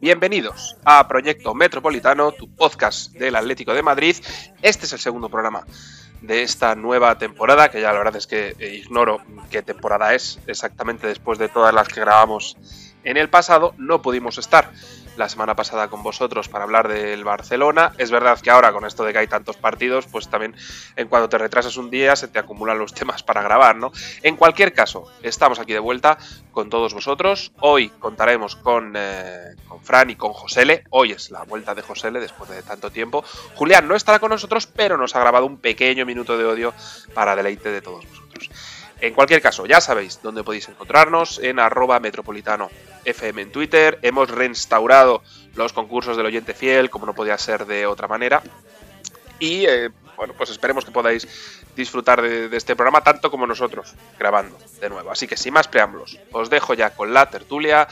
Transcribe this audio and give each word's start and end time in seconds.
Bienvenidos 0.00 0.76
a 0.82 1.06
Proyecto 1.06 1.52
Metropolitano, 1.52 2.32
tu 2.32 2.48
podcast 2.48 3.12
del 3.12 3.36
Atlético 3.36 3.74
de 3.74 3.82
Madrid. 3.82 4.16
Este 4.62 4.86
es 4.86 4.92
el 4.94 4.98
segundo 4.98 5.28
programa 5.28 5.66
de 6.22 6.42
esta 6.42 6.74
nueva 6.74 7.18
temporada, 7.18 7.70
que 7.70 7.82
ya 7.82 7.92
la 7.92 7.98
verdad 7.98 8.16
es 8.16 8.26
que 8.26 8.56
eh, 8.58 8.76
ignoro 8.76 9.20
qué 9.50 9.60
temporada 9.60 10.14
es 10.14 10.38
exactamente 10.46 11.06
después 11.06 11.38
de 11.38 11.50
todas 11.50 11.74
las 11.74 11.86
que 11.88 12.00
grabamos 12.00 12.56
en 13.04 13.18
el 13.18 13.28
pasado. 13.28 13.74
No 13.76 14.00
pudimos 14.00 14.38
estar 14.38 14.72
la 15.16 15.28
semana 15.28 15.54
pasada 15.54 15.88
con 15.88 16.02
vosotros 16.02 16.48
para 16.48 16.64
hablar 16.64 16.88
del 16.88 17.24
Barcelona. 17.24 17.92
Es 17.98 18.10
verdad 18.10 18.40
que 18.40 18.50
ahora 18.50 18.72
con 18.72 18.84
esto 18.84 19.04
de 19.04 19.12
que 19.12 19.18
hay 19.18 19.26
tantos 19.26 19.56
partidos, 19.56 20.06
pues 20.06 20.28
también 20.28 20.54
en 20.96 21.08
cuando 21.08 21.28
te 21.28 21.38
retrasas 21.38 21.76
un 21.76 21.90
día 21.90 22.16
se 22.16 22.28
te 22.28 22.38
acumulan 22.38 22.78
los 22.78 22.94
temas 23.00 23.22
para 23.22 23.42
grabar, 23.42 23.76
¿no? 23.76 23.92
En 24.22 24.36
cualquier 24.36 24.72
caso, 24.72 25.10
estamos 25.22 25.58
aquí 25.58 25.72
de 25.72 25.78
vuelta 25.78 26.18
con 26.52 26.70
todos 26.70 26.94
vosotros. 26.94 27.52
Hoy 27.60 27.88
contaremos 27.88 28.56
con, 28.56 28.94
eh, 28.96 29.54
con 29.68 29.80
Fran 29.82 30.10
y 30.10 30.16
con 30.16 30.32
Josele. 30.32 30.84
Hoy 30.90 31.12
es 31.12 31.30
la 31.30 31.42
vuelta 31.44 31.74
de 31.74 31.82
Josele 31.82 32.20
después 32.20 32.50
de 32.50 32.62
tanto 32.62 32.90
tiempo. 32.90 33.24
Julián 33.54 33.88
no 33.88 33.96
estará 33.96 34.18
con 34.18 34.30
nosotros, 34.30 34.66
pero 34.66 34.96
nos 34.96 35.14
ha 35.16 35.20
grabado 35.20 35.46
un 35.46 35.58
pequeño 35.58 36.06
minuto 36.06 36.36
de 36.38 36.44
odio 36.44 36.74
para 37.14 37.36
deleite 37.36 37.70
de 37.70 37.82
todos 37.82 38.06
vosotros. 38.08 38.50
En 39.00 39.14
cualquier 39.14 39.40
caso, 39.40 39.64
ya 39.64 39.80
sabéis 39.80 40.20
dónde 40.22 40.44
podéis 40.44 40.68
encontrarnos 40.68 41.38
en 41.38 41.58
arroba 41.58 42.00
metropolitano 42.00 42.70
FM 43.04 43.42
en 43.42 43.52
Twitter. 43.52 43.98
Hemos 44.02 44.30
reinstaurado 44.30 45.22
los 45.54 45.72
concursos 45.72 46.16
del 46.16 46.26
oyente 46.26 46.54
fiel, 46.54 46.90
como 46.90 47.06
no 47.06 47.14
podía 47.14 47.38
ser 47.38 47.66
de 47.66 47.86
otra 47.86 48.08
manera. 48.08 48.42
Y 49.38 49.66
eh, 49.66 49.90
bueno, 50.16 50.34
pues 50.36 50.50
esperemos 50.50 50.84
que 50.84 50.90
podáis 50.90 51.26
disfrutar 51.74 52.20
de, 52.20 52.54
este 52.54 52.76
programa 52.76 53.02
tanto 53.02 53.30
como 53.30 53.46
nosotros, 53.46 53.94
grabando 54.18 54.58
de 54.80 54.90
nuevo. 54.90 55.10
Así 55.10 55.26
que 55.26 55.36
sin 55.36 55.54
más 55.54 55.66
preámbulos, 55.66 56.18
os 56.32 56.50
dejo 56.50 56.74
ya 56.74 56.90
con 56.90 57.14
la 57.14 57.30
tertulia. 57.30 57.88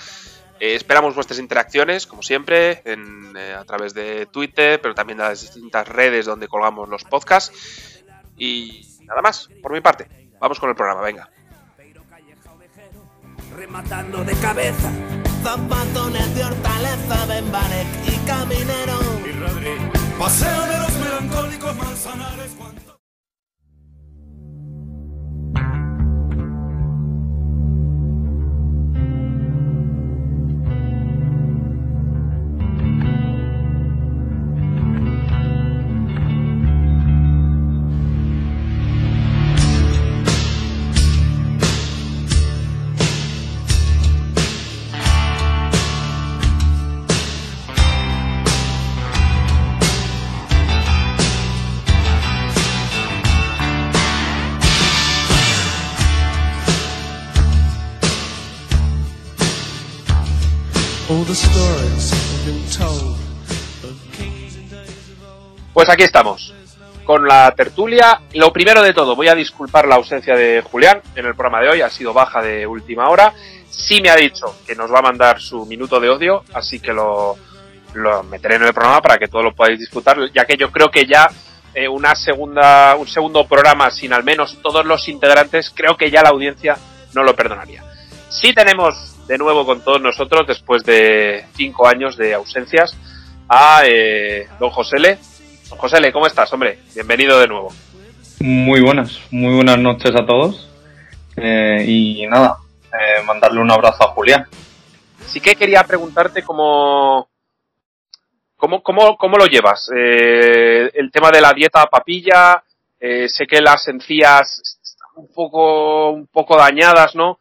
Eh, 0.60 0.74
esperamos 0.74 1.14
vuestras 1.14 1.38
interacciones, 1.38 2.06
como 2.06 2.22
siempre, 2.22 2.82
eh, 2.84 3.56
a 3.58 3.64
través 3.64 3.94
de 3.94 4.26
Twitter, 4.26 4.80
pero 4.80 4.94
también 4.94 5.18
de 5.18 5.24
las 5.24 5.40
distintas 5.40 5.88
redes 5.88 6.26
donde 6.26 6.48
colgamos 6.48 6.88
los 6.88 7.04
podcasts. 7.04 8.04
Y 8.36 8.86
nada 9.04 9.22
más, 9.22 9.48
por 9.62 9.72
mi 9.72 9.80
parte. 9.80 10.06
Vamos 10.38 10.60
con 10.60 10.68
el 10.68 10.76
programa, 10.76 11.00
venga. 11.00 11.30
Rematando 13.58 14.22
de 14.22 14.34
cabeza. 14.34 14.88
Zapatones 15.42 16.32
de 16.36 16.44
hortaleza, 16.44 17.26
Benbarek 17.26 17.88
y 18.06 18.16
Caminero. 18.24 19.00
Y 19.26 19.32
Rodri. 19.32 19.90
Paseo 20.16 20.66
de 20.66 20.78
los 20.78 20.92
melancólicos 20.92 21.76
manzanares. 21.76 22.52
Pues 65.74 65.90
aquí 65.90 66.02
estamos, 66.02 66.54
con 67.04 67.28
la 67.28 67.50
tertulia. 67.50 68.22
Lo 68.32 68.50
primero 68.50 68.82
de 68.82 68.94
todo, 68.94 69.14
voy 69.14 69.28
a 69.28 69.34
disculpar 69.34 69.86
la 69.86 69.96
ausencia 69.96 70.34
de 70.34 70.62
Julián 70.62 71.02
en 71.14 71.26
el 71.26 71.34
programa 71.34 71.60
de 71.60 71.68
hoy, 71.68 71.80
ha 71.82 71.90
sido 71.90 72.14
baja 72.14 72.40
de 72.40 72.66
última 72.66 73.10
hora. 73.10 73.34
Sí 73.68 74.00
me 74.00 74.08
ha 74.08 74.16
dicho 74.16 74.56
que 74.66 74.74
nos 74.74 74.90
va 74.90 75.00
a 75.00 75.02
mandar 75.02 75.38
su 75.38 75.66
minuto 75.66 76.00
de 76.00 76.08
odio, 76.08 76.44
así 76.54 76.80
que 76.80 76.94
lo, 76.94 77.36
meteré 78.30 78.54
en 78.54 78.62
el 78.62 78.72
programa 78.72 79.02
para 79.02 79.18
que 79.18 79.28
todos 79.28 79.44
lo 79.44 79.54
podáis 79.54 79.78
disfrutar, 79.78 80.16
ya 80.32 80.46
que 80.46 80.56
yo 80.56 80.72
creo 80.72 80.90
que 80.90 81.04
ya 81.04 81.28
eh, 81.74 81.88
una 81.88 82.14
segunda, 82.14 82.96
un 82.96 83.06
segundo 83.06 83.46
programa 83.46 83.90
sin 83.90 84.14
al 84.14 84.24
menos 84.24 84.56
todos 84.62 84.86
los 84.86 85.06
integrantes, 85.10 85.70
creo 85.76 85.94
que 85.94 86.10
ya 86.10 86.22
la 86.22 86.30
audiencia 86.30 86.78
no 87.12 87.22
lo 87.22 87.36
perdonaría. 87.36 87.84
Sí 88.30 88.54
tenemos 88.54 89.17
de 89.28 89.36
nuevo 89.36 89.66
con 89.66 89.82
todos 89.84 90.00
nosotros, 90.00 90.46
después 90.46 90.82
de 90.84 91.44
cinco 91.54 91.86
años 91.86 92.16
de 92.16 92.32
ausencias, 92.32 92.96
a 93.46 93.82
eh, 93.86 94.48
don 94.58 94.70
Josele. 94.70 95.18
José 95.68 96.12
¿cómo 96.12 96.26
estás, 96.26 96.50
hombre? 96.54 96.78
Bienvenido 96.94 97.38
de 97.38 97.46
nuevo. 97.46 97.68
Muy 98.40 98.80
buenas, 98.80 99.20
muy 99.30 99.54
buenas 99.54 99.78
noches 99.78 100.12
a 100.16 100.24
todos. 100.24 100.70
Eh, 101.36 101.84
y 101.86 102.26
nada, 102.26 102.56
eh, 102.86 103.22
mandarle 103.26 103.60
un 103.60 103.70
abrazo 103.70 104.02
a 104.04 104.12
Julián. 104.12 104.46
Sí 105.26 105.40
que 105.42 105.54
quería 105.54 105.84
preguntarte 105.84 106.42
cómo, 106.42 107.28
cómo, 108.56 108.82
cómo, 108.82 109.18
cómo 109.18 109.36
lo 109.36 109.44
llevas. 109.44 109.90
Eh, 109.94 110.90
el 110.94 111.10
tema 111.12 111.30
de 111.30 111.42
la 111.42 111.52
dieta 111.52 111.84
papilla, 111.84 112.62
sé 112.98 113.46
que 113.46 113.60
las 113.60 113.86
encías 113.88 114.62
están 114.82 115.10
un 115.16 115.28
poco, 115.34 116.12
un 116.12 116.26
poco 116.28 116.56
dañadas, 116.56 117.14
¿no? 117.14 117.38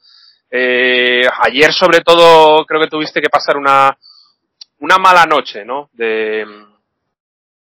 Ayer 0.52 1.72
sobre 1.72 2.02
todo 2.02 2.66
creo 2.66 2.82
que 2.82 2.88
tuviste 2.88 3.22
que 3.22 3.30
pasar 3.30 3.58
una, 3.58 3.98
una 4.80 4.98
mala 4.98 5.26
noche, 5.26 5.66
¿no? 5.66 5.90
De, 5.94 6.46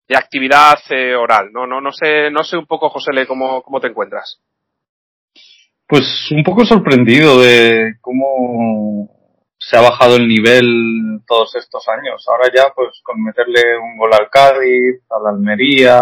de 0.08 0.16
actividad 0.16 0.78
eh, 0.90 1.14
oral. 1.14 1.50
No, 1.52 1.66
no, 1.66 1.80
no 1.80 1.92
sé, 1.92 2.30
no 2.30 2.44
sé 2.44 2.56
un 2.56 2.66
poco, 2.66 2.90
José, 2.90 3.26
cómo, 3.26 3.62
cómo 3.62 3.80
te 3.80 3.88
encuentras. 3.88 4.40
Pues 5.86 6.30
un 6.30 6.42
poco 6.42 6.64
sorprendido 6.64 7.40
de 7.40 7.96
cómo 8.00 9.10
se 9.58 9.76
ha 9.76 9.80
bajado 9.80 10.16
el 10.16 10.28
nivel 10.28 11.20
todos 11.26 11.54
estos 11.56 11.86
años. 11.88 12.24
Ahora 12.28 12.50
ya, 12.54 12.72
pues 12.74 13.00
con 13.02 13.22
meterle 13.22 13.78
un 13.78 13.96
gol 13.96 14.12
al 14.12 14.28
Cádiz, 14.30 15.02
a 15.10 15.22
la 15.22 15.30
Almería, 15.30 16.00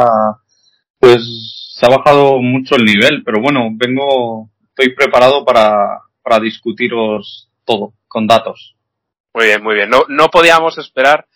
pues 0.99 1.75
se 1.75 1.87
ha 1.87 1.97
bajado 1.97 2.38
mucho 2.38 2.76
el 2.76 2.84
nivel. 2.84 3.22
Pero 3.25 3.41
bueno, 3.41 3.69
vengo, 3.72 4.50
estoy 4.69 4.94
preparado 4.94 5.44
para, 5.44 6.00
para 6.22 6.40
discutiros 6.40 7.48
todo 7.64 7.92
con 8.08 8.26
datos. 8.26 8.74
Muy 9.34 9.46
bien, 9.46 9.62
muy 9.62 9.74
bien. 9.74 9.90
No, 9.90 10.02
no 10.08 10.28
podíamos 10.28 10.78
esperar 10.78 11.26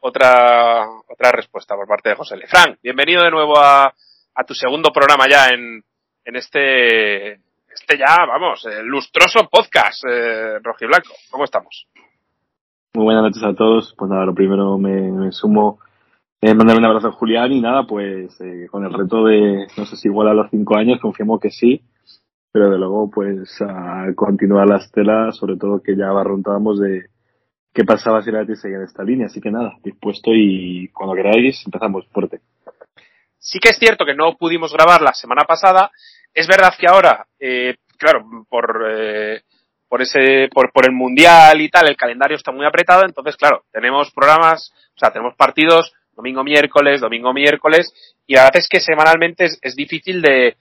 otra, 0.00 0.86
otra 1.08 1.32
respuesta 1.32 1.74
por 1.74 1.86
parte 1.86 2.10
de 2.10 2.14
José 2.14 2.36
Lefranc, 2.36 2.78
bienvenido 2.82 3.24
de 3.24 3.30
nuevo 3.30 3.58
a, 3.58 3.92
a 4.34 4.44
tu 4.44 4.54
segundo 4.54 4.90
programa 4.92 5.26
ya 5.28 5.48
en, 5.48 5.82
en 6.24 6.36
este, 6.36 7.32
este 7.32 7.98
ya, 7.98 8.26
vamos, 8.26 8.66
lustroso 8.84 9.48
podcast 9.50 10.04
eh, 10.08 10.58
rojiblanco. 10.62 11.14
¿Cómo 11.30 11.44
estamos? 11.44 11.86
Muy 12.94 13.04
buenas 13.04 13.22
noches 13.22 13.42
a 13.42 13.54
todos. 13.54 13.94
Pues 13.96 14.10
nada, 14.10 14.24
lo 14.24 14.34
primero 14.34 14.78
me, 14.78 15.10
me 15.12 15.32
sumo 15.32 15.80
eh, 16.40 16.54
mandar 16.54 16.76
un 16.76 16.84
abrazo 16.84 17.08
a 17.08 17.12
Julián 17.12 17.52
y 17.52 17.60
nada, 17.60 17.84
pues 17.86 18.40
eh, 18.40 18.66
con 18.70 18.84
el 18.84 18.92
reto 18.92 19.24
de, 19.24 19.66
no 19.76 19.86
sé 19.86 19.96
si 19.96 20.08
igual 20.08 20.28
a 20.28 20.34
los 20.34 20.50
cinco 20.50 20.76
años, 20.76 21.00
confiamos 21.00 21.40
que 21.40 21.50
sí, 21.50 21.82
pero 22.52 22.70
de 22.70 22.78
luego 22.78 23.10
pues 23.10 23.60
a 23.60 24.06
continuar 24.14 24.68
las 24.68 24.90
telas, 24.90 25.36
sobre 25.36 25.56
todo 25.56 25.82
que 25.82 25.96
ya 25.96 26.10
barrontábamos 26.10 26.80
de, 26.80 27.06
qué 27.78 27.84
pasaba 27.84 28.22
si 28.22 28.32
la 28.32 28.40
Betis 28.40 28.60
seguía 28.60 28.78
en 28.78 28.84
esta 28.84 29.04
línea. 29.04 29.26
Así 29.26 29.40
que 29.40 29.50
nada, 29.50 29.76
dispuesto 29.84 30.32
y 30.34 30.88
cuando 30.88 31.14
queráis 31.14 31.62
empezamos 31.64 32.06
fuerte. 32.08 32.40
Sí 33.38 33.60
que 33.60 33.68
es 33.68 33.78
cierto 33.78 34.04
que 34.04 34.14
no 34.14 34.36
pudimos 34.36 34.72
grabar 34.72 35.00
la 35.00 35.12
semana 35.12 35.44
pasada. 35.44 35.90
Es 36.34 36.48
verdad 36.48 36.74
que 36.78 36.88
ahora, 36.88 37.26
eh, 37.38 37.76
claro, 37.96 38.24
por, 38.48 38.84
eh, 38.90 39.42
por 39.88 40.02
ese, 40.02 40.48
por, 40.52 40.72
por 40.72 40.86
el 40.86 40.92
mundial 40.92 41.60
y 41.60 41.68
tal, 41.68 41.88
el 41.88 41.96
calendario 41.96 42.36
está 42.36 42.50
muy 42.50 42.66
apretado. 42.66 43.04
Entonces, 43.04 43.36
claro, 43.36 43.62
tenemos 43.70 44.10
programas, 44.10 44.72
o 44.96 44.98
sea, 44.98 45.12
tenemos 45.12 45.36
partidos 45.36 45.92
domingo, 46.16 46.42
miércoles, 46.42 47.00
domingo, 47.00 47.32
miércoles. 47.32 47.92
Y 48.26 48.34
la 48.34 48.42
verdad 48.42 48.58
es 48.58 48.68
que 48.68 48.80
semanalmente 48.80 49.44
es, 49.44 49.58
es 49.62 49.76
difícil 49.76 50.20
de 50.20 50.56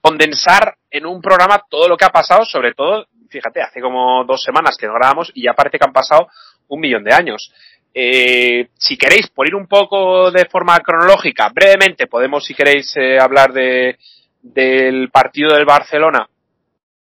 condensar 0.00 0.76
en 0.90 1.06
un 1.06 1.20
programa 1.20 1.62
todo 1.68 1.88
lo 1.88 1.96
que 1.96 2.04
ha 2.04 2.10
pasado, 2.10 2.44
sobre 2.44 2.74
todo, 2.74 3.06
fíjate, 3.28 3.62
hace 3.62 3.80
como 3.80 4.24
dos 4.24 4.42
semanas 4.42 4.76
que 4.78 4.86
no 4.86 4.94
grabamos 4.94 5.30
y 5.34 5.44
ya 5.44 5.52
parece 5.52 5.78
que 5.78 5.84
han 5.84 5.92
pasado 5.92 6.28
un 6.68 6.80
millón 6.80 7.04
de 7.04 7.14
años. 7.14 7.52
Eh, 7.92 8.68
si 8.78 8.96
queréis, 8.96 9.28
por 9.28 9.48
ir 9.48 9.54
un 9.54 9.66
poco 9.66 10.30
de 10.30 10.44
forma 10.46 10.78
cronológica, 10.80 11.48
brevemente, 11.48 12.06
podemos, 12.06 12.44
si 12.44 12.54
queréis, 12.54 12.96
eh, 12.96 13.18
hablar 13.18 13.52
de, 13.52 13.98
del 14.42 15.10
partido 15.10 15.54
del 15.54 15.64
Barcelona 15.64 16.28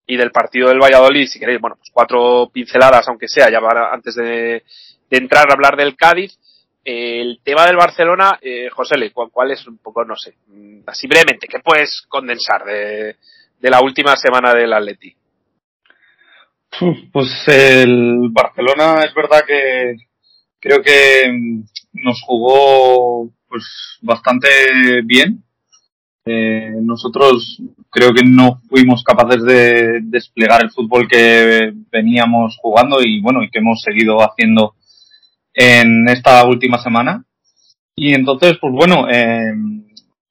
y 0.05 0.17
del 0.17 0.31
partido 0.31 0.69
del 0.69 0.81
Valladolid, 0.81 1.27
si 1.27 1.39
queréis, 1.39 1.61
bueno, 1.61 1.77
pues 1.77 1.89
cuatro 1.91 2.49
pinceladas, 2.51 3.07
aunque 3.07 3.27
sea, 3.27 3.49
ya 3.49 3.59
antes 3.91 4.15
de, 4.15 4.63
entrar 5.09 5.49
a 5.49 5.53
hablar 5.53 5.77
del 5.77 5.95
Cádiz. 5.95 6.37
El 6.83 7.39
tema 7.43 7.65
del 7.65 7.77
Barcelona, 7.77 8.37
eh, 8.41 8.69
José, 8.69 8.95
¿cuál, 9.13 9.29
¿cuál, 9.31 9.51
es 9.51 9.65
un 9.67 9.77
poco, 9.77 10.03
no 10.03 10.15
sé, 10.15 10.35
mm, 10.47 10.81
así 10.87 11.07
brevemente, 11.07 11.47
qué 11.47 11.59
puedes 11.59 12.03
condensar 12.07 12.63
de, 12.65 13.15
de 13.59 13.69
la 13.69 13.81
última 13.81 14.15
semana 14.15 14.53
del 14.53 14.73
Atleti? 14.73 15.15
Pues 17.11 17.29
el 17.47 18.29
Barcelona 18.31 19.03
es 19.05 19.13
verdad 19.13 19.43
que 19.47 19.95
creo 20.59 20.81
que 20.81 21.31
mm, 21.31 21.63
nos 22.03 22.21
jugó 22.25 23.29
pues 23.47 23.63
bastante 24.01 24.47
bien. 25.03 25.43
Eh, 26.25 26.71
nosotros 26.81 27.61
creo 27.89 28.13
que 28.13 28.23
no 28.25 28.61
fuimos 28.69 29.03
capaces 29.03 29.43
de 29.43 29.99
desplegar 30.03 30.63
el 30.63 30.71
fútbol 30.71 31.07
que 31.07 31.73
veníamos 31.91 32.57
jugando 32.61 33.01
y 33.01 33.21
bueno 33.21 33.43
y 33.43 33.49
que 33.49 33.59
hemos 33.59 33.81
seguido 33.81 34.19
haciendo 34.19 34.73
en 35.53 36.07
esta 36.09 36.45
última 36.45 36.81
semana. 36.81 37.23
Y 37.95 38.13
entonces, 38.13 38.57
pues 38.59 38.73
bueno, 38.73 39.07
eh, 39.09 39.53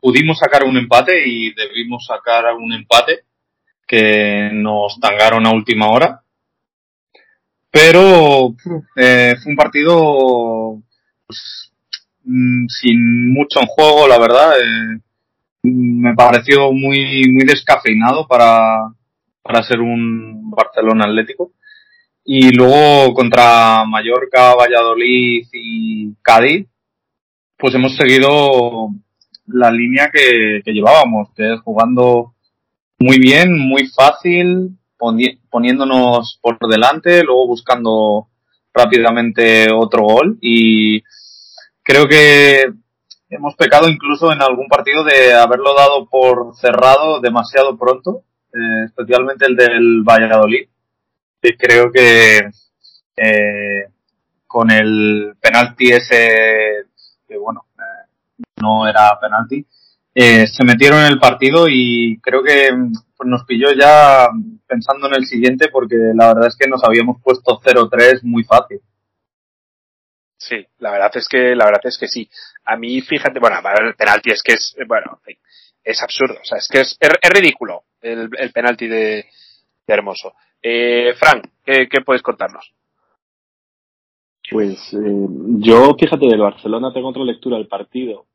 pudimos 0.00 0.38
sacar 0.38 0.64
un 0.64 0.76
empate 0.76 1.26
y 1.26 1.54
debimos 1.54 2.04
sacar 2.06 2.54
un 2.54 2.72
empate 2.72 3.20
que 3.86 4.50
nos 4.52 4.98
tangaron 5.00 5.46
a 5.46 5.52
última 5.52 5.88
hora. 5.88 6.22
Pero 7.70 8.54
eh, 8.96 9.34
fue 9.42 9.52
un 9.52 9.56
partido 9.56 10.82
pues, 11.26 11.72
mm, 12.24 12.66
sin 12.68 13.32
mucho 13.32 13.60
en 13.60 13.66
juego, 13.66 14.08
la 14.08 14.18
verdad. 14.18 14.54
Eh, 14.58 15.00
me 15.62 16.14
pareció 16.14 16.72
muy, 16.72 17.22
muy 17.32 17.44
descafeinado 17.46 18.26
para, 18.26 18.92
para 19.42 19.62
ser 19.62 19.80
un 19.80 20.50
Barcelona 20.50 21.04
Atlético. 21.04 21.52
Y 22.24 22.54
luego 22.54 23.14
contra 23.14 23.84
Mallorca, 23.84 24.54
Valladolid 24.54 25.46
y 25.52 26.14
Cádiz, 26.22 26.68
pues 27.58 27.74
hemos 27.74 27.96
seguido 27.96 28.88
la 29.46 29.70
línea 29.70 30.10
que, 30.12 30.62
que 30.64 30.72
llevábamos, 30.72 31.28
que 31.34 31.54
es 31.54 31.60
jugando 31.60 32.34
muy 32.98 33.18
bien, 33.18 33.58
muy 33.58 33.88
fácil, 33.88 34.78
poniéndonos 35.50 36.38
por 36.40 36.58
delante, 36.68 37.24
luego 37.24 37.48
buscando 37.48 38.28
rápidamente 38.72 39.72
otro 39.72 40.04
gol. 40.04 40.38
Y 40.40 41.02
creo 41.82 42.06
que 42.06 42.72
hemos 43.28 43.56
pecado 43.56 43.88
incluso 43.88 44.32
en 44.32 44.42
algún 44.42 44.68
partido 44.68 45.04
de 45.04 45.34
haberlo 45.34 45.74
dado 45.74 46.06
por 46.08 46.54
cerrado 46.54 47.20
demasiado 47.20 47.76
pronto, 47.76 48.22
eh, 48.52 48.84
especialmente 48.86 49.46
el 49.46 49.56
del 49.56 50.02
Valladolid, 50.02 50.68
que 51.42 51.56
creo 51.56 51.90
que 51.90 52.50
eh, 53.16 53.86
con 54.46 54.70
el 54.70 55.34
penalti 55.40 55.90
ese, 55.90 56.86
que 57.26 57.36
bueno, 57.36 57.66
eh, 57.76 58.44
no 58.60 58.86
era 58.86 59.18
penalti, 59.20 59.66
eh, 60.14 60.46
se 60.46 60.64
metieron 60.64 61.00
en 61.00 61.06
el 61.06 61.18
partido 61.18 61.66
y 61.68 62.20
creo 62.22 62.42
que 62.42 62.70
pues, 63.16 63.28
nos 63.28 63.44
pilló 63.44 63.72
ya 63.72 64.28
pensando 64.66 65.08
en 65.08 65.14
el 65.16 65.26
siguiente 65.26 65.68
porque 65.72 65.96
la 66.14 66.28
verdad 66.28 66.48
es 66.48 66.56
que 66.56 66.68
nos 66.68 66.84
habíamos 66.84 67.20
puesto 67.22 67.60
0-3 67.60 68.20
muy 68.22 68.44
fácil. 68.44 68.80
Sí, 70.36 70.66
la 70.78 70.90
verdad 70.90 71.10
es 71.14 71.28
que 71.28 71.54
la 71.56 71.64
verdad 71.64 71.82
es 71.84 71.98
que 71.98 72.08
sí. 72.08 72.28
A 72.64 72.76
mí, 72.76 73.00
fíjate, 73.00 73.38
bueno, 73.40 73.56
el 73.80 73.94
penalti 73.94 74.30
es 74.30 74.42
que 74.42 74.52
es, 74.52 74.76
bueno, 74.86 75.20
es 75.82 76.02
absurdo, 76.02 76.38
o 76.40 76.44
sea, 76.44 76.58
es 76.58 76.68
que 76.68 76.80
es, 76.80 76.96
es, 77.00 77.30
ridículo 77.30 77.84
el, 78.00 78.28
el 78.36 78.52
penalti 78.52 78.86
de, 78.88 79.26
de 79.86 79.94
Hermoso. 79.94 80.34
Eh, 80.62 81.12
Frank, 81.14 81.48
¿qué, 81.64 81.88
¿qué, 81.88 82.00
puedes 82.00 82.22
contarnos? 82.22 82.72
Pues 84.50 84.94
eh, 84.94 85.26
yo, 85.58 85.94
fíjate, 85.98 86.26
del 86.26 86.40
Barcelona 86.40 86.92
tengo 86.92 87.08
otra 87.08 87.24
lectura 87.24 87.56
del 87.56 87.68
partido 87.68 88.26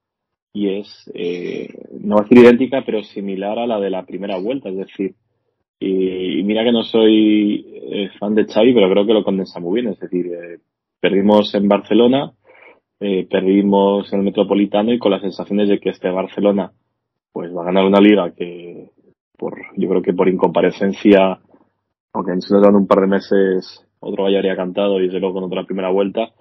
y 0.53 0.79
es, 0.79 1.11
eh, 1.13 1.67
no 1.99 2.15
va 2.15 2.23
a 2.23 2.27
ser 2.27 2.39
idéntica, 2.39 2.83
pero 2.85 3.03
similar 3.03 3.59
a 3.59 3.67
la 3.67 3.79
de 3.79 3.89
la 3.89 4.05
primera 4.05 4.37
vuelta. 4.37 4.69
Es 4.69 4.77
decir, 4.77 5.15
y, 5.79 6.43
mira 6.43 6.63
que 6.63 6.71
no 6.71 6.83
soy 6.83 7.65
eh, 7.91 8.09
fan 8.19 8.33
de 8.33 8.45
Xavi, 8.45 8.73
pero 8.73 8.89
creo 8.89 9.05
que 9.05 9.13
lo 9.13 9.23
condensa 9.23 9.59
muy 9.59 9.81
bien. 9.81 9.93
Es 9.93 9.99
decir, 9.99 10.25
eh, 10.27 10.59
perdimos 10.99 11.53
en 11.53 11.67
Barcelona, 11.67 12.31
eh, 12.99 13.27
perdimos 13.29 14.11
en 14.11 14.19
el 14.19 14.25
Metropolitano 14.25 14.91
y 14.91 14.99
con 14.99 15.11
las 15.11 15.21
sensaciones 15.21 15.69
de 15.69 15.79
que 15.79 15.89
este 15.89 16.09
Barcelona 16.09 16.71
pues 17.31 17.55
va 17.55 17.61
a 17.61 17.65
ganar 17.65 17.85
una 17.85 17.99
liga 17.99 18.33
que 18.33 18.89
por 19.37 19.55
yo 19.75 19.87
creo 19.87 20.01
que 20.01 20.13
por 20.13 20.27
incomparecencia 20.27 21.39
aunque 22.17 22.33
en 22.33 22.61
dan 22.61 22.75
un 22.75 22.87
par 22.87 23.01
de 23.01 23.07
meses 23.07 23.85
otro 23.99 24.25
gallo 24.25 24.37
habría 24.37 24.55
cantado 24.55 24.99
y 24.99 25.05
desde 25.05 25.19
luego 25.19 25.35
con 25.35 25.43
otra 25.45 25.65
primera 25.65 25.89
vuelta 25.89 26.31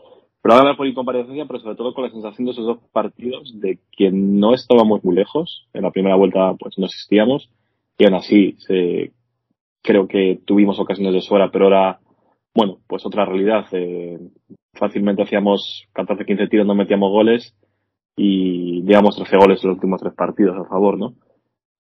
pero 0.43 0.55
a 0.55 0.59
ganar 0.59 0.77
por 0.77 0.87
incomparecencia 0.87 1.47
pero 1.47 1.61
sobre 1.61 1.77
todo 1.77 1.95
con 1.95 2.05
la 2.05 2.11
sensación 2.11 2.47
de 2.47 2.53
esos 2.53 2.67
dos 2.67 2.79
partidos 2.93 3.53
de 3.61 3.79
que 3.93 4.11
no 4.11 4.55
estábamos 4.55 5.05
muy 5.05 5.15
lejos 5.15 5.69
en 5.73 5.83
la 5.83 5.91
primera 5.91 6.17
vuelta 6.17 6.55
pues 6.59 6.79
no 6.79 6.87
existíamos 6.87 7.51
y 7.99 8.05
aún 8.05 8.15
así 8.15 8.57
se, 8.59 9.13
creo 9.83 10.07
que 10.09 10.41
tuvimos 10.45 10.79
ocasiones 10.79 11.15
de 11.15 11.21
sobra 11.21 11.51
pero 11.51 11.67
ahora 11.67 12.01
bueno, 12.57 12.79
pues 12.87 13.05
otra 13.05 13.27
realidad. 13.27 13.67
Eh, 13.73 14.19
fácilmente 14.73 15.23
hacíamos 15.23 15.87
14-15 15.95 16.49
tiros, 16.49 16.67
no 16.67 16.75
metíamos 16.75 17.11
goles 17.11 17.55
y 18.17 18.83
llevamos 18.83 19.15
13 19.17 19.37
goles 19.37 19.63
en 19.63 19.69
los 19.69 19.77
últimos 19.77 20.01
tres 20.01 20.15
partidos 20.15 20.57
a 20.57 20.65
favor, 20.65 20.99
¿no? 20.99 21.15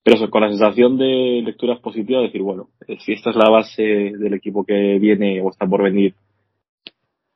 Pero 0.06 0.18
eso, 0.18 0.30
con 0.30 0.42
la 0.42 0.50
sensación 0.50 0.96
de 0.98 1.42
lecturas 1.44 1.80
positivas, 1.80 2.22
decir, 2.22 2.40
bueno, 2.40 2.68
eh, 2.86 2.96
si 3.00 3.12
esta 3.12 3.30
es 3.30 3.36
la 3.36 3.50
base 3.50 3.82
del 3.82 4.34
equipo 4.34 4.64
que 4.64 5.00
viene 5.00 5.40
o 5.40 5.50
está 5.50 5.66
por 5.66 5.82
venir, 5.82 6.14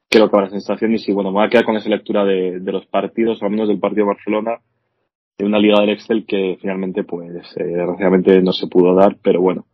creo 0.09 0.31
que 0.31 0.37
habrá 0.37 0.51
sensación. 0.51 0.95
Y 0.95 0.99
si, 0.99 1.11
bueno, 1.11 1.33
me 1.33 1.39
voy 1.39 1.47
a 1.47 1.51
quedar 1.51 1.65
con 1.65 1.75
esa 1.75 1.89
lectura 1.89 2.25
de, 2.25 2.61
de 2.61 2.73
los 2.73 2.87
partidos, 2.87 3.43
al 3.43 3.51
menos 3.51 3.67
del 3.67 3.81
partido 3.81 4.05
de 4.05 4.13
Barcelona, 4.13 4.61
de 5.37 5.47
una 5.47 5.59
liga 5.59 5.81
del 5.81 5.91
Excel 5.91 6.25
que 6.25 6.59
finalmente, 6.61 7.03
pues, 7.03 7.45
eh, 7.57 7.65
desgraciadamente 7.65 8.41
no 8.41 8.53
se 8.53 8.69
pudo 8.69 8.95
dar, 8.95 9.17
pero 9.21 9.41
bueno, 9.41 9.67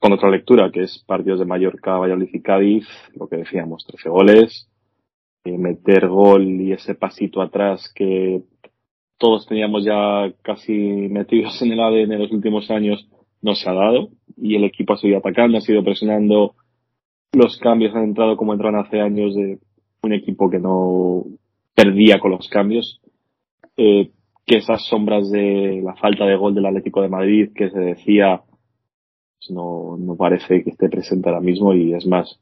con 0.00 0.12
otra 0.12 0.28
lectura, 0.28 0.72
que 0.72 0.82
es 0.82 1.04
partidos 1.06 1.38
de 1.38 1.46
Mallorca, 1.46 1.98
Valladolid 1.98 2.30
y 2.32 2.42
Cádiz, 2.42 2.88
lo 3.14 3.28
que 3.28 3.36
decíamos, 3.36 3.86
13 3.86 4.08
goles, 4.08 4.68
eh, 5.44 5.56
meter 5.56 6.08
gol 6.08 6.42
y 6.60 6.72
ese 6.72 6.96
pasito 6.96 7.42
atrás 7.42 7.92
que 7.94 8.42
todos 9.20 9.46
teníamos 9.46 9.84
ya 9.84 10.32
casi 10.40 10.72
metidos 10.72 11.60
en 11.60 11.72
el 11.72 11.80
ADN 11.80 12.12
en 12.12 12.22
los 12.22 12.32
últimos 12.32 12.70
años, 12.70 13.06
no 13.42 13.54
se 13.54 13.68
ha 13.68 13.74
dado 13.74 14.08
y 14.38 14.56
el 14.56 14.64
equipo 14.64 14.94
ha 14.94 14.96
seguido 14.96 15.18
atacando, 15.18 15.58
ha 15.58 15.60
seguido 15.60 15.84
presionando. 15.84 16.54
Los 17.32 17.58
cambios 17.58 17.94
han 17.94 18.04
entrado 18.04 18.38
como 18.38 18.54
entraron 18.54 18.80
hace 18.80 18.98
años 18.98 19.34
de 19.34 19.58
un 20.02 20.12
equipo 20.14 20.48
que 20.48 20.58
no 20.58 21.24
perdía 21.74 22.18
con 22.18 22.30
los 22.30 22.48
cambios. 22.48 23.02
Eh, 23.76 24.10
que 24.46 24.56
esas 24.56 24.86
sombras 24.86 25.30
de 25.30 25.82
la 25.84 25.94
falta 25.96 26.24
de 26.24 26.36
gol 26.36 26.54
del 26.54 26.66
Atlético 26.66 27.02
de 27.02 27.08
Madrid 27.08 27.50
que 27.54 27.70
se 27.70 27.78
decía 27.78 28.42
pues 29.38 29.50
no, 29.50 29.96
no 29.98 30.16
parece 30.16 30.64
que 30.64 30.70
esté 30.70 30.88
presente 30.88 31.28
ahora 31.28 31.42
mismo 31.42 31.74
y 31.74 31.92
es 31.92 32.06
más, 32.06 32.40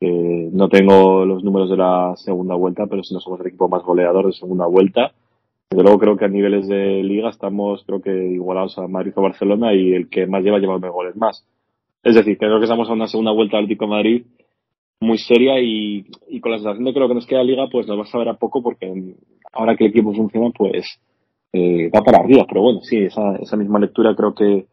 eh, 0.00 0.48
no 0.50 0.68
tengo 0.68 1.26
los 1.26 1.44
números 1.44 1.70
de 1.70 1.76
la 1.76 2.14
segunda 2.16 2.54
vuelta, 2.54 2.86
pero 2.86 3.02
si 3.04 3.14
no 3.14 3.20
somos 3.20 3.40
el 3.40 3.48
equipo 3.48 3.68
más 3.68 3.82
goleador 3.82 4.26
de 4.26 4.32
segunda 4.32 4.66
vuelta. 4.66 5.12
Desde 5.70 5.82
luego 5.82 5.98
creo 5.98 6.16
que 6.16 6.24
a 6.24 6.28
niveles 6.28 6.68
de 6.68 7.02
liga 7.02 7.28
estamos 7.28 7.82
creo 7.84 8.00
que 8.00 8.10
igualados 8.10 8.78
a 8.78 8.86
Madrid 8.86 9.12
o 9.16 9.22
Barcelona 9.22 9.74
y 9.74 9.92
el 9.92 10.08
que 10.08 10.26
más 10.26 10.42
lleva 10.42 10.58
lleva 10.58 10.78
goles 10.78 11.16
más. 11.16 11.44
Es 12.02 12.14
decir, 12.14 12.38
creo 12.38 12.58
que 12.58 12.64
estamos 12.64 12.88
a 12.88 12.92
una 12.92 13.08
segunda 13.08 13.32
vuelta 13.32 13.56
Atlético 13.56 13.86
Madrid 13.88 14.26
muy 15.00 15.18
seria 15.18 15.60
y, 15.60 16.06
y 16.28 16.40
con 16.40 16.52
la 16.52 16.58
sensación 16.58 16.84
de 16.84 16.94
que 16.94 17.00
lo 17.00 17.08
que 17.08 17.14
nos 17.14 17.26
queda 17.26 17.42
liga 17.42 17.66
pues 17.70 17.86
nos 17.86 17.98
va 17.98 18.02
a 18.02 18.06
saber 18.06 18.28
a 18.28 18.34
poco 18.34 18.62
porque 18.62 19.14
ahora 19.52 19.76
que 19.76 19.84
el 19.84 19.90
equipo 19.90 20.14
funciona 20.14 20.50
pues 20.56 21.00
eh, 21.52 21.90
va 21.94 22.02
para 22.02 22.18
arriba. 22.18 22.44
Pero 22.48 22.62
bueno, 22.62 22.80
sí, 22.82 22.98
esa, 22.98 23.36
esa 23.36 23.56
misma 23.56 23.80
lectura 23.80 24.14
creo 24.14 24.34
que 24.34 24.66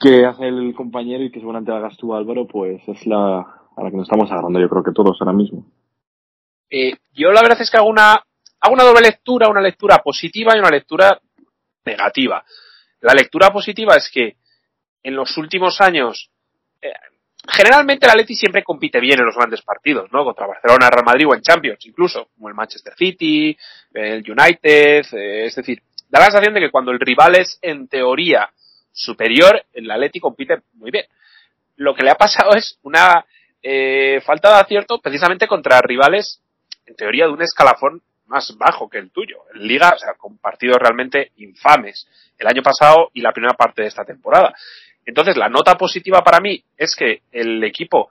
que 0.00 0.26
hace 0.26 0.48
el 0.48 0.74
compañero 0.74 1.24
y 1.24 1.30
que 1.30 1.38
seguramente 1.38 1.72
hagas 1.72 1.96
tú 1.96 2.14
Álvaro 2.14 2.46
pues 2.46 2.82
es 2.88 3.06
la 3.06 3.38
a 3.76 3.82
la 3.82 3.90
que 3.90 3.96
nos 3.96 4.06
estamos 4.06 4.30
agarrando 4.30 4.60
yo 4.60 4.68
creo 4.68 4.82
que 4.82 4.92
todos 4.92 5.16
ahora 5.20 5.32
mismo. 5.32 5.64
Eh, 6.70 6.94
yo 7.12 7.32
la 7.32 7.42
verdad 7.42 7.60
es 7.60 7.70
que 7.70 7.76
hago 7.76 7.88
una, 7.88 8.22
hago 8.64 8.72
una 8.72 8.84
doble 8.84 9.02
lectura, 9.02 9.48
una 9.48 9.60
lectura 9.60 9.98
positiva 9.98 10.56
y 10.56 10.58
una 10.58 10.70
lectura 10.70 11.20
negativa. 11.84 12.42
La 13.00 13.12
lectura 13.12 13.52
positiva 13.52 13.94
es 13.94 14.10
que 14.10 14.36
en 15.02 15.14
los 15.14 15.36
últimos 15.36 15.82
años, 15.82 16.30
eh, 16.80 16.90
generalmente 17.46 18.06
el 18.06 18.12
Atleti 18.12 18.34
siempre 18.34 18.64
compite 18.64 19.00
bien 19.00 19.20
en 19.20 19.26
los 19.26 19.36
grandes 19.36 19.60
partidos, 19.60 20.10
¿no? 20.10 20.24
Contra 20.24 20.46
Barcelona, 20.46 20.88
Real 20.88 21.04
Madrid 21.04 21.26
o 21.28 21.34
en 21.34 21.42
Champions, 21.42 21.84
incluso, 21.84 22.28
como 22.34 22.48
el 22.48 22.54
Manchester 22.54 22.94
City, 22.96 23.54
el 23.92 24.24
United, 24.26 25.04
eh, 25.12 25.44
es 25.44 25.54
decir, 25.54 25.82
da 26.08 26.20
la 26.20 26.26
sensación 26.26 26.54
de 26.54 26.60
que 26.60 26.70
cuando 26.70 26.90
el 26.90 27.00
rival 27.00 27.34
es, 27.36 27.58
en 27.60 27.86
teoría, 27.88 28.48
superior, 28.92 29.62
el 29.74 29.90
Atleti 29.90 30.20
compite 30.20 30.62
muy 30.72 30.90
bien. 30.90 31.04
Lo 31.76 31.94
que 31.94 32.02
le 32.02 32.12
ha 32.12 32.14
pasado 32.14 32.54
es 32.54 32.78
una 32.82 33.26
eh, 33.62 34.22
falta 34.24 34.54
de 34.54 34.60
acierto 34.62 35.02
precisamente 35.02 35.46
contra 35.46 35.82
rivales, 35.82 36.40
en 36.86 36.96
teoría, 36.96 37.26
de 37.26 37.32
un 37.32 37.42
escalafón 37.42 38.00
más 38.26 38.56
bajo 38.56 38.88
que 38.88 38.98
el 38.98 39.10
tuyo. 39.10 39.38
En 39.54 39.66
Liga, 39.66 39.92
o 39.94 39.98
sea, 39.98 40.14
con 40.14 40.38
partidos 40.38 40.78
realmente 40.78 41.32
infames 41.36 42.06
el 42.38 42.46
año 42.46 42.62
pasado 42.62 43.10
y 43.12 43.20
la 43.20 43.32
primera 43.32 43.54
parte 43.54 43.82
de 43.82 43.88
esta 43.88 44.04
temporada. 44.04 44.54
Entonces, 45.06 45.36
la 45.36 45.48
nota 45.48 45.74
positiva 45.76 46.22
para 46.22 46.40
mí 46.40 46.62
es 46.76 46.96
que 46.96 47.22
el 47.30 47.62
equipo 47.64 48.10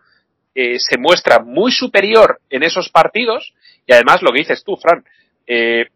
eh, 0.55 0.77
se 0.77 0.97
muestra 0.97 1.39
muy 1.39 1.71
superior 1.71 2.39
en 2.49 2.63
esos 2.63 2.89
partidos 2.89 3.53
y 3.87 3.93
además 3.93 4.21
lo 4.21 4.31
que 4.31 4.39
dices 4.39 4.63
tú, 4.63 4.75
Fran, 4.77 5.03
eh, 5.47 5.87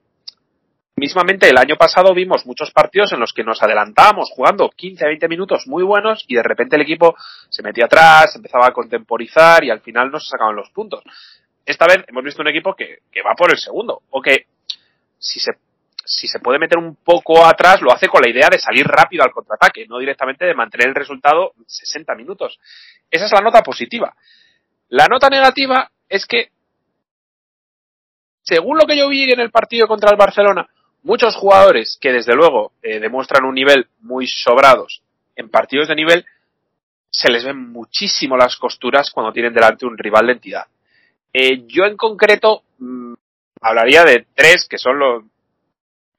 mismamente 0.96 1.48
el 1.48 1.58
año 1.58 1.76
pasado 1.76 2.14
vimos 2.14 2.46
muchos 2.48 2.72
partidos 2.72 3.14
en 3.14 3.20
los 3.20 3.32
que 3.34 3.44
nos 3.44 3.62
adelantábamos 3.62 4.32
jugando 4.32 4.70
15 4.70 5.06
a 5.06 5.10
20 5.10 5.28
minutos 5.28 5.68
muy 5.68 5.84
buenos 5.84 6.26
y 6.28 6.36
de 6.36 6.44
repente 6.44 6.76
el 6.76 6.82
equipo 6.82 7.16
se 7.50 7.62
metía 7.62 7.86
atrás, 7.86 8.36
empezaba 8.36 8.68
a 8.68 8.74
contemporizar 8.74 9.64
y 9.64 9.70
al 9.70 9.82
final 9.82 10.10
no 10.10 10.20
se 10.20 10.30
sacaban 10.30 10.56
los 10.56 10.72
puntos. 10.72 11.04
Esta 11.68 11.86
vez 11.86 12.06
hemos 12.08 12.24
visto 12.24 12.42
un 12.42 12.48
equipo 12.48 12.74
que, 12.74 13.02
va 13.22 13.36
por 13.36 13.52
el 13.52 13.58
segundo, 13.58 14.02
o 14.10 14.22
que 14.22 14.48
si 15.20 15.38
se, 15.40 15.52
si 16.06 16.26
se 16.26 16.40
puede 16.40 16.60
meter 16.60 16.78
un 16.78 16.96
poco 16.96 17.46
atrás, 17.46 17.82
lo 17.82 17.92
hace 17.92 18.08
con 18.08 18.22
la 18.22 18.30
idea 18.30 18.48
de 18.50 18.58
salir 18.58 18.88
rápido 18.88 19.24
al 19.24 19.34
contraataque, 19.34 19.86
no 19.86 20.00
directamente 20.00 20.46
de 20.46 20.54
mantener 20.54 20.88
el 20.88 20.96
resultado 20.96 21.52
60 21.68 22.16
minutos. 22.16 22.58
Esa 23.12 23.26
es 23.26 23.32
la 23.34 23.42
nota 23.42 23.62
positiva. 23.64 24.16
La 24.88 25.08
nota 25.08 25.28
negativa 25.28 25.92
es 26.08 26.26
que, 26.26 26.52
según 28.42 28.78
lo 28.78 28.86
que 28.86 28.98
yo 28.98 29.10
vi 29.10 29.30
en 29.30 29.42
el 29.42 29.52
partido 29.52 29.88
contra 29.88 30.10
el 30.10 30.18
Barcelona, 30.18 30.70
muchos 31.04 31.36
jugadores 31.36 31.98
que 32.00 32.14
desde 32.14 32.34
luego 32.34 32.72
eh, 32.82 33.02
demuestran 33.02 33.44
un 33.44 33.56
nivel 33.56 33.90
muy 34.00 34.26
sobrados 34.26 35.02
en 35.36 35.50
partidos 35.50 35.90
de 35.90 35.96
nivel, 35.96 36.26
se 37.10 37.30
les 37.30 37.44
ven 37.44 37.72
muchísimo 37.74 38.38
las 38.38 38.56
costuras 38.56 39.12
cuando 39.12 39.34
tienen 39.34 39.54
delante 39.54 39.86
un 39.86 39.98
rival 39.98 40.28
de 40.28 40.34
entidad. 40.34 40.68
Eh, 41.34 41.64
yo 41.68 41.86
en 41.86 41.98
concreto 41.98 42.64
mmm, 42.80 43.14
hablaría 43.62 44.04
de 44.04 44.26
tres, 44.34 44.68
que 44.70 44.78
son 44.78 45.00
los, 45.00 45.24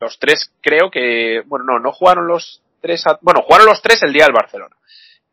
los 0.00 0.18
tres, 0.18 0.52
creo 0.60 0.90
que, 0.90 1.42
bueno, 1.46 1.64
no, 1.66 1.78
no 1.78 1.92
jugaron 1.92 2.26
los 2.26 2.62
tres, 2.80 3.06
a, 3.06 3.18
bueno, 3.22 3.42
jugaron 3.42 3.66
los 3.66 3.82
tres 3.82 4.02
el 4.02 4.12
día 4.12 4.24
del 4.24 4.34
Barcelona, 4.34 4.76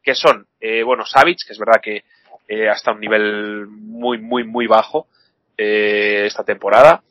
que 0.02 0.16
son, 0.16 0.48
eh, 0.60 0.84
bueno, 0.84 1.06
Savic, 1.06 1.46
que 1.46 1.54
es 1.54 1.60
verdad 1.60 1.82
que 1.82 2.04
eh, 2.48 2.70
hasta 2.70 2.92
un 2.92 3.00
nivel 3.00 3.68
muy, 3.68 4.18
muy, 4.20 4.44
muy 4.44 4.68
bajo 4.68 5.08
eh, 5.58 6.24
esta 6.26 6.44
temporada. 6.44 7.04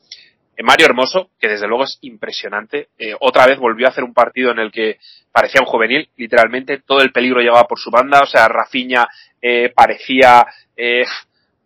Eh, 0.56 0.62
Mario 0.62 0.86
Hermoso, 0.86 1.30
que 1.40 1.48
desde 1.48 1.66
luego 1.66 1.84
es 1.84 1.98
impresionante, 2.02 2.88
otra 3.20 3.46
vez 3.46 3.58
volvió 3.58 3.86
a 3.86 3.90
hacer 3.90 4.04
un 4.04 4.14
partido 4.14 4.52
en 4.52 4.58
el 4.60 4.70
que 4.70 4.98
parecía 5.32 5.60
un 5.60 5.66
juvenil, 5.66 6.08
literalmente 6.16 6.78
todo 6.78 7.00
el 7.00 7.10
peligro 7.10 7.40
llegaba 7.40 7.66
por 7.66 7.80
su 7.80 7.90
banda, 7.90 8.20
o 8.22 8.26
sea, 8.26 8.46
Rafinha 8.46 9.08
eh, 9.42 9.72
parecía, 9.74 10.46
eh, 10.76 11.04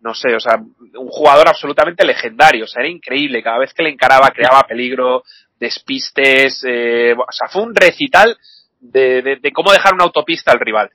no 0.01 0.13
sé, 0.13 0.33
o 0.35 0.39
sea, 0.39 0.55
un 0.57 1.07
jugador 1.07 1.47
absolutamente 1.47 2.05
legendario, 2.05 2.65
o 2.65 2.67
sea, 2.67 2.81
era 2.81 2.91
increíble, 2.91 3.43
cada 3.43 3.59
vez 3.59 3.73
que 3.73 3.83
le 3.83 3.89
encaraba 3.89 4.29
creaba 4.31 4.63
peligro, 4.63 5.23
despistes, 5.59 6.63
eh, 6.67 7.13
o 7.13 7.31
sea, 7.31 7.47
fue 7.49 7.63
un 7.63 7.75
recital 7.75 8.37
de, 8.79 9.21
de, 9.21 9.35
de 9.37 9.51
cómo 9.51 9.71
dejar 9.71 9.93
una 9.93 10.05
autopista 10.05 10.51
al 10.51 10.59
rival. 10.59 10.89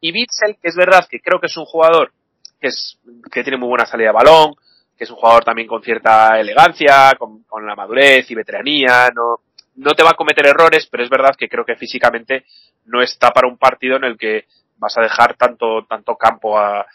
Y 0.00 0.12
Bitzel, 0.12 0.56
que 0.60 0.68
es 0.68 0.76
verdad 0.76 1.06
que 1.08 1.20
creo 1.20 1.40
que 1.40 1.46
es 1.46 1.56
un 1.56 1.64
jugador 1.64 2.12
que, 2.60 2.68
es, 2.68 2.98
que 3.30 3.42
tiene 3.42 3.58
muy 3.58 3.68
buena 3.68 3.86
salida 3.86 4.08
de 4.08 4.14
balón, 4.14 4.54
que 4.96 5.04
es 5.04 5.10
un 5.10 5.16
jugador 5.16 5.44
también 5.44 5.68
con 5.68 5.82
cierta 5.82 6.38
elegancia, 6.40 7.14
con, 7.18 7.44
con, 7.44 7.66
la 7.66 7.74
madurez 7.74 8.30
y 8.30 8.34
veteranía, 8.34 9.10
no, 9.14 9.40
no 9.76 9.94
te 9.94 10.02
va 10.02 10.10
a 10.10 10.14
cometer 10.14 10.46
errores, 10.46 10.86
pero 10.90 11.04
es 11.04 11.10
verdad 11.10 11.36
que 11.38 11.48
creo 11.48 11.64
que 11.64 11.76
físicamente 11.76 12.44
no 12.86 13.00
está 13.00 13.30
para 13.30 13.48
un 13.48 13.56
partido 13.56 13.96
en 13.96 14.04
el 14.04 14.18
que 14.18 14.46
vas 14.76 14.96
a 14.98 15.02
dejar 15.02 15.36
tanto, 15.36 15.84
tanto 15.88 16.16
campo 16.16 16.58
a, 16.58 16.86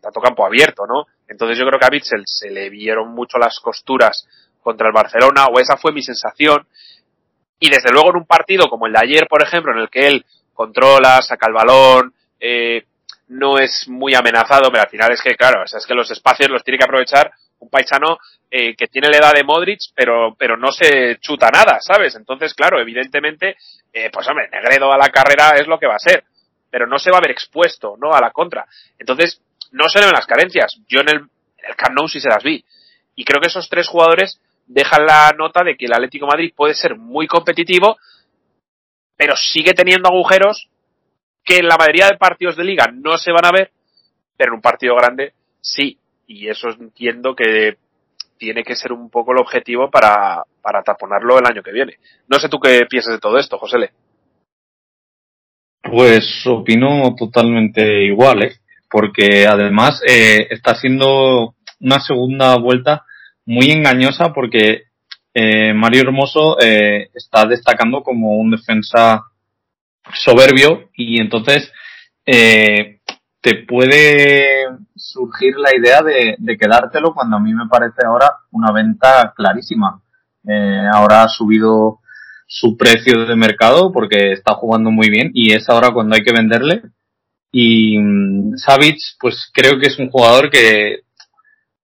tanto 0.00 0.20
campo 0.20 0.46
abierto, 0.46 0.86
¿no? 0.86 1.06
Entonces 1.28 1.58
yo 1.58 1.66
creo 1.66 1.78
que 1.78 1.86
a 1.86 1.90
Bitzel 1.90 2.22
se 2.26 2.50
le 2.50 2.70
vieron 2.70 3.14
mucho 3.14 3.38
las 3.38 3.58
costuras 3.60 4.26
contra 4.62 4.86
el 4.88 4.92
Barcelona, 4.92 5.46
o 5.46 5.58
esa 5.58 5.76
fue 5.76 5.92
mi 5.92 6.02
sensación, 6.02 6.66
y 7.58 7.70
desde 7.70 7.92
luego 7.92 8.10
en 8.10 8.16
un 8.16 8.26
partido 8.26 8.68
como 8.68 8.86
el 8.86 8.92
de 8.92 9.00
ayer, 9.02 9.26
por 9.28 9.42
ejemplo, 9.42 9.72
en 9.72 9.78
el 9.78 9.90
que 9.90 10.06
él 10.06 10.24
controla, 10.52 11.20
saca 11.22 11.46
el 11.46 11.54
balón, 11.54 12.14
eh, 12.40 12.84
no 13.28 13.58
es 13.58 13.88
muy 13.88 14.14
amenazado, 14.14 14.70
pero 14.70 14.82
al 14.82 14.88
final 14.88 15.12
es 15.12 15.22
que, 15.22 15.34
claro, 15.34 15.64
es 15.64 15.86
que 15.86 15.94
los 15.94 16.10
espacios 16.10 16.50
los 16.50 16.62
tiene 16.62 16.78
que 16.78 16.84
aprovechar 16.84 17.32
un 17.58 17.70
paisano 17.70 18.18
eh, 18.50 18.76
que 18.76 18.86
tiene 18.86 19.08
la 19.08 19.16
edad 19.16 19.32
de 19.32 19.44
Modric, 19.44 19.80
pero, 19.94 20.34
pero 20.38 20.56
no 20.56 20.70
se 20.70 21.16
chuta 21.20 21.50
nada, 21.50 21.78
¿sabes? 21.80 22.14
Entonces, 22.14 22.54
claro, 22.54 22.78
evidentemente, 22.80 23.56
eh, 23.92 24.10
pues 24.12 24.28
hombre, 24.28 24.48
Negredo 24.50 24.92
a 24.92 24.98
la 24.98 25.08
carrera 25.08 25.50
es 25.56 25.66
lo 25.66 25.78
que 25.78 25.86
va 25.86 25.96
a 25.96 25.98
ser, 25.98 26.24
pero 26.70 26.86
no 26.86 26.98
se 26.98 27.10
va 27.10 27.18
a 27.18 27.22
ver 27.22 27.30
expuesto, 27.30 27.96
¿no? 27.98 28.12
A 28.12 28.20
la 28.20 28.30
contra. 28.30 28.66
Entonces, 28.98 29.40
no 29.74 29.88
se 29.88 30.00
ven 30.00 30.12
las 30.12 30.26
carencias. 30.26 30.78
Yo 30.88 31.00
en 31.00 31.08
el, 31.08 31.16
en 31.18 31.74
Camp 31.76 31.94
Nou 31.94 32.08
sí 32.08 32.20
se 32.20 32.28
las 32.28 32.42
vi. 32.42 32.64
Y 33.16 33.24
creo 33.24 33.40
que 33.40 33.48
esos 33.48 33.68
tres 33.68 33.88
jugadores 33.88 34.40
dejan 34.66 35.04
la 35.04 35.34
nota 35.36 35.62
de 35.62 35.76
que 35.76 35.86
el 35.86 35.92
Atlético 35.92 36.26
Madrid 36.26 36.52
puede 36.56 36.74
ser 36.74 36.96
muy 36.96 37.26
competitivo, 37.26 37.96
pero 39.16 39.36
sigue 39.36 39.72
teniendo 39.72 40.08
agujeros 40.08 40.68
que 41.44 41.58
en 41.58 41.68
la 41.68 41.76
mayoría 41.76 42.08
de 42.08 42.16
partidos 42.16 42.56
de 42.56 42.64
liga 42.64 42.90
no 42.92 43.18
se 43.18 43.32
van 43.32 43.44
a 43.44 43.52
ver, 43.52 43.70
pero 44.36 44.52
en 44.52 44.56
un 44.56 44.62
partido 44.62 44.94
grande 44.94 45.34
sí. 45.60 45.98
Y 46.26 46.48
eso 46.48 46.68
entiendo 46.70 47.34
que 47.34 47.76
tiene 48.38 48.64
que 48.64 48.76
ser 48.76 48.92
un 48.92 49.10
poco 49.10 49.32
el 49.32 49.38
objetivo 49.38 49.90
para, 49.90 50.42
para 50.62 50.82
taponarlo 50.82 51.38
el 51.38 51.46
año 51.46 51.62
que 51.62 51.72
viene. 51.72 51.98
No 52.28 52.38
sé 52.38 52.48
tú 52.48 52.58
qué 52.58 52.86
piensas 52.88 53.12
de 53.12 53.20
todo 53.20 53.38
esto, 53.38 53.58
José 53.58 53.78
Le. 53.78 53.90
Pues 55.82 56.46
opino 56.46 57.14
totalmente 57.14 58.04
igual, 58.04 58.44
¿eh? 58.44 58.63
Porque 58.94 59.44
además 59.44 60.00
eh, 60.06 60.46
está 60.50 60.76
siendo 60.76 61.56
una 61.80 61.98
segunda 61.98 62.56
vuelta 62.58 63.04
muy 63.44 63.72
engañosa 63.72 64.32
porque 64.32 64.84
eh, 65.34 65.74
Mario 65.74 66.02
Hermoso 66.02 66.56
eh, 66.60 67.10
está 67.12 67.44
destacando 67.44 68.04
como 68.04 68.36
un 68.38 68.52
defensa 68.52 69.24
soberbio 70.12 70.90
y 70.94 71.20
entonces 71.20 71.72
eh, 72.24 73.00
te 73.40 73.64
puede 73.66 74.68
surgir 74.94 75.56
la 75.56 75.74
idea 75.76 76.00
de, 76.02 76.36
de, 76.38 76.56
quedártelo 76.56 77.14
cuando 77.14 77.38
a 77.38 77.40
mí 77.40 77.52
me 77.52 77.66
parece 77.66 78.06
ahora 78.06 78.30
una 78.52 78.70
venta 78.70 79.34
clarísima. 79.34 80.00
Eh, 80.48 80.86
ahora 80.92 81.24
ha 81.24 81.28
subido 81.28 81.98
su 82.46 82.76
precio 82.76 83.26
de 83.26 83.34
mercado 83.34 83.90
porque 83.90 84.30
está 84.30 84.54
jugando 84.54 84.92
muy 84.92 85.10
bien 85.10 85.32
y 85.34 85.52
es 85.52 85.68
ahora 85.68 85.90
cuando 85.90 86.14
hay 86.14 86.22
que 86.22 86.32
venderle. 86.32 86.82
Y 87.56 87.96
Savic, 88.56 88.98
pues 89.20 89.48
creo 89.54 89.78
que 89.78 89.86
es 89.86 89.96
un 90.00 90.10
jugador 90.10 90.50
que 90.50 91.04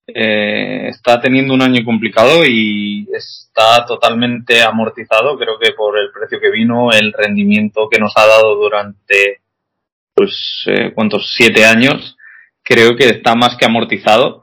eh, 0.09 0.89
está 0.89 1.21
teniendo 1.21 1.55
un 1.55 1.63
año 1.63 1.85
complicado 1.85 2.45
y 2.45 3.07
está 3.15 3.87
totalmente 3.87 4.63
amortizado, 4.63 5.39
creo 5.39 5.61
que 5.61 5.71
por 5.71 5.97
el 5.97 6.11
precio 6.11 6.41
que 6.41 6.51
vino, 6.51 6.91
el 6.91 7.13
rendimiento 7.13 7.89
que 7.89 8.01
nos 8.01 8.13
ha 8.17 8.27
dado 8.27 8.57
durante, 8.57 9.43
pues, 10.13 10.65
eh, 10.67 10.91
¿cuántos? 10.93 11.33
Siete 11.37 11.65
años, 11.65 12.17
creo 12.65 12.97
que 12.97 13.05
está 13.05 13.37
más 13.37 13.57
que 13.57 13.67
amortizado. 13.67 14.43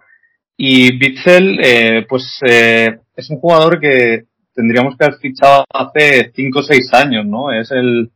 Y 0.55 0.97
Bitzel, 0.97 1.59
eh, 1.61 2.05
pues, 2.07 2.39
eh, 2.47 2.99
es 3.17 3.29
un 3.29 3.39
jugador 3.41 3.81
que 3.81 4.27
tendríamos 4.55 4.95
que 4.95 5.03
haber 5.03 5.19
fichado 5.19 5.65
hace 5.73 6.31
cinco 6.33 6.59
o 6.59 6.63
seis 6.63 6.89
años, 6.93 7.25
¿no? 7.25 7.51
Es 7.51 7.69
el, 7.71 8.11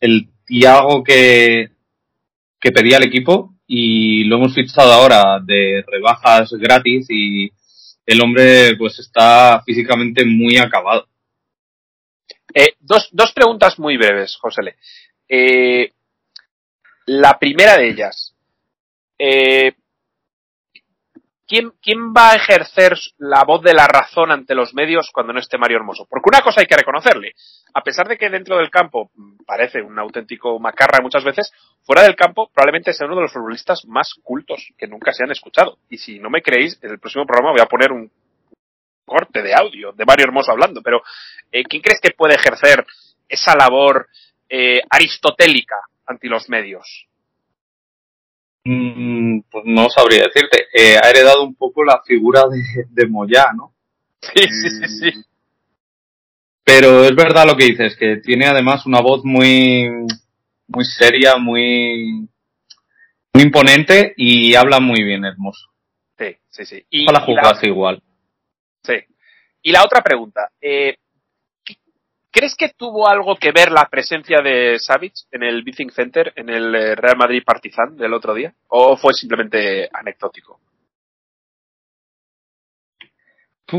el 0.00 0.28
Tiago 0.44 1.02
que, 1.02 1.70
que 2.62 2.70
pedía 2.70 2.98
el 2.98 3.04
equipo 3.04 3.56
y 3.66 4.22
lo 4.24 4.36
hemos 4.36 4.54
fichado 4.54 4.92
ahora 4.92 5.40
de 5.44 5.84
rebajas 5.84 6.52
gratis 6.52 7.06
y 7.10 7.50
el 8.06 8.20
hombre 8.22 8.76
pues 8.76 9.00
está 9.00 9.60
físicamente 9.66 10.24
muy 10.24 10.56
acabado. 10.56 11.08
Eh, 12.54 12.74
dos, 12.78 13.08
dos 13.10 13.32
preguntas 13.32 13.78
muy 13.80 13.96
breves, 13.96 14.36
José. 14.36 14.76
Eh, 15.28 15.92
la 17.06 17.36
primera 17.38 17.76
de 17.76 17.90
ellas, 17.90 18.34
eh, 19.18 19.72
¿quién, 21.46 21.72
¿quién 21.82 22.12
va 22.12 22.30
a 22.30 22.36
ejercer 22.36 22.94
la 23.18 23.44
voz 23.44 23.62
de 23.62 23.74
la 23.74 23.86
razón 23.86 24.30
ante 24.30 24.54
los 24.54 24.74
medios 24.74 25.10
cuando 25.12 25.32
no 25.32 25.40
esté 25.40 25.58
Mario 25.58 25.78
Hermoso? 25.78 26.06
Porque 26.08 26.28
una 26.28 26.40
cosa 26.40 26.60
hay 26.60 26.66
que 26.66 26.76
reconocerle, 26.76 27.34
a 27.74 27.82
pesar 27.82 28.08
de 28.08 28.16
que 28.16 28.30
dentro 28.30 28.56
del 28.56 28.70
campo 28.70 29.10
parece 29.46 29.82
un 29.82 29.98
auténtico 29.98 30.58
macarra 30.58 31.00
muchas 31.02 31.24
veces, 31.24 31.52
fuera 31.84 32.02
del 32.02 32.16
campo 32.16 32.50
probablemente 32.52 32.92
sea 32.92 33.06
uno 33.06 33.16
de 33.16 33.22
los 33.22 33.32
futbolistas 33.32 33.84
más 33.86 34.14
cultos 34.22 34.72
que 34.76 34.86
nunca 34.86 35.12
se 35.12 35.24
han 35.24 35.30
escuchado. 35.30 35.78
Y 35.88 35.98
si 35.98 36.18
no 36.18 36.30
me 36.30 36.42
creéis, 36.42 36.78
en 36.82 36.90
el 36.90 36.98
próximo 36.98 37.26
programa 37.26 37.52
voy 37.52 37.60
a 37.60 37.66
poner 37.66 37.92
un 37.92 38.10
corte 39.04 39.42
de 39.42 39.54
audio 39.54 39.92
de 39.92 40.04
Mario 40.04 40.26
Hermoso 40.26 40.52
hablando, 40.52 40.80
pero 40.82 41.02
eh, 41.50 41.64
¿quién 41.64 41.82
crees 41.82 42.00
que 42.00 42.12
puede 42.12 42.34
ejercer 42.34 42.86
esa 43.28 43.54
labor 43.56 44.08
eh, 44.48 44.80
aristotélica 44.90 45.76
ante 46.06 46.28
los 46.28 46.48
medios? 46.48 47.06
Mm, 48.64 49.40
pues 49.50 49.64
no 49.66 49.88
sabría 49.88 50.24
decirte. 50.24 50.66
Eh, 50.72 50.96
ha 51.02 51.10
heredado 51.10 51.42
un 51.44 51.54
poco 51.54 51.84
la 51.84 52.00
figura 52.04 52.44
de, 52.48 52.60
de 52.88 53.08
Moyá, 53.08 53.46
¿no? 53.54 53.74
Sí, 54.20 54.42
sí, 54.42 54.70
sí, 54.70 54.88
sí. 54.88 55.24
Pero 56.64 57.04
es 57.04 57.14
verdad 57.14 57.44
lo 57.46 57.56
que 57.56 57.64
dices, 57.64 57.96
que 57.96 58.18
tiene 58.18 58.46
además 58.46 58.86
una 58.86 59.00
voz 59.00 59.24
muy, 59.24 59.90
muy 60.68 60.84
seria, 60.84 61.36
muy, 61.36 62.28
muy 63.34 63.42
imponente 63.42 64.14
y 64.16 64.54
habla 64.54 64.78
muy 64.78 65.02
bien, 65.02 65.24
hermoso. 65.24 65.68
Sí, 66.16 66.36
sí, 66.50 66.64
sí. 66.64 66.86
Y, 66.88 67.04
Ojalá 67.04 67.20
jugase 67.26 67.66
la... 67.66 67.72
igual. 67.72 68.02
Sí. 68.84 68.94
Y 69.62 69.72
la 69.72 69.82
otra 69.84 70.02
pregunta, 70.02 70.50
eh, 70.60 70.98
¿crees 72.32 72.56
que 72.56 72.70
tuvo 72.70 73.08
algo 73.08 73.36
que 73.36 73.52
ver 73.52 73.70
la 73.70 73.88
presencia 73.88 74.38
de 74.42 74.78
Savic 74.78 75.12
en 75.30 75.42
el 75.42 75.62
Bithing 75.62 75.90
Center, 75.90 76.32
en 76.34 76.48
el 76.48 76.74
eh, 76.74 76.94
Real 76.96 77.16
Madrid 77.16 77.42
Partizan 77.44 77.96
del 77.96 78.14
otro 78.14 78.34
día? 78.34 78.52
¿O 78.68 78.96
fue 78.96 79.12
simplemente 79.12 79.88
anecdótico? 79.92 80.58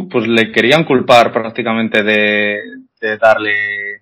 Pues 0.09 0.27
le 0.27 0.51
querían 0.51 0.85
culpar 0.85 1.31
prácticamente 1.31 2.01
de, 2.01 2.61
de 2.99 3.17
darle, 3.17 4.01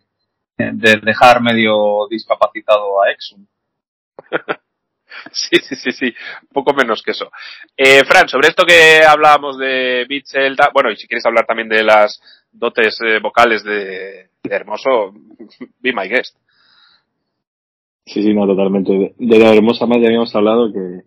de 0.57 0.97
dejar 1.03 1.41
medio 1.41 2.07
discapacitado 2.09 3.01
a 3.01 3.11
Exum. 3.11 3.45
Sí, 5.31 5.57
sí, 5.61 5.75
sí, 5.75 5.91
sí, 5.91 6.15
poco 6.53 6.73
menos 6.73 7.03
que 7.03 7.11
eso. 7.11 7.29
Eh, 7.75 8.03
Fran, 8.05 8.29
sobre 8.29 8.47
esto 8.47 8.65
que 8.65 9.03
hablábamos 9.05 9.57
de 9.57 10.05
Bitzel, 10.07 10.55
bueno, 10.73 10.89
y 10.89 10.95
si 10.95 11.05
quieres 11.05 11.25
hablar 11.25 11.45
también 11.45 11.69
de 11.69 11.83
las 11.83 12.21
dotes 12.51 12.97
eh, 13.01 13.19
vocales 13.19 13.63
de, 13.63 14.30
Hermoso, 14.43 15.13
be 15.79 15.93
my 15.93 16.07
guest. 16.07 16.35
Sí, 18.05 18.23
sí, 18.23 18.33
no, 18.33 18.45
totalmente. 18.47 19.13
De, 19.17 19.39
la 19.39 19.53
Hermosa 19.53 19.85
más 19.85 19.99
ya 19.99 20.07
habíamos 20.07 20.35
hablado 20.35 20.71
que 20.73 21.03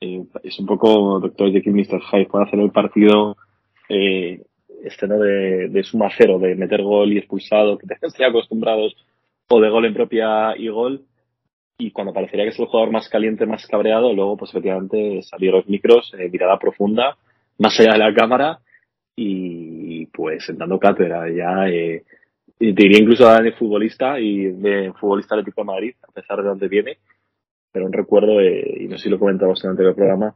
eh, 0.00 0.24
es 0.42 0.58
un 0.58 0.66
poco 0.66 1.20
Doctor 1.20 1.52
Jekyll 1.52 1.74
Mr. 1.74 2.00
Hyde, 2.00 2.26
puede 2.26 2.44
hacer 2.46 2.58
el 2.58 2.70
partido 2.72 3.36
eh, 3.88 4.42
este 4.84 5.06
no 5.06 5.18
de, 5.18 5.68
de 5.68 5.82
suma 5.84 6.08
cero, 6.16 6.38
de 6.38 6.54
meter 6.54 6.82
gol 6.82 7.12
y 7.12 7.18
expulsado, 7.18 7.78
que 7.78 7.86
tenemos 7.88 8.16
ya 8.18 8.28
acostumbrados, 8.28 8.96
o 9.48 9.60
de 9.60 9.70
gol 9.70 9.84
en 9.84 9.94
propia 9.94 10.56
y 10.56 10.68
gol, 10.68 11.04
y 11.78 11.90
cuando 11.90 12.12
parecería 12.12 12.44
que 12.44 12.50
es 12.50 12.58
el 12.58 12.66
jugador 12.66 12.90
más 12.90 13.08
caliente, 13.08 13.46
más 13.46 13.66
cabreado, 13.66 14.12
luego 14.12 14.36
pues 14.36 14.50
efectivamente 14.50 15.20
salieron 15.22 15.60
los 15.60 15.68
micros, 15.68 16.12
eh, 16.18 16.28
mirada 16.30 16.58
profunda, 16.58 17.16
más 17.58 17.78
allá 17.78 17.92
de 17.92 17.98
la 17.98 18.14
cámara, 18.14 18.60
y 19.16 20.06
pues 20.06 20.44
sentando 20.44 20.78
cátedra 20.78 21.28
ya, 21.30 21.68
eh, 21.68 22.04
te 22.72 22.82
diría 22.84 23.00
incluso 23.00 23.28
de 23.28 23.52
futbolista 23.52 24.20
y 24.20 24.44
de 24.52 24.92
futbolista 24.98 25.34
atlético 25.34 25.62
de 25.62 25.66
Madrid, 25.66 25.94
a 26.06 26.12
pesar 26.12 26.42
de 26.42 26.48
dónde 26.48 26.68
viene, 26.68 26.98
pero 27.72 27.86
un 27.86 27.92
recuerdo, 27.92 28.40
eh, 28.40 28.82
y 28.82 28.86
no 28.86 28.96
sé 28.96 29.04
si 29.04 29.10
lo 29.10 29.18
comentamos 29.18 29.62
en 29.62 29.68
el 29.68 29.70
anterior 29.72 29.94
programa, 29.94 30.34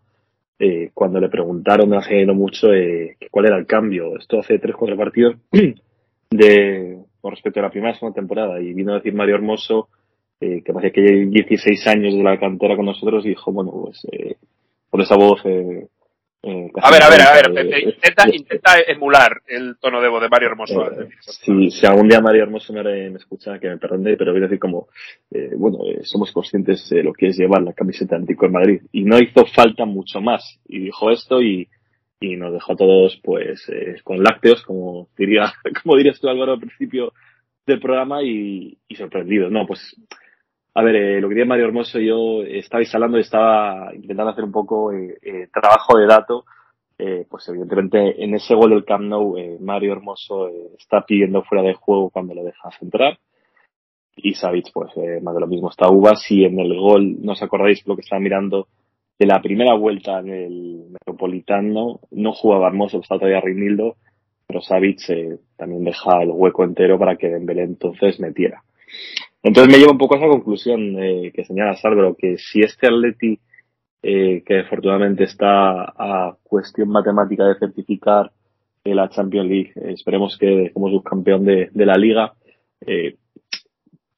eh, 0.58 0.90
cuando 0.94 1.20
le 1.20 1.28
preguntaron 1.28 1.92
hace 1.94 2.24
no 2.24 2.34
mucho 2.34 2.72
eh, 2.72 3.16
cuál 3.30 3.46
era 3.46 3.58
el 3.58 3.66
cambio, 3.66 4.16
esto 4.16 4.38
hace 4.40 4.58
tres, 4.58 4.74
cuatro 4.74 4.96
partidos, 4.96 5.36
de, 6.30 6.98
con 7.20 7.30
respecto 7.30 7.60
a 7.60 7.64
la 7.64 7.70
primera 7.70 7.94
segunda 7.94 8.14
temporada, 8.14 8.60
y 8.60 8.72
vino 8.72 8.92
a 8.92 8.96
decir 8.96 9.14
Mario 9.14 9.36
Hermoso, 9.36 9.88
eh, 10.40 10.62
que 10.62 10.72
parecía 10.72 10.92
que 10.92 11.02
lleva 11.02 11.30
16 11.30 11.86
años 11.86 12.14
de 12.14 12.22
la 12.22 12.38
cantera 12.38 12.76
con 12.76 12.86
nosotros, 12.86 13.24
y 13.24 13.30
dijo, 13.30 13.52
bueno, 13.52 13.70
pues, 13.84 14.06
eh, 14.12 14.36
por 14.90 15.02
esa 15.02 15.16
voz, 15.16 15.42
eh, 16.46 16.66
eh, 16.66 16.70
a 16.80 16.90
ver, 16.90 17.02
a 17.02 17.10
ver, 17.10 17.20
a 17.22 17.50
ver, 17.50 17.72
eh, 17.74 17.82
intenta, 17.86 18.24
intenta 18.32 18.70
emular 18.86 19.42
el 19.46 19.76
tono 19.78 20.00
de 20.00 20.08
voz 20.08 20.22
de 20.22 20.28
Mario 20.28 20.48
Hermoso. 20.48 20.90
Eh, 20.92 21.08
si, 21.20 21.70
si, 21.70 21.86
algún 21.86 22.08
día 22.08 22.20
Mario 22.20 22.44
Hermoso 22.44 22.72
me, 22.72 22.82
me 22.82 23.16
escucha, 23.16 23.58
que 23.58 23.68
me 23.68 23.78
perdone, 23.78 24.16
pero 24.16 24.32
voy 24.32 24.40
a 24.40 24.44
decir 24.44 24.58
como, 24.58 24.88
eh, 25.30 25.50
bueno, 25.56 25.78
somos 26.02 26.30
conscientes 26.32 26.88
de 26.88 27.02
lo 27.02 27.12
que 27.12 27.28
es 27.28 27.38
llevar 27.38 27.62
la 27.62 27.72
camiseta 27.72 28.16
antico 28.16 28.46
en 28.46 28.52
Madrid. 28.52 28.82
Y 28.92 29.04
no 29.04 29.18
hizo 29.18 29.44
falta 29.46 29.84
mucho 29.84 30.20
más. 30.20 30.60
Y 30.66 30.80
dijo 30.80 31.10
esto 31.10 31.42
y, 31.42 31.68
y 32.20 32.36
nos 32.36 32.52
dejó 32.52 32.74
a 32.74 32.76
todos, 32.76 33.20
pues, 33.22 33.66
con 34.04 34.22
lácteos, 34.22 34.62
como 34.62 35.08
diría, 35.18 35.52
como 35.82 35.96
dirías 35.96 36.20
tú 36.20 36.28
Álvaro 36.28 36.52
al 36.52 36.60
principio 36.60 37.12
del 37.66 37.80
programa 37.80 38.22
y, 38.22 38.78
y 38.86 38.94
sorprendidos. 38.94 39.50
No, 39.50 39.66
pues, 39.66 39.96
a 40.78 40.82
ver, 40.82 41.22
lo 41.22 41.28
que 41.30 41.36
dice 41.36 41.46
Mario 41.46 41.64
Hermoso, 41.64 41.98
yo 41.98 42.42
estaba 42.42 42.82
instalando 42.82 43.16
y 43.16 43.22
estaba 43.22 43.94
intentando 43.94 44.32
hacer 44.32 44.44
un 44.44 44.52
poco 44.52 44.92
eh, 44.92 45.16
eh, 45.22 45.48
trabajo 45.50 45.96
de 45.96 46.06
dato. 46.06 46.44
Eh, 46.98 47.26
pues 47.30 47.48
evidentemente 47.48 48.22
en 48.22 48.34
ese 48.34 48.54
gol 48.54 48.70
del 48.70 48.84
Camp 48.84 49.04
Nou, 49.04 49.36
Mario 49.60 49.92
Hermoso 49.92 50.50
está 50.78 51.02
pidiendo 51.06 51.42
fuera 51.44 51.64
de 51.64 51.72
juego 51.72 52.10
cuando 52.10 52.34
lo 52.34 52.44
dejas 52.44 52.74
entrar. 52.82 53.18
Y 54.16 54.34
Savic, 54.34 54.70
pues 54.74 54.92
más 55.22 55.34
de 55.34 55.40
lo 55.40 55.46
mismo, 55.46 55.70
está 55.70 55.88
Uvas. 55.88 56.30
Y 56.30 56.44
en 56.44 56.60
el 56.60 56.78
gol, 56.78 57.22
no 57.22 57.32
os 57.32 57.42
acordáis 57.42 57.82
lo 57.86 57.96
que 57.96 58.02
estaba 58.02 58.20
mirando 58.20 58.68
de 59.18 59.26
la 59.26 59.40
primera 59.40 59.72
vuelta 59.72 60.18
en 60.18 60.28
el 60.28 60.84
Metropolitano, 60.90 62.00
no 62.10 62.32
jugaba 62.32 62.66
Hermoso, 62.66 63.00
estaba 63.00 63.20
todavía 63.20 63.40
Reinildo, 63.40 63.96
pero 64.46 64.60
Savic 64.60 65.00
también 65.56 65.84
deja 65.84 66.22
el 66.22 66.32
hueco 66.32 66.64
entero 66.64 66.98
para 66.98 67.16
que 67.16 67.30
Dembélé 67.30 67.62
entonces 67.62 68.20
metiera. 68.20 68.62
Entonces 69.42 69.72
me 69.72 69.78
lleva 69.78 69.92
un 69.92 69.98
poco 69.98 70.14
a 70.14 70.18
esa 70.18 70.28
conclusión 70.28 71.02
eh, 71.02 71.32
que 71.34 71.44
señala 71.44 71.76
Álvaro, 71.82 72.16
que 72.16 72.36
si 72.38 72.62
este 72.62 72.86
Atleti, 72.86 73.38
eh, 74.02 74.42
que 74.44 74.60
afortunadamente 74.60 75.24
está 75.24 75.82
a 75.82 76.36
cuestión 76.42 76.88
matemática 76.88 77.44
de 77.46 77.58
certificar 77.58 78.32
la 78.94 79.08
Champions 79.08 79.48
League, 79.48 79.72
eh, 79.74 79.92
esperemos 79.92 80.36
que 80.38 80.70
como 80.72 80.90
subcampeón 80.90 81.44
de, 81.44 81.70
la 81.74 81.96
liga, 81.96 82.34
eh, 82.80 83.16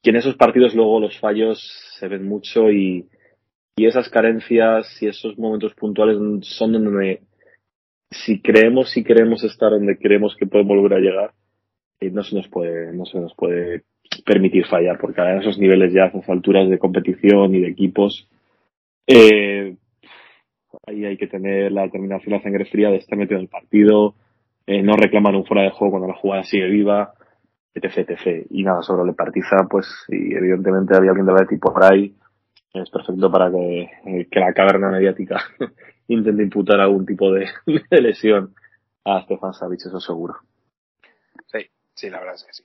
que 0.03 0.11
en 0.11 0.17
esos 0.17 0.37
partidos 0.37 0.75
luego 0.75 1.01
los 1.01 1.19
fallos 1.19 1.59
se 1.99 2.09
ven 2.09 2.27
mucho 2.27 2.71
y, 2.71 3.09
y 3.77 3.87
esas 3.87 4.09
carencias 4.09 5.03
y 5.03 5.07
esos 5.07 5.39
momentos 5.39 5.75
puntuales 5.75 6.19
son 6.43 6.73
donde 6.73 7.23
si 8.11 8.41
creemos, 8.41 8.91
si 8.91 9.05
queremos 9.05 9.45
estar 9.45 9.71
donde 9.71 9.99
creemos 9.99 10.37
que 10.37 10.47
podemos 10.47 10.77
volver 10.77 10.99
a 10.99 11.01
llegar, 11.01 11.33
no 12.01 12.23
se 12.23 12.37
nos 12.37 12.49
puede, 12.49 12.93
no 12.93 13.05
se 13.05 13.19
nos 13.19 13.35
puede 13.35 13.83
permitir 14.25 14.67
fallar, 14.67 14.99
porque 14.99 15.21
a 15.21 15.39
esos 15.39 15.59
niveles 15.59 15.93
ya, 15.93 16.05
a 16.05 16.07
esas 16.09 16.29
alturas 16.29 16.69
de 16.69 16.79
competición 16.79 17.55
y 17.55 17.61
de 17.61 17.69
equipos, 17.69 18.29
eh, 19.07 19.77
ahí 20.87 21.05
hay 21.05 21.17
que 21.17 21.27
tener 21.27 21.73
la 21.73 21.83
determinación, 21.83 22.35
la 22.35 22.43
sangre 22.43 22.65
fría 22.67 22.91
de 22.91 22.97
estar 22.97 23.19
metido 23.19 23.39
en 23.39 23.45
el 23.45 23.49
partido, 23.49 24.15
eh, 24.67 24.83
no 24.83 24.95
reclamar 24.97 25.35
un 25.35 25.47
fuera 25.47 25.63
de 25.63 25.71
juego 25.71 25.93
cuando 25.93 26.09
la 26.09 26.19
jugada 26.19 26.45
sigue 26.45 26.69
viva, 26.69 27.15
etc, 27.75 27.99
etc. 27.99 28.47
Y 28.51 28.63
nada, 28.65 28.83
sobre 28.83 29.07
le 29.07 29.15
partiza, 29.15 29.67
pues, 29.69 29.87
y 30.09 30.35
evidentemente 30.35 30.97
había 30.97 31.11
alguien 31.11 31.27
de 31.27 31.33
la 31.33 31.47
tipo 31.47 31.73
por 31.73 31.85
ahí, 31.85 32.15
es 32.75 32.91
perfecto 32.91 33.31
para 33.31 33.51
que, 33.51 33.91
eh, 34.05 34.29
que 34.31 34.41
la 34.41 34.53
caverna 34.53 34.91
mediática 34.91 35.41
intente 36.09 36.43
imputar 36.43 36.81
algún 36.81 37.07
tipo 37.07 37.33
de, 37.33 37.49
de 37.91 38.01
lesión 38.03 38.55
a 39.05 39.23
Stefan 39.23 39.55
Savic, 39.55 39.81
eso 39.81 40.01
seguro. 40.01 40.37
Sí, 41.47 41.67
sí, 41.95 42.11
la 42.11 42.19
verdad 42.19 42.35
es 42.35 42.45
que 42.45 42.53
sí. 42.53 42.65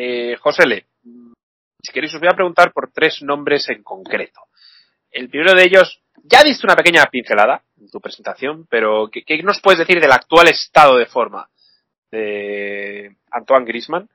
Eh, 0.00 0.36
José 0.36 0.64
Le, 0.64 0.86
si 1.82 1.92
queréis 1.92 2.14
os 2.14 2.20
voy 2.20 2.28
a 2.30 2.36
preguntar 2.36 2.72
por 2.72 2.92
tres 2.92 3.20
nombres 3.20 3.68
en 3.68 3.82
concreto. 3.82 4.42
El 5.10 5.28
primero 5.28 5.54
de 5.54 5.64
ellos, 5.64 6.00
ya 6.22 6.44
diste 6.44 6.68
una 6.68 6.76
pequeña 6.76 7.04
pincelada 7.06 7.64
en 7.80 7.90
tu 7.90 8.00
presentación, 8.00 8.68
pero 8.70 9.10
¿qué, 9.10 9.42
nos 9.42 9.60
puedes 9.60 9.80
decir 9.80 10.00
del 10.00 10.12
actual 10.12 10.46
estado 10.50 10.98
de 10.98 11.06
forma 11.06 11.48
de 12.12 13.16
Antoine 13.32 13.66
Grisman, 13.66 14.08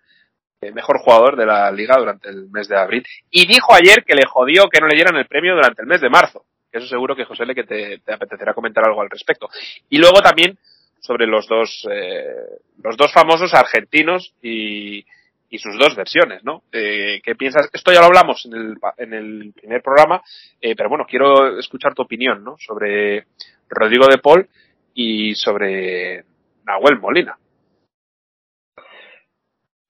el 0.62 0.74
mejor 0.74 1.00
jugador 1.00 1.36
de 1.36 1.48
la 1.48 1.70
liga 1.70 1.98
durante 1.98 2.30
el 2.30 2.50
mes 2.50 2.70
de 2.70 2.80
abril? 2.80 3.06
Y 3.30 3.46
dijo 3.46 3.74
ayer 3.74 4.06
que 4.06 4.16
le 4.16 4.26
jodió 4.26 4.70
que 4.70 4.80
no 4.80 4.88
le 4.88 4.96
dieran 4.96 5.18
el 5.18 5.28
premio 5.28 5.54
durante 5.54 5.82
el 5.82 5.88
mes 5.90 6.00
de 6.00 6.10
marzo. 6.10 6.46
Eso 6.72 6.88
seguro 6.88 7.14
que 7.14 7.26
José 7.26 7.46
Le 7.46 7.56
que 7.56 7.66
te, 7.66 7.98
te 7.98 8.14
apetecerá 8.14 8.54
comentar 8.54 8.86
algo 8.88 9.02
al 9.02 9.10
respecto. 9.10 9.50
Y 9.90 9.98
luego 9.98 10.22
también 10.22 10.58
sobre 11.02 11.28
los 11.28 11.46
dos, 11.46 11.86
eh, 11.92 12.62
los 12.82 12.96
dos 12.96 13.12
famosos 13.12 13.54
argentinos 13.54 14.34
y, 14.42 15.06
y 15.54 15.60
sus 15.60 15.78
dos 15.78 15.96
versiones, 15.96 16.44
¿no? 16.44 16.64
Eh, 16.72 17.22
¿Qué 17.24 17.36
piensas? 17.36 17.70
Esto 17.72 17.94
ya 17.94 18.00
lo 18.00 18.08
hablamos 18.08 18.44
en 18.48 18.54
el, 18.54 18.78
en 18.98 19.14
el 19.14 19.54
primer 19.54 19.84
programa, 19.84 20.20
eh, 20.60 20.76
pero 20.76 20.90
bueno, 20.90 21.06
quiero 21.08 21.60
escuchar 21.60 21.94
tu 21.94 22.02
opinión, 22.02 22.44
¿no? 22.44 22.56
Sobre 22.58 23.28
Rodrigo 23.70 24.08
de 24.08 24.18
Paul 24.18 24.50
y 24.96 25.36
sobre 25.36 26.26
Nahuel 26.66 27.00
Molina. 27.00 27.38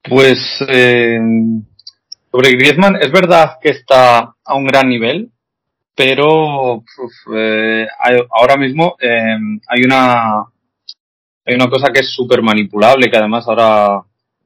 Pues 0.01 0.37
eh, 0.67 1.17
sobre 2.29 2.51
Griezmann 2.57 2.97
es 2.97 3.09
verdad 3.09 3.57
que 3.61 3.69
está 3.69 4.35
a 4.43 4.55
un 4.55 4.67
gran 4.67 4.89
nivel, 4.89 5.31
pero 5.95 6.83
ahora 8.31 8.57
mismo 8.57 8.97
hay 8.99 9.85
una 9.85 10.43
hay 11.45 11.55
una 11.55 11.69
cosa 11.69 11.89
que 11.93 12.01
es 12.01 12.13
súper 12.13 12.41
manipulable 12.41 13.09
que 13.09 13.17
además 13.17 13.47
ahora 13.47 14.03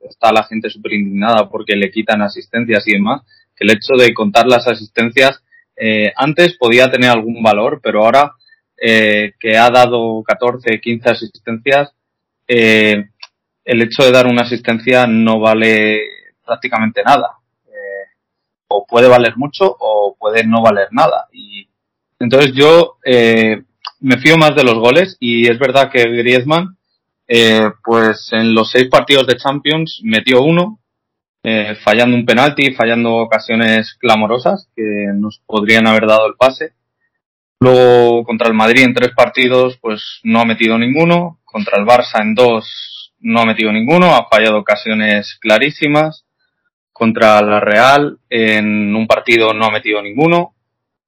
está 0.09 0.31
la 0.31 0.43
gente 0.43 0.69
súper 0.69 0.93
indignada 0.93 1.49
porque 1.49 1.75
le 1.75 1.91
quitan 1.91 2.21
asistencias 2.21 2.87
y 2.87 2.93
demás, 2.93 3.21
que 3.55 3.63
el 3.63 3.71
hecho 3.71 3.93
de 3.97 4.13
contar 4.13 4.47
las 4.47 4.67
asistencias 4.67 5.43
eh, 5.75 6.11
antes 6.15 6.57
podía 6.57 6.89
tener 6.89 7.09
algún 7.09 7.41
valor, 7.43 7.79
pero 7.83 8.03
ahora 8.03 8.33
eh, 8.79 9.33
que 9.39 9.57
ha 9.57 9.69
dado 9.69 10.23
14, 10.23 10.79
15 10.79 11.09
asistencias, 11.09 11.93
eh, 12.47 13.09
el 13.65 13.81
hecho 13.81 14.03
de 14.03 14.11
dar 14.11 14.27
una 14.27 14.43
asistencia 14.43 15.05
no 15.07 15.39
vale 15.39 16.01
prácticamente 16.45 17.03
nada. 17.03 17.37
Eh, 17.67 18.07
o 18.69 18.85
puede 18.87 19.07
valer 19.07 19.35
mucho 19.35 19.65
o 19.79 20.15
puede 20.17 20.45
no 20.45 20.61
valer 20.61 20.87
nada. 20.91 21.27
Y 21.33 21.67
entonces 22.19 22.53
yo 22.53 22.97
eh, 23.05 23.63
me 23.99 24.17
fío 24.17 24.37
más 24.37 24.55
de 24.55 24.63
los 24.63 24.75
goles 24.75 25.17
y 25.19 25.49
es 25.49 25.59
verdad 25.59 25.91
que 25.91 26.03
Griezmann 26.03 26.76
eh, 27.27 27.71
pues 27.83 28.29
en 28.31 28.53
los 28.53 28.71
seis 28.71 28.87
partidos 28.89 29.27
de 29.27 29.37
Champions 29.37 30.01
metió 30.03 30.41
uno, 30.41 30.79
eh, 31.43 31.75
fallando 31.83 32.15
un 32.15 32.25
penalti, 32.25 32.73
fallando 32.73 33.15
ocasiones 33.15 33.95
clamorosas 33.99 34.69
que 34.75 35.11
nos 35.13 35.41
podrían 35.45 35.87
haber 35.87 36.07
dado 36.07 36.27
el 36.27 36.35
pase. 36.35 36.73
Luego 37.59 38.23
contra 38.23 38.47
el 38.47 38.53
Madrid 38.53 38.83
en 38.83 38.93
tres 38.93 39.11
partidos, 39.15 39.77
pues 39.81 40.19
no 40.23 40.41
ha 40.41 40.45
metido 40.45 40.77
ninguno. 40.77 41.39
Contra 41.43 41.79
el 41.79 41.85
Barça 41.85 42.21
en 42.21 42.35
dos 42.35 43.13
no 43.19 43.41
ha 43.41 43.45
metido 43.45 43.71
ninguno, 43.71 44.15
ha 44.15 44.27
fallado 44.29 44.59
ocasiones 44.59 45.37
clarísimas. 45.39 46.25
Contra 46.91 47.41
la 47.41 47.59
Real 47.59 48.19
en 48.29 48.95
un 48.95 49.07
partido 49.07 49.53
no 49.53 49.65
ha 49.65 49.71
metido 49.71 50.01
ninguno. 50.01 50.53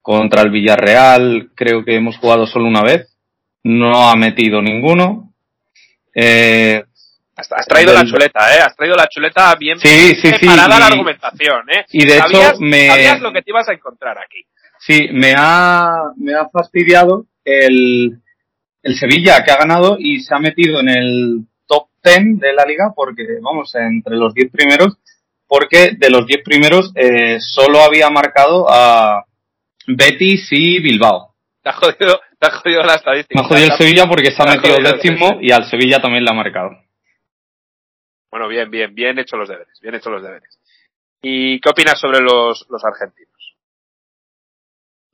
Contra 0.01 0.41
el 0.41 0.49
Villarreal 0.49 1.51
creo 1.55 1.84
que 1.84 1.95
hemos 1.95 2.17
jugado 2.17 2.47
solo 2.47 2.65
una 2.65 2.82
vez, 2.82 3.15
no 3.63 4.10
ha 4.10 4.15
metido 4.15 4.62
ninguno. 4.62 5.29
Eh, 6.13 6.84
has, 7.36 7.67
traído 7.67 7.93
la 7.93 8.06
chuleta, 8.06 8.56
¿eh? 8.56 8.60
Has 8.62 8.76
traído 8.76 8.95
la 8.95 9.08
chuleta 9.08 9.56
bien 9.56 9.80
sí, 9.80 10.15
sí, 10.15 10.30
preparada 10.32 10.80
la 10.80 10.88
argumentación, 10.88 11.69
¿eh? 11.69 11.86
Y 11.91 12.06
de 12.06 12.17
sabías, 12.17 12.50
hecho 12.52 12.62
me... 12.62 12.88
Sabías 12.88 13.22
lo 13.22 13.32
que 13.32 13.41
te 13.41 13.52
ibas 13.52 13.69
a 13.69 13.74
encontrar 13.74 14.17
aquí. 14.17 14.45
Sí, 14.80 15.10
me 15.12 15.34
ha, 15.38 16.12
me 16.17 16.34
ha 16.34 16.48
fastidiado 16.50 17.26
el, 17.43 18.19
el 18.84 18.95
Sevilla 18.95 19.43
que 19.43 19.52
ha 19.52 19.58
ganado 19.58 19.98
y 20.00 20.22
se 20.22 20.34
ha 20.34 20.39
metido 20.39 20.80
en 20.80 20.89
el 20.89 21.39
top 21.67 21.88
10 22.04 22.39
de 22.39 22.54
la 22.54 22.65
liga 22.65 22.93
porque, 22.95 23.24
vamos, 23.41 23.74
entre 23.76 24.15
los 24.15 24.34
10 24.34 24.52
primeros, 24.52 24.98
porque 25.48 25.91
de 25.98 26.10
los 26.10 26.26
10 26.26 26.43
primeros 26.43 26.91
eh, 26.95 27.39
solo 27.39 27.82
había 27.82 28.10
marcado 28.10 28.67
a 28.69 29.26
Betis 29.88 30.48
y 30.52 30.80
Bilbao. 30.80 31.36
Te 31.62 31.69
ha 31.69 31.74
jodido, 31.74 32.22
te 32.41 32.47
ha 32.47 32.52
jodido 32.52 32.84
la 32.84 32.95
estadística. 32.95 33.39
Me 33.39 33.45
ha 33.45 33.49
jodido 33.49 33.67
el 33.67 33.78
Sevilla 33.78 34.06
porque 34.08 34.32
se 34.32 34.41
ha 34.41 34.45
metido 34.45 34.78
décimo 34.78 35.39
y 35.41 35.52
al 35.52 35.69
Sevilla 35.69 36.02
también 36.02 36.23
le 36.23 36.32
ha 36.32 36.34
marcado. 36.34 36.71
Bueno, 38.32 38.47
bien, 38.47 38.69
bien, 38.69 38.93
bien 38.93 39.17
hecho 39.19 39.38
los 39.38 39.49
deberes, 39.49 39.80
bien 39.82 39.95
hecho 39.95 40.10
los 40.10 40.21
deberes. 40.21 40.60
¿Y 41.21 41.60
qué 41.60 41.69
opinas 41.69 41.99
sobre 41.99 42.19
los, 42.21 42.65
los 42.69 42.84
argentinos? 42.86 43.30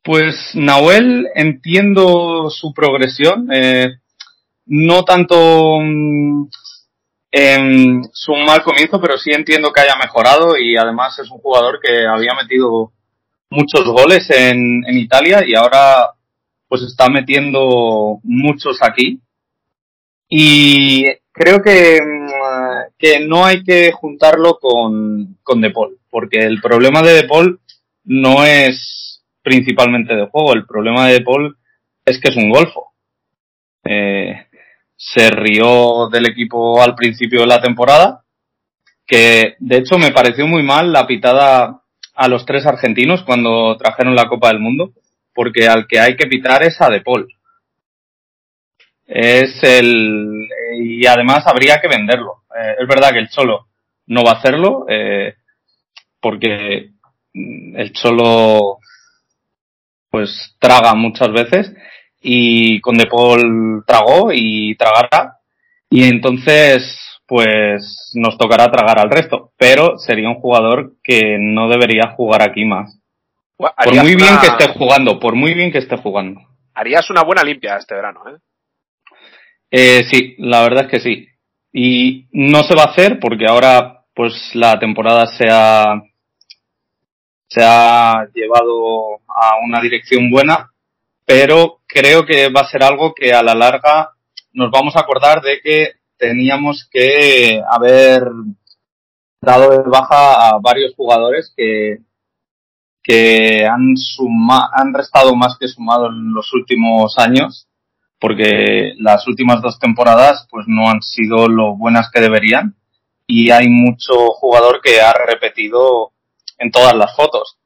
Pues 0.03 0.51
Nahuel 0.53 1.27
entiendo 1.33 2.49
su 2.51 2.73
progresión, 2.73 3.47
eh, 3.51 3.87
no 4.67 5.03
tanto 5.03 5.79
mm, 5.81 6.47
en 7.31 8.03
su 8.13 8.35
mal 8.35 8.61
comienzo, 8.61 9.01
pero 9.01 9.17
sí 9.17 9.31
entiendo 9.31 9.71
que 9.71 9.81
haya 9.81 9.95
mejorado 9.95 10.57
y 10.57 10.77
además 10.77 11.17
es 11.17 11.31
un 11.31 11.39
jugador 11.39 11.79
que 11.81 12.05
había 12.05 12.35
metido 12.35 12.91
muchos 13.49 13.85
goles 13.85 14.29
en, 14.29 14.83
en 14.85 14.97
Italia 14.97 15.43
y 15.45 15.55
ahora 15.55 16.14
pues 16.75 16.89
está 16.91 17.09
metiendo 17.09 18.19
muchos 18.23 18.79
aquí. 18.81 19.21
Y 20.27 21.05
creo 21.31 21.61
que, 21.61 22.01
mm, 22.01 22.93
que 22.97 23.25
no 23.25 23.45
hay 23.45 23.63
que 23.63 23.93
juntarlo 23.93 24.57
con, 24.59 25.37
con 25.41 25.61
De 25.61 25.71
porque 26.09 26.39
el 26.39 26.59
problema 26.59 27.01
de 27.01 27.13
De 27.13 27.57
no 28.03 28.43
es 28.43 29.23
principalmente 29.41 30.15
de 30.15 30.27
juego, 30.27 30.53
el 30.53 30.65
problema 30.65 31.07
de 31.07 31.19
De 31.19 31.25
es 32.05 32.19
que 32.19 32.29
es 32.29 32.35
un 32.35 32.49
golfo. 32.49 32.91
Eh, 33.85 34.47
se 34.97 35.29
rió 35.29 36.09
del 36.09 36.25
equipo 36.25 36.81
al 36.81 36.95
principio 36.95 37.41
de 37.41 37.47
la 37.47 37.61
temporada, 37.61 38.23
que 39.07 39.55
de 39.59 39.77
hecho 39.77 39.97
me 39.97 40.11
pareció 40.11 40.45
muy 40.45 40.63
mal 40.63 40.91
la 40.91 41.07
pitada 41.07 41.83
a 42.15 42.27
los 42.27 42.45
tres 42.45 42.65
argentinos 42.65 43.23
cuando 43.23 43.77
trajeron 43.77 44.15
la 44.15 44.27
Copa 44.27 44.49
del 44.49 44.59
Mundo, 44.59 44.91
porque 45.35 45.67
al 45.67 45.85
que 45.85 45.99
hay 45.99 46.15
que 46.15 46.25
pitar 46.25 46.63
es 46.63 46.81
a 46.81 46.89
De 46.89 47.01
Paul. 47.01 47.27
Es 49.05 49.61
el 49.61 50.47
y 50.79 51.05
además 51.05 51.45
habría 51.45 51.79
que 51.79 51.87
venderlo. 51.87 52.43
Eh, 52.57 52.75
es 52.79 52.87
verdad 52.87 53.11
que 53.11 53.19
el 53.19 53.29
Cholo 53.29 53.67
no 54.07 54.23
va 54.23 54.31
a 54.31 54.35
hacerlo, 54.35 54.85
eh, 54.89 55.35
porque 56.19 56.91
el 57.33 57.91
Cholo 57.93 58.79
pues 60.09 60.55
traga 60.59 60.95
muchas 60.95 61.31
veces 61.31 61.73
y 62.21 62.79
con 62.79 62.97
De 62.97 63.07
tragó 63.85 64.31
y 64.31 64.75
tragará 64.75 65.39
y 65.89 66.05
entonces 66.05 66.99
pues 67.27 68.11
nos 68.13 68.37
tocará 68.37 68.71
tragar 68.71 68.99
al 68.99 69.09
resto, 69.09 69.51
pero 69.57 69.97
sería 69.97 70.29
un 70.29 70.35
jugador 70.35 70.93
que 71.03 71.37
no 71.39 71.67
debería 71.67 72.13
jugar 72.15 72.41
aquí 72.41 72.65
más. 72.65 72.97
Por 73.57 73.95
muy 73.95 74.15
bien 74.15 74.37
que 74.39 74.47
esté 74.47 74.73
jugando, 74.77 75.19
por 75.19 75.35
muy 75.35 75.53
bien 75.53 75.71
que 75.71 75.77
esté 75.77 75.97
jugando. 75.97 76.41
Harías 76.73 77.09
una 77.09 77.23
buena 77.23 77.43
limpia 77.43 77.77
este 77.77 77.95
verano, 77.95 78.21
¿eh? 78.29 78.37
Eh, 79.71 80.03
sí, 80.09 80.35
la 80.39 80.61
verdad 80.61 80.85
es 80.85 80.91
que 80.91 80.99
sí. 80.99 81.27
Y 81.71 82.27
no 82.31 82.63
se 82.63 82.75
va 82.75 82.83
a 82.83 82.91
hacer 82.91 83.19
porque 83.19 83.45
ahora 83.47 84.05
pues 84.13 84.33
la 84.53 84.79
temporada 84.79 85.25
se 85.25 85.47
ha, 85.49 86.01
se 87.47 87.61
ha 87.63 88.27
llevado 88.33 89.15
a 89.27 89.57
una 89.61 89.81
dirección 89.81 90.29
buena, 90.29 90.71
pero 91.25 91.81
creo 91.87 92.25
que 92.25 92.49
va 92.49 92.61
a 92.61 92.69
ser 92.69 92.83
algo 92.83 93.13
que 93.13 93.33
a 93.33 93.43
la 93.43 93.55
larga 93.55 94.11
nos 94.53 94.71
vamos 94.71 94.95
a 94.95 95.01
acordar 95.01 95.41
de 95.41 95.59
que 95.61 95.93
teníamos 96.17 96.87
que 96.89 97.61
haber 97.69 98.23
dado 99.41 99.71
de 99.71 99.89
baja 99.89 100.49
a 100.49 100.59
varios 100.59 100.95
jugadores 100.95 101.53
que, 101.55 101.97
que 103.05 103.67
han, 103.67 103.95
suma, 103.95 104.71
han 104.73 104.93
restado 104.93 105.35
más 105.35 105.57
que 105.59 105.67
sumado 105.67 106.07
en 106.07 106.33
los 106.33 106.51
últimos 106.53 107.19
años 107.19 107.67
porque 108.19 108.93
las 108.97 109.27
últimas 109.27 109.61
dos 109.61 109.77
temporadas 109.77 110.47
pues 110.49 110.65
no 110.67 110.89
han 110.89 111.03
sido 111.03 111.47
lo 111.47 111.75
buenas 111.75 112.09
que 112.11 112.19
deberían 112.19 112.75
y 113.27 113.51
hay 113.51 113.69
mucho 113.69 114.31
jugador 114.31 114.81
que 114.81 115.01
ha 115.01 115.13
repetido 115.13 116.13
en 116.57 116.71
todas 116.71 116.95
las 116.95 117.15
fotos 117.15 117.59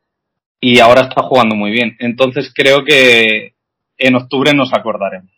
y 0.60 0.80
ahora 0.80 1.04
está 1.04 1.22
jugando 1.22 1.56
muy 1.56 1.72
bien. 1.72 1.96
Entonces 2.00 2.52
creo 2.54 2.84
que 2.84 3.54
en 3.98 4.16
octubre 4.16 4.54
nos 4.54 4.74
acordaremos. 4.74 5.32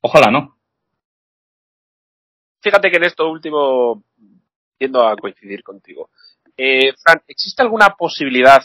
Ojalá 0.00 0.32
no. 0.32 0.56
Fíjate 2.60 2.90
que 2.90 2.96
en 2.96 3.04
esto 3.04 3.30
último 3.30 4.02
tiendo 4.76 5.06
a 5.06 5.14
coincidir 5.16 5.62
contigo. 5.62 6.10
Eh, 6.56 6.92
Fran, 7.00 7.22
¿existe 7.28 7.62
alguna 7.62 7.90
posibilidad 7.90 8.64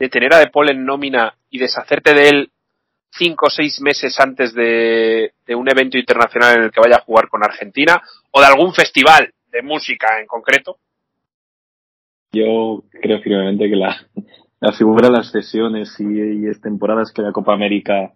de 0.00 0.08
tener 0.08 0.34
a 0.34 0.38
De 0.38 0.48
Paul 0.48 0.70
en 0.70 0.84
nómina 0.84 1.34
y 1.50 1.58
deshacerte 1.58 2.14
de 2.14 2.28
él 2.28 2.50
cinco 3.12 3.46
o 3.46 3.50
seis 3.50 3.80
meses 3.82 4.18
antes 4.18 4.54
de, 4.54 5.32
un 5.54 5.68
evento 5.68 5.98
internacional 5.98 6.56
en 6.56 6.62
el 6.64 6.70
que 6.70 6.80
vaya 6.80 6.96
a 6.96 7.04
jugar 7.04 7.28
con 7.28 7.44
Argentina 7.44 8.00
o 8.30 8.40
de 8.40 8.46
algún 8.46 8.72
festival 8.72 9.32
de 9.52 9.62
música 9.62 10.18
en 10.18 10.26
concreto? 10.26 10.78
Yo 12.32 12.82
creo 12.90 13.20
firmemente 13.20 13.68
que 13.68 13.76
la, 13.76 14.72
figura 14.72 15.08
de 15.08 15.16
las 15.18 15.30
sesiones 15.30 15.94
y, 15.98 16.04
y 16.04 16.60
temporadas 16.60 17.12
que 17.12 17.22
la 17.22 17.32
Copa 17.32 17.52
América 17.52 18.14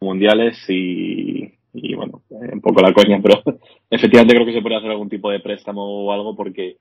mundiales 0.00 0.58
y, 0.68 1.54
y 1.72 1.94
bueno, 1.94 2.22
un 2.28 2.60
poco 2.60 2.82
la 2.82 2.92
coña, 2.92 3.20
pero 3.22 3.42
efectivamente 3.90 4.34
creo 4.34 4.46
que 4.46 4.52
se 4.52 4.60
puede 4.60 4.76
hacer 4.76 4.90
algún 4.90 5.08
tipo 5.08 5.30
de 5.30 5.40
préstamo 5.40 5.82
o 5.82 6.12
algo 6.12 6.36
porque 6.36 6.76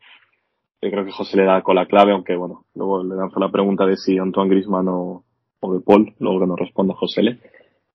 yo 0.81 0.89
creo 0.89 1.05
que 1.05 1.11
José 1.11 1.37
le 1.37 1.45
da 1.45 1.61
con 1.61 1.75
la 1.75 1.85
clave, 1.85 2.11
aunque 2.11 2.35
bueno, 2.35 2.65
luego 2.73 3.03
le 3.03 3.15
lanzo 3.15 3.39
la 3.39 3.51
pregunta 3.51 3.85
de 3.85 3.97
si 3.97 4.17
Antoine 4.17 4.49
Griezmann 4.49 4.87
o, 4.87 5.23
o 5.59 5.73
de 5.73 5.81
Paul, 5.81 6.13
luego 6.19 6.39
que 6.39 6.47
nos 6.47 6.59
responda 6.59 6.95
José 6.95 7.23
Le. 7.23 7.39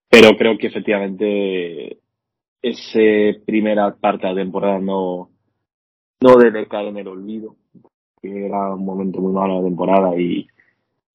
Pero 0.09 0.37
creo 0.37 0.57
que 0.57 0.69
efectivamente 0.69 1.99
ese 2.63 3.41
primera 3.45 3.95
parte 3.97 4.27
de 4.27 4.35
la 4.35 4.41
temporada 4.41 4.79
no, 4.79 5.31
no 6.21 6.37
debe 6.37 6.67
caer 6.69 6.89
en 6.89 6.99
el 6.99 7.09
olvido, 7.09 7.57
que 8.23 8.47
era 8.47 8.75
un 8.75 8.85
momento 8.85 9.21
muy 9.21 9.33
malo 9.33 9.55
de 9.55 9.63
la 9.63 9.69
temporada 9.69 10.21
y, 10.21 10.47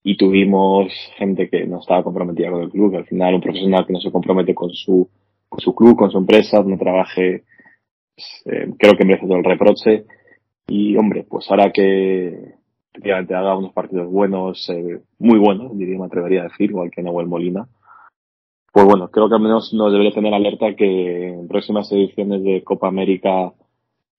y 0.03 0.17
tuvimos 0.17 0.91
gente 1.17 1.49
que 1.49 1.65
no 1.65 1.79
estaba 1.79 2.03
comprometida 2.03 2.51
con 2.51 2.63
el 2.63 2.69
club, 2.69 2.91
que 2.91 2.97
al 2.97 3.05
final 3.05 3.35
un 3.35 3.41
profesional 3.41 3.85
que 3.85 3.93
no 3.93 4.01
se 4.01 4.11
compromete 4.11 4.53
con 4.53 4.71
su, 4.71 5.09
con 5.47 5.59
su 5.59 5.73
club, 5.73 5.95
con 5.95 6.11
su 6.11 6.17
empresa, 6.17 6.61
no 6.63 6.77
trabaje, 6.77 7.43
pues, 8.15 8.43
eh, 8.45 8.73
creo 8.77 8.93
que 8.97 9.05
merece 9.05 9.27
todo 9.27 9.37
el 9.37 9.43
reproche. 9.43 10.05
Y 10.67 10.95
hombre, 10.97 11.25
pues 11.29 11.49
ahora 11.49 11.71
que 11.71 12.55
efectivamente 12.91 13.35
haga 13.35 13.57
unos 13.57 13.73
partidos 13.73 14.09
buenos, 14.11 14.69
eh, 14.69 15.01
muy 15.19 15.39
buenos, 15.39 15.77
diría, 15.77 15.97
me 15.97 16.05
atrevería 16.05 16.41
a 16.41 16.47
decir, 16.49 16.69
igual 16.71 16.91
que 16.91 17.01
Nahuel 17.01 17.27
Molina, 17.27 17.67
pues 18.71 18.85
bueno, 18.85 19.09
creo 19.11 19.27
que 19.27 19.35
al 19.35 19.41
menos 19.41 19.73
nos 19.73 19.91
debería 19.91 20.13
tener 20.13 20.33
alerta 20.33 20.75
que 20.75 21.29
en 21.29 21.47
próximas 21.47 21.91
ediciones 21.91 22.43
de 22.43 22.63
Copa 22.63 22.87
América 22.87 23.53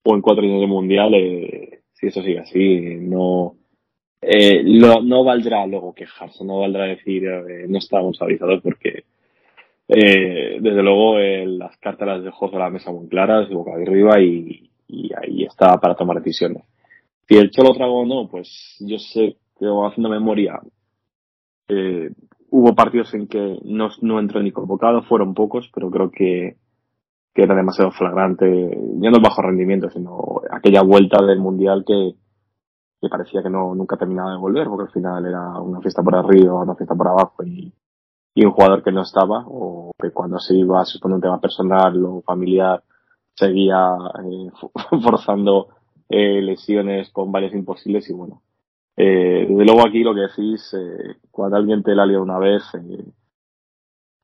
o 0.05 0.15
en 0.15 0.21
cuatro 0.21 0.45
años 0.45 0.61
de 0.61 0.67
Mundial, 0.67 1.15
eh, 1.15 1.83
si 1.93 2.07
eso 2.09 2.23
sigue 2.23 2.41
así, 2.41 2.97
no, 3.01 3.55
eh, 4.21 4.63
no 4.65 5.25
valdrá 5.25 5.67
luego 5.67 5.95
quejarse, 5.95 6.45
no 6.45 6.61
valdrá 6.61 6.85
decir 6.85 7.25
eh, 7.25 7.67
no 7.69 7.79
estábamos 7.79 8.21
avisados 8.21 8.61
porque 8.63 9.05
eh, 9.89 10.59
desde 10.61 10.83
luego 10.83 11.19
eh, 11.19 11.45
las 11.47 11.77
cartas 11.79 12.09
las 12.09 12.25
dejó 12.25 12.47
sobre 12.47 12.61
la 12.61 12.71
mesa 12.71 12.93
muy 12.93 13.09
claras, 13.09 13.51
boca 13.51 13.73
arriba 13.75 14.21
y, 14.21 14.71
y 14.93 15.11
ahí 15.15 15.45
está 15.45 15.79
para 15.79 15.95
tomar 15.95 16.19
decisiones. 16.19 16.63
Si 17.27 17.37
el 17.37 17.51
Cholo 17.51 17.73
trago 17.73 18.01
o 18.01 18.07
no, 18.07 18.29
pues 18.29 18.77
yo 18.81 18.99
sé 18.99 19.39
que 19.59 19.67
haciendo 19.67 20.11
memoria, 20.11 20.61
eh, 21.69 22.11
hubo 22.51 22.75
partidos 22.75 23.15
en 23.15 23.27
que 23.27 23.59
no, 23.65 23.89
no 24.03 24.21
entró 24.21 24.43
ni 24.43 24.53
convocado, 24.53 25.03
fueron 25.03 25.33
pocos, 25.33 25.71
pero 25.75 25.91
creo 25.91 26.11
que, 26.11 26.59
que 27.33 27.43
era 27.43 27.55
demasiado 27.55 27.91
flagrante, 27.93 28.47
ya 29.01 29.11
no 29.11 29.17
el 29.17 29.23
bajo 29.23 29.41
rendimiento, 29.41 29.89
sino 29.89 30.43
aquella 30.51 30.83
vuelta 30.83 31.25
del 31.25 31.41
Mundial 31.41 31.85
que, 31.87 32.13
que 33.01 33.09
parecía 33.09 33.43
que 33.43 33.51
no 33.51 33.75
nunca 33.75 33.97
terminaba 33.97 34.33
de 34.33 34.39
volver, 34.39 34.67
porque 34.69 34.89
al 34.89 34.93
final 34.93 35.25
era 35.25 35.59
una 35.61 35.81
fiesta 35.81 36.03
por 36.03 36.17
arriba, 36.17 36.63
una 36.63 36.75
fiesta 36.75 36.95
por 36.95 37.09
abajo 37.09 37.43
y, 37.45 37.73
y 38.35 38.45
un 38.45 38.53
jugador 38.53 38.83
que 38.83 38.93
no 38.93 39.03
estaba, 39.03 39.45
o 39.47 39.93
que 39.99 40.11
cuando 40.11 40.39
se 40.39 40.55
iba 40.55 40.83
a 40.83 40.85
suponer 40.85 41.15
un 41.15 41.23
tema 41.23 41.41
personal 41.41 42.05
o 42.05 42.21
familiar, 42.21 42.83
seguía 43.35 43.97
eh, 44.25 44.51
forzando 45.03 45.68
eh, 46.09 46.40
lesiones 46.42 47.11
con 47.11 47.33
varias 47.33 47.55
imposibles 47.55 48.09
y 48.11 48.12
bueno. 48.12 48.42
Eh, 48.97 49.47
desde 49.49 49.64
luego 49.64 49.87
aquí 49.87 50.03
lo 50.05 50.14
que 50.14 50.21
decís, 50.23 50.75
eh, 50.75 51.16
cuando 51.31 51.57
alguien 51.57 51.83
te 51.83 51.95
la 51.95 52.05
lía 52.05 52.21
una 52.21 52.38
vez, 52.38 52.62
eh, 52.75 53.05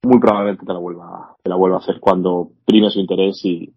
muy 0.02 0.18
probablemente 0.20 0.64
te 0.66 0.72
la 0.72 0.78
vuelva, 0.78 1.36
te 1.42 1.48
la 1.50 1.56
vuelva 1.56 1.76
a 1.76 1.80
hacer 1.80 1.98
cuando 2.00 2.50
prime 2.64 2.90
su 2.90 3.00
interés 3.00 3.44
y, 3.44 3.72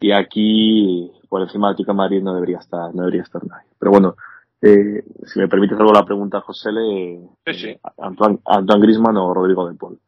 y 0.00 0.12
aquí 0.12 1.10
por 1.28 1.42
encima 1.42 1.68
del 1.68 1.72
Atlético 1.74 1.92
de 1.92 1.96
Madrid 1.96 2.22
no 2.22 2.34
debería 2.34 2.58
estar, 2.58 2.94
no 2.94 3.02
debería 3.02 3.22
estar 3.22 3.44
nadie. 3.46 3.68
Pero 3.78 3.90
bueno, 3.92 4.14
Eh, 4.62 5.04
si 5.26 5.38
me 5.38 5.48
permites 5.48 5.78
algo 5.78 5.92
la 5.92 6.04
pregunta, 6.06 6.40
José, 6.40 6.72
le, 6.72 7.20
Sí, 7.46 7.54
sí. 7.54 7.68
eh, 7.68 7.80
Antoine, 7.98 8.38
Antoine 8.46 8.82
Griezmann 8.82 9.16
o 9.18 9.34
Rodrigo 9.34 9.68
de 9.68 9.74
Paul. 9.74 9.98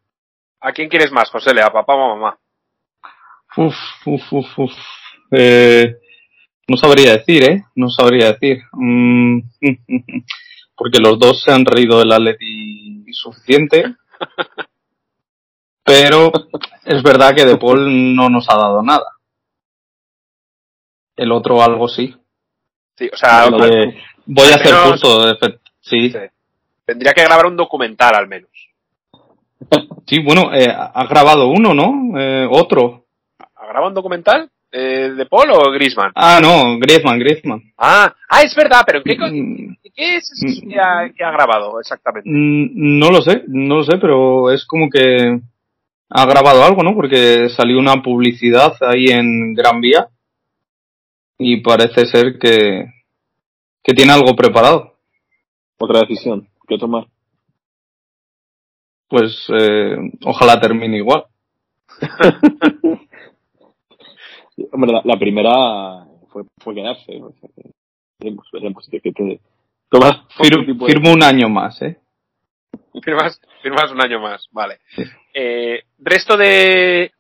¿A 0.61 0.73
quién 0.73 0.89
quieres 0.89 1.13
más, 1.13 1.31
José? 1.31 1.51
¿A 1.61 1.71
papá 1.71 1.95
o 1.95 2.03
a 2.03 2.15
mamá? 2.15 2.39
Uf, 3.59 3.75
uf, 4.07 4.33
uf, 4.33 4.59
uf. 4.59 4.73
Eh, 5.33 5.97
no 6.69 6.77
sabría 6.77 7.13
decir, 7.19 7.43
¿eh? 7.45 7.65
No 7.75 7.89
sabría 7.89 8.33
decir. 8.33 8.59
Mm, 8.73 9.41
porque 10.77 11.01
los 11.01 11.19
dos 11.19 11.43
se 11.43 11.51
han 11.53 11.65
reído 11.65 11.99
del 11.99 12.13
Atleti 12.13 13.05
suficiente. 13.13 13.95
Pero 15.85 16.31
es 16.85 17.03
verdad 17.03 17.35
que 17.35 17.45
De 17.47 17.57
Paul 17.57 18.15
no 18.15 18.29
nos 18.29 18.49
ha 18.51 18.57
dado 18.57 18.83
nada. 18.83 19.07
El 21.17 21.33
otro 21.33 21.63
algo 21.63 21.89
sí. 21.89 22.15
Sí, 22.97 23.09
o 23.13 23.17
sea, 23.17 23.49
de- 23.51 23.97
voy 24.27 24.53
a 24.53 24.59
menos- 24.59 24.91
justo. 24.93 25.27
de 25.27 25.59
Sí, 25.81 26.11
Sí. 26.11 26.19
tendría 26.85 27.13
que 27.15 27.25
grabar 27.25 27.47
un 27.47 27.57
documental 27.57 28.15
al 28.15 28.29
menos. 28.29 28.51
sí, 30.07 30.21
bueno, 30.23 30.55
eh, 30.55 30.69
ha 30.71 31.05
grabado 31.07 31.49
uno, 31.49 31.75
¿no? 31.75 32.19
Eh, 32.21 32.47
otro. 32.51 33.07
¿Ha 33.69 33.73
grabado 33.73 33.89
un 33.91 33.95
documental? 33.95 34.51
Eh, 34.73 35.11
¿De 35.15 35.27
Paul 35.27 35.51
o 35.51 35.71
Griezmann? 35.73 36.11
Ah, 36.15 36.41
no, 36.43 36.79
Griezmann, 36.79 37.19
Griezmann. 37.19 37.61
Ah, 37.77 38.15
ah, 38.31 38.43
es 38.43 38.55
verdad, 38.57 38.81
pero 38.87 38.99
¿en 38.99 39.05
qué, 39.05 39.17
Mm, 39.19 39.77
qué 39.95 40.17
es 40.17 40.31
eso 40.33 40.67
que 40.67 40.81
ha, 40.81 41.11
que 41.15 41.23
ha 41.23 41.31
grabado 41.31 41.79
exactamente? 41.79 42.29
Mm, 42.31 42.99
No 42.99 43.11
lo 43.11 43.21
sé, 43.21 43.45
no 43.47 43.77
lo 43.77 43.85
sé, 43.85 43.99
pero 43.99 44.51
es 44.51 44.65
como 44.67 44.89
que 44.89 45.39
ha 46.11 46.25
grabado 46.27 46.65
algo, 46.65 46.83
¿no? 46.83 46.95
Porque 46.95 47.51
salió 47.51 47.79
una 47.79 48.03
publicidad 48.03 48.73
ahí 48.81 49.09
en 49.09 49.53
Gran 49.53 49.83
Vía 49.83 50.09
y 51.39 51.59
parece 51.59 52.07
ser 52.07 52.39
que, 52.39 52.87
que 53.83 53.93
tiene 53.93 54.13
algo 54.13 54.35
preparado. 54.35 54.95
Otra 55.79 56.01
decisión 56.01 56.49
que 56.67 56.79
tomar. 56.79 57.07
Pues 59.09 59.47
eh, 59.59 59.97
ojalá 60.25 60.59
termine 60.59 60.97
igual. 60.99 61.25
Hombre, 64.73 64.93
la, 64.93 65.03
la 65.05 65.19
primera 65.19 66.05
fue, 66.31 66.43
fue 66.63 66.75
quedarse. 66.75 67.21
o 67.23 67.33
sea 67.41 67.49
que 67.55 67.71
veremos, 68.21 68.47
veremos 68.53 68.89
que, 68.91 69.01
que, 69.01 69.13
que 69.13 69.41
tomar 69.91 70.27
Fir- 70.37 70.55
otro 70.55 70.65
tipo 70.67 70.87
de- 70.87 70.93
firmo 70.93 71.13
un 71.13 71.23
año 71.23 71.49
más, 71.49 71.81
¿eh? 71.83 71.99
Firmas, 73.03 73.41
firmas 73.63 73.91
un 73.93 74.03
año 74.03 74.21
más, 74.21 74.47
vale. 74.51 74.79
Eh, 75.33 75.83
resto 75.99 76.37
de, 76.37 77.13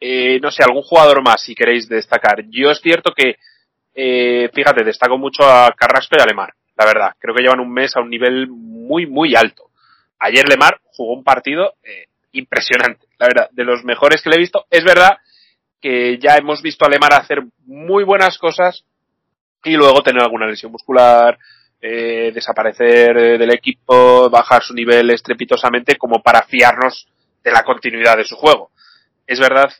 eh, 0.00 0.40
no 0.40 0.50
sé, 0.50 0.62
algún 0.64 0.82
jugador 0.82 1.22
más 1.22 1.42
si 1.42 1.54
queréis 1.54 1.88
destacar. 1.88 2.44
Yo 2.48 2.70
es 2.70 2.80
cierto 2.80 3.12
que, 3.12 3.36
eh, 3.94 4.48
fíjate, 4.54 4.84
destaco 4.84 5.18
mucho 5.18 5.42
a 5.44 5.70
Carrasco 5.76 6.16
y 6.18 6.22
a 6.22 6.26
Lemar, 6.26 6.54
la 6.76 6.86
verdad. 6.86 7.14
Creo 7.18 7.34
que 7.34 7.42
llevan 7.42 7.60
un 7.60 7.70
mes 7.72 7.94
a 7.94 8.00
un 8.00 8.08
nivel 8.10 8.48
muy, 8.48 9.06
muy 9.06 9.34
alto. 9.36 9.64
Ayer 10.18 10.48
Lemar 10.48 10.80
jugó 10.84 11.12
un 11.12 11.24
partido 11.24 11.74
eh, 11.82 12.06
impresionante, 12.32 13.06
la 13.18 13.26
verdad, 13.26 13.50
de 13.52 13.64
los 13.64 13.84
mejores 13.84 14.22
que 14.22 14.30
le 14.30 14.36
he 14.36 14.40
visto. 14.40 14.64
Es 14.70 14.82
verdad 14.84 15.18
que 15.82 16.16
ya 16.18 16.36
hemos 16.36 16.62
visto 16.62 16.86
a 16.86 16.88
Lemar 16.88 17.12
hacer 17.12 17.42
muy 17.66 18.04
buenas 18.04 18.38
cosas 18.38 18.84
y 19.64 19.76
luego 19.76 20.02
tener 20.02 20.22
alguna 20.22 20.46
lesión 20.46 20.70
muscular, 20.70 21.38
eh, 21.80 22.30
desaparecer 22.32 23.16
eh, 23.16 23.38
del 23.38 23.52
equipo, 23.52 24.30
bajar 24.30 24.62
su 24.62 24.72
nivel 24.72 25.10
estrepitosamente 25.10 25.96
como 25.96 26.22
para 26.22 26.42
fiarnos 26.44 27.08
de 27.42 27.50
la 27.50 27.64
continuidad 27.64 28.16
de 28.16 28.24
su 28.24 28.36
juego. 28.36 28.70
Es 29.26 29.40
verdad 29.40 29.70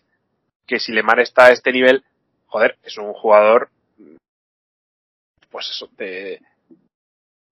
que 0.66 0.80
si 0.80 0.92
Lemar 0.92 1.20
está 1.20 1.46
a 1.46 1.52
este 1.52 1.70
nivel, 1.72 2.04
joder, 2.46 2.76
es 2.82 2.98
un 2.98 3.12
jugador 3.12 3.70
pues 5.50 5.68
eso, 5.68 5.88
de, 5.98 6.40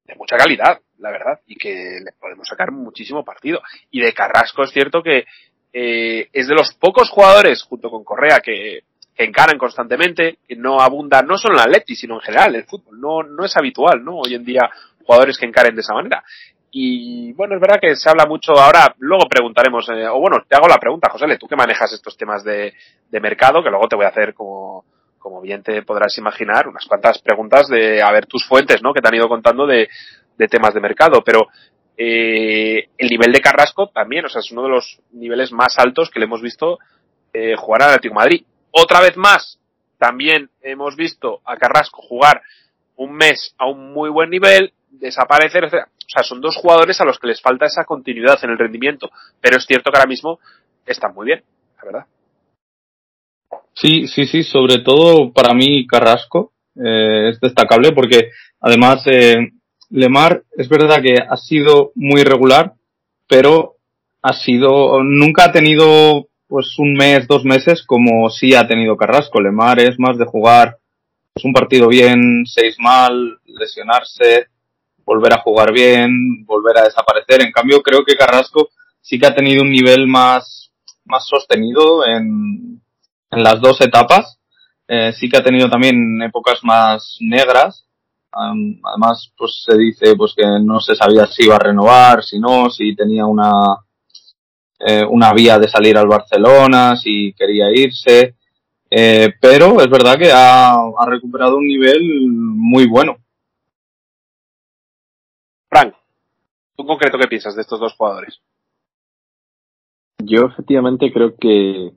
de 0.04 0.14
mucha 0.16 0.36
calidad, 0.36 0.80
la 0.98 1.10
verdad, 1.10 1.40
y 1.46 1.54
que 1.56 2.00
le 2.02 2.12
podemos 2.18 2.48
sacar 2.48 2.72
muchísimo 2.72 3.24
partido. 3.24 3.60
Y 3.90 4.00
de 4.00 4.14
Carrasco 4.14 4.64
es 4.64 4.72
cierto 4.72 5.02
que 5.02 5.26
eh, 5.72 6.28
es 6.32 6.48
de 6.48 6.54
los 6.54 6.74
pocos 6.74 7.10
jugadores, 7.10 7.62
junto 7.62 7.90
con 7.90 8.04
Correa, 8.04 8.40
que, 8.40 8.80
encaran 9.16 9.58
constantemente, 9.58 10.38
que 10.48 10.56
no 10.56 10.80
abundan, 10.80 11.26
no 11.26 11.36
solo 11.36 11.54
en 11.54 11.60
el 11.60 11.66
Atleti, 11.66 11.94
sino 11.94 12.14
en 12.14 12.20
general 12.22 12.54
en 12.54 12.62
el 12.62 12.66
fútbol. 12.66 12.98
No, 12.98 13.22
no 13.22 13.44
es 13.44 13.54
habitual, 13.54 14.02
¿no? 14.02 14.16
Hoy 14.16 14.34
en 14.34 14.44
día 14.44 14.62
jugadores 15.04 15.36
que 15.36 15.44
encaren 15.44 15.74
de 15.74 15.82
esa 15.82 15.92
manera. 15.92 16.24
Y 16.70 17.32
bueno, 17.32 17.56
es 17.56 17.60
verdad 17.60 17.80
que 17.80 17.96
se 17.96 18.08
habla 18.08 18.26
mucho 18.26 18.52
ahora, 18.52 18.94
luego 18.98 19.28
preguntaremos, 19.28 19.88
eh, 19.90 20.06
o 20.06 20.20
bueno, 20.20 20.38
te 20.48 20.56
hago 20.56 20.68
la 20.68 20.78
pregunta, 20.78 21.10
José, 21.10 21.26
tú 21.36 21.48
que 21.48 21.56
manejas 21.56 21.92
estos 21.92 22.16
temas 22.16 22.44
de, 22.44 22.72
de 23.10 23.20
mercado, 23.20 23.62
que 23.62 23.70
luego 23.70 23.88
te 23.88 23.96
voy 23.96 24.04
a 24.04 24.10
hacer 24.10 24.32
como, 24.34 24.84
como 25.18 25.40
bien 25.40 25.62
te 25.62 25.82
podrás 25.82 26.16
imaginar, 26.16 26.68
unas 26.68 26.86
cuantas 26.86 27.20
preguntas 27.20 27.68
de 27.68 28.00
a 28.00 28.10
ver 28.12 28.26
tus 28.26 28.46
fuentes, 28.46 28.82
¿no? 28.82 28.94
Que 28.94 29.00
te 29.00 29.08
han 29.08 29.16
ido 29.16 29.28
contando 29.28 29.66
de, 29.66 29.88
de 30.38 30.48
temas 30.48 30.72
de 30.72 30.80
mercado, 30.80 31.22
pero 31.24 31.48
eh, 32.02 32.88
el 32.96 33.10
nivel 33.10 33.30
de 33.30 33.42
Carrasco 33.42 33.88
también, 33.88 34.24
o 34.24 34.30
sea, 34.30 34.38
es 34.38 34.50
uno 34.52 34.62
de 34.62 34.70
los 34.70 35.00
niveles 35.12 35.52
más 35.52 35.78
altos 35.78 36.08
que 36.08 36.18
le 36.18 36.24
hemos 36.24 36.40
visto 36.40 36.78
eh, 37.34 37.56
jugar 37.58 37.82
al 37.82 37.88
Atlético 37.90 38.14
de 38.14 38.18
Madrid. 38.18 38.44
Otra 38.70 39.02
vez 39.02 39.18
más, 39.18 39.58
también 39.98 40.48
hemos 40.62 40.96
visto 40.96 41.42
a 41.44 41.58
Carrasco 41.58 42.00
jugar 42.00 42.40
un 42.96 43.12
mes 43.12 43.54
a 43.58 43.68
un 43.68 43.92
muy 43.92 44.08
buen 44.08 44.30
nivel, 44.30 44.72
desaparecer, 44.88 45.64
etc. 45.64 45.74
O 45.84 46.08
sea, 46.08 46.22
son 46.22 46.40
dos 46.40 46.56
jugadores 46.56 46.98
a 47.02 47.04
los 47.04 47.18
que 47.18 47.26
les 47.26 47.42
falta 47.42 47.66
esa 47.66 47.84
continuidad 47.84 48.38
en 48.44 48.50
el 48.52 48.58
rendimiento, 48.58 49.10
pero 49.38 49.58
es 49.58 49.66
cierto 49.66 49.92
que 49.92 49.98
ahora 49.98 50.08
mismo 50.08 50.40
están 50.86 51.12
muy 51.12 51.26
bien, 51.26 51.42
la 51.76 51.84
verdad. 51.84 52.06
Sí, 53.74 54.06
sí, 54.06 54.24
sí, 54.24 54.42
sobre 54.42 54.78
todo 54.78 55.34
para 55.34 55.52
mí 55.52 55.86
Carrasco 55.86 56.52
eh, 56.82 57.28
es 57.28 57.40
destacable 57.40 57.92
porque 57.92 58.30
además 58.58 59.06
eh, 59.06 59.50
Lemar 59.90 60.44
es 60.56 60.68
verdad 60.68 61.02
que 61.02 61.16
ha 61.16 61.36
sido 61.36 61.92
muy 61.94 62.22
regular, 62.22 62.74
pero 63.28 63.76
ha 64.22 64.32
sido, 64.32 65.02
nunca 65.02 65.44
ha 65.44 65.52
tenido 65.52 66.28
pues 66.46 66.78
un 66.78 66.94
mes, 66.94 67.26
dos 67.26 67.44
meses 67.44 67.84
como 67.84 68.28
sí 68.30 68.54
ha 68.54 68.66
tenido 68.66 68.96
Carrasco. 68.96 69.40
Lemar 69.40 69.80
es 69.80 69.98
más 69.98 70.18
de 70.18 70.26
jugar 70.26 70.78
pues, 71.32 71.44
un 71.44 71.52
partido 71.52 71.88
bien, 71.88 72.44
seis 72.46 72.76
mal, 72.78 73.38
lesionarse, 73.46 74.46
volver 75.04 75.32
a 75.34 75.40
jugar 75.42 75.72
bien, 75.72 76.44
volver 76.44 76.78
a 76.78 76.84
desaparecer. 76.84 77.42
En 77.42 77.52
cambio, 77.52 77.82
creo 77.82 78.04
que 78.04 78.16
Carrasco 78.16 78.70
sí 79.00 79.18
que 79.18 79.26
ha 79.26 79.34
tenido 79.34 79.62
un 79.62 79.70
nivel 79.70 80.06
más, 80.06 80.72
más 81.04 81.26
sostenido 81.26 82.06
en, 82.06 82.80
en 83.30 83.42
las 83.42 83.60
dos 83.60 83.80
etapas. 83.80 84.38
Eh, 84.86 85.12
sí 85.12 85.28
que 85.28 85.36
ha 85.36 85.42
tenido 85.42 85.68
también 85.68 86.20
épocas 86.22 86.60
más 86.62 87.16
negras. 87.20 87.86
Um, 88.32 88.80
además, 88.84 89.32
pues 89.36 89.64
se 89.66 89.76
dice 89.76 90.14
pues 90.16 90.34
que 90.36 90.44
no 90.62 90.78
se 90.80 90.94
sabía 90.94 91.26
si 91.26 91.44
iba 91.44 91.56
a 91.56 91.58
renovar, 91.58 92.22
si 92.22 92.38
no, 92.38 92.70
si 92.70 92.94
tenía 92.94 93.26
una 93.26 93.78
eh, 94.78 95.04
una 95.04 95.32
vía 95.34 95.58
de 95.58 95.68
salir 95.68 95.98
al 95.98 96.08
Barcelona, 96.08 96.96
si 96.96 97.34
quería 97.34 97.70
irse. 97.70 98.36
Eh, 98.90 99.34
pero 99.40 99.80
es 99.80 99.90
verdad 99.90 100.18
que 100.18 100.32
ha, 100.32 100.72
ha 100.72 101.06
recuperado 101.06 101.56
un 101.56 101.66
nivel 101.66 102.28
muy 102.28 102.88
bueno. 102.88 103.16
Frank, 105.68 105.94
¿tú 106.76 106.82
en 106.82 106.88
concreto 106.88 107.18
qué 107.18 107.28
piensas 107.28 107.54
de 107.54 107.62
estos 107.62 107.78
dos 107.78 107.94
jugadores? 107.94 108.40
Yo 110.18 110.46
efectivamente 110.46 111.12
creo 111.12 111.36
que, 111.36 111.92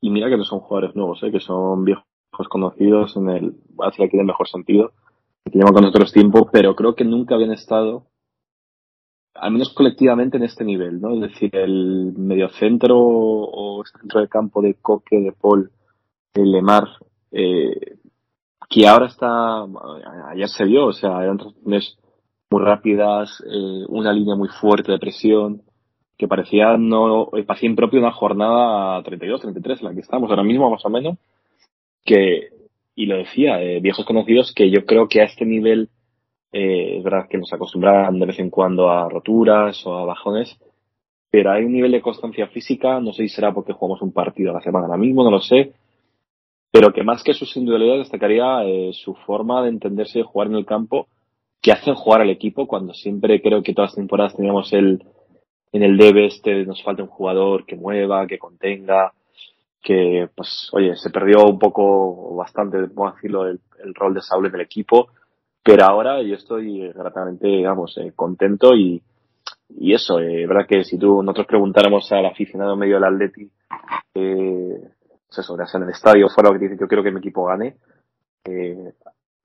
y 0.00 0.10
mira 0.10 0.28
que 0.28 0.36
no 0.36 0.44
son 0.44 0.60
jugadores 0.60 0.94
nuevos, 0.94 1.22
¿eh? 1.22 1.30
que 1.30 1.40
son 1.40 1.84
viejos 1.84 2.04
conocidos 2.48 3.16
en 3.16 3.30
el, 3.30 3.54
voy 3.70 3.86
a 3.86 3.90
decir 3.90 4.04
aquí 4.04 4.16
en 4.16 4.20
el 4.20 4.26
mejor 4.26 4.48
sentido, 4.48 4.92
que 5.44 5.58
llevan 5.58 5.72
con 5.72 5.82
nosotros 5.82 6.12
tiempo, 6.12 6.48
pero 6.52 6.74
creo 6.74 6.94
que 6.94 7.04
nunca 7.04 7.34
habían 7.34 7.52
estado, 7.52 8.06
al 9.34 9.52
menos 9.52 9.72
colectivamente, 9.74 10.36
en 10.36 10.44
este 10.44 10.64
nivel, 10.64 11.00
¿no? 11.00 11.14
Es 11.14 11.32
decir, 11.32 11.54
el 11.56 12.12
mediocentro 12.16 12.96
o 12.98 13.82
centro 13.84 14.20
de 14.20 14.28
campo 14.28 14.62
de 14.62 14.74
Coque, 14.74 15.20
de 15.20 15.32
Paul, 15.32 15.70
de 16.34 16.44
Lemar, 16.44 16.88
eh, 17.32 17.98
que 18.68 18.86
ahora 18.86 19.06
está, 19.06 19.64
ayer 20.30 20.48
se 20.48 20.64
vio, 20.64 20.86
o 20.86 20.92
sea, 20.92 21.22
eran 21.22 21.38
transiciones 21.38 21.98
muy 22.50 22.62
rápidas, 22.62 23.42
eh, 23.46 23.84
una 23.88 24.12
línea 24.12 24.36
muy 24.36 24.48
fuerte 24.48 24.92
de 24.92 24.98
presión, 24.98 25.62
que 26.16 26.28
parecía 26.28 26.76
no 26.76 27.30
parecía 27.46 27.70
impropio 27.70 27.98
una 27.98 28.12
jornada 28.12 29.02
32, 29.02 29.40
33 29.40 29.80
en 29.80 29.86
la 29.86 29.94
que 29.94 30.00
estamos 30.00 30.28
ahora 30.28 30.42
mismo 30.42 30.70
más 30.70 30.84
o 30.84 30.90
menos 30.90 31.16
que 32.04 32.50
y 33.00 33.06
lo 33.06 33.16
decía 33.16 33.62
eh, 33.62 33.80
viejos 33.80 34.04
conocidos 34.04 34.52
que 34.54 34.70
yo 34.70 34.84
creo 34.84 35.08
que 35.08 35.22
a 35.22 35.24
este 35.24 35.46
nivel 35.46 35.88
eh, 36.52 36.98
es 36.98 37.02
verdad 37.02 37.28
que 37.30 37.38
nos 37.38 37.50
acostumbraban 37.50 38.18
de 38.18 38.26
vez 38.26 38.38
en 38.38 38.50
cuando 38.50 38.90
a 38.90 39.08
roturas 39.08 39.86
o 39.86 39.96
a 39.96 40.04
bajones 40.04 40.58
pero 41.30 41.50
hay 41.50 41.64
un 41.64 41.72
nivel 41.72 41.92
de 41.92 42.02
constancia 42.02 42.46
física 42.48 43.00
no 43.00 43.14
sé 43.14 43.22
si 43.22 43.30
será 43.30 43.54
porque 43.54 43.72
jugamos 43.72 44.02
un 44.02 44.12
partido 44.12 44.50
a 44.50 44.54
la 44.54 44.60
semana 44.60 44.84
ahora 44.84 44.98
mismo 44.98 45.24
no 45.24 45.30
lo 45.30 45.40
sé 45.40 45.72
pero 46.70 46.92
que 46.92 47.02
más 47.02 47.24
que 47.24 47.32
sus 47.32 47.56
individualidades 47.56 48.02
destacaría 48.02 48.64
eh, 48.64 48.90
su 48.92 49.14
forma 49.14 49.62
de 49.62 49.70
entenderse 49.70 50.18
y 50.18 50.22
jugar 50.22 50.48
en 50.48 50.56
el 50.56 50.66
campo 50.66 51.08
que 51.62 51.72
hacen 51.72 51.94
jugar 51.94 52.20
al 52.20 52.28
equipo 52.28 52.66
cuando 52.66 52.92
siempre 52.92 53.40
creo 53.40 53.62
que 53.62 53.72
todas 53.72 53.92
las 53.92 53.96
temporadas 53.96 54.36
teníamos 54.36 54.74
el 54.74 55.02
en 55.72 55.82
el 55.82 55.96
debe 55.96 56.26
este 56.26 56.66
nos 56.66 56.82
falta 56.82 57.02
un 57.02 57.08
jugador 57.08 57.64
que 57.64 57.76
mueva, 57.76 58.26
que 58.26 58.38
contenga, 58.38 59.14
que 59.82 60.28
pues 60.34 60.68
oye, 60.72 60.94
se 60.96 61.10
perdió 61.10 61.44
un 61.46 61.58
poco 61.58 62.34
bastante, 62.36 62.86
puedo 62.88 63.12
decirlo, 63.14 63.46
el, 63.46 63.60
el 63.82 63.94
rol 63.94 64.14
de 64.14 64.20
Saúl 64.20 64.46
en 64.46 64.54
el 64.54 64.60
equipo 64.60 65.08
Pero 65.62 65.84
ahora 65.84 66.22
yo 66.22 66.34
estoy 66.34 66.88
gratamente, 66.92 67.46
digamos, 67.46 67.96
eh, 67.98 68.12
contento 68.14 68.74
y, 68.74 69.02
y 69.70 69.94
eso, 69.94 70.20
eh, 70.20 70.46
verdad 70.46 70.66
que 70.68 70.84
si 70.84 70.98
tú 70.98 71.22
nosotros 71.22 71.46
preguntáramos 71.46 72.10
al 72.12 72.26
aficionado 72.26 72.76
medio 72.76 72.96
del 72.96 73.04
Atleti, 73.04 73.50
eh, 74.14 74.90
pues 75.34 75.74
en 75.74 75.82
el 75.82 75.90
estadio 75.90 76.28
fuera 76.28 76.50
lo 76.50 76.58
que 76.58 76.66
dice, 76.66 76.80
yo 76.80 76.88
quiero 76.88 77.02
que 77.02 77.12
mi 77.12 77.20
equipo 77.20 77.44
gane, 77.46 77.76
eh, 78.44 78.92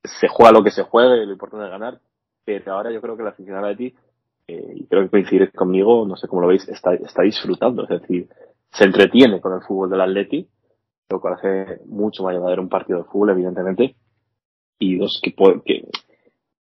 se 0.03 0.27
juega 0.27 0.51
lo 0.51 0.63
que 0.63 0.71
se 0.71 0.83
juegue, 0.83 1.25
lo 1.25 1.33
importante 1.33 1.65
es 1.65 1.71
ganar, 1.71 1.99
pero 2.43 2.73
ahora 2.73 2.91
yo 2.91 3.01
creo 3.01 3.15
que 3.15 3.21
el 3.21 3.27
aficionado 3.27 3.67
de 3.67 3.75
ti, 3.75 3.95
eh, 4.47 4.73
y 4.75 4.85
creo 4.87 5.03
que 5.03 5.09
coincidir 5.09 5.51
conmigo, 5.51 6.05
no 6.07 6.15
sé 6.15 6.27
cómo 6.27 6.41
lo 6.41 6.47
veis, 6.47 6.67
está, 6.67 6.93
está 6.93 7.23
disfrutando, 7.23 7.83
es 7.83 8.01
decir, 8.01 8.29
se 8.75 8.83
entretiene 8.83 9.39
con 9.39 9.53
el 9.53 9.61
fútbol 9.61 9.89
del 9.89 10.01
Atleti, 10.01 10.47
lo 11.09 11.21
cual 11.21 11.35
hace 11.35 11.79
mucho 11.85 12.23
más 12.23 12.33
llevadero 12.33 12.61
un 12.61 12.69
partido 12.69 12.99
de 12.99 13.05
fútbol, 13.05 13.29
evidentemente, 13.31 13.95
y 14.79 14.97
dos, 14.97 15.19
que, 15.23 15.33
que, 15.33 15.87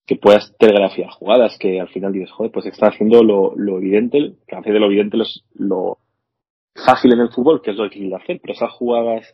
que 0.07 0.17
puedas 0.17 0.55
telegrafiar 0.59 1.11
jugadas 1.11 1.57
que 1.59 1.81
al 1.81 1.89
final 1.89 2.13
dices, 2.13 2.33
joder, 2.33 2.51
pues 2.51 2.67
está 2.67 2.89
haciendo 2.89 3.23
lo, 3.23 3.79
evidente, 3.79 4.35
que 4.47 4.57
hace 4.57 4.73
de 4.73 4.81
lo 4.81 4.87
evidente 4.87 5.17
lo, 5.17 5.25
lo 5.55 5.99
fácil 6.85 7.13
en 7.13 7.21
el 7.21 7.31
fútbol, 7.31 7.63
que 7.63 7.71
es 7.71 7.77
lo 7.77 7.89
que 7.89 7.99
quiere 7.99 8.17
hacer, 8.17 8.41
pero 8.43 8.55
esas 8.55 8.73
jugadas 8.73 9.33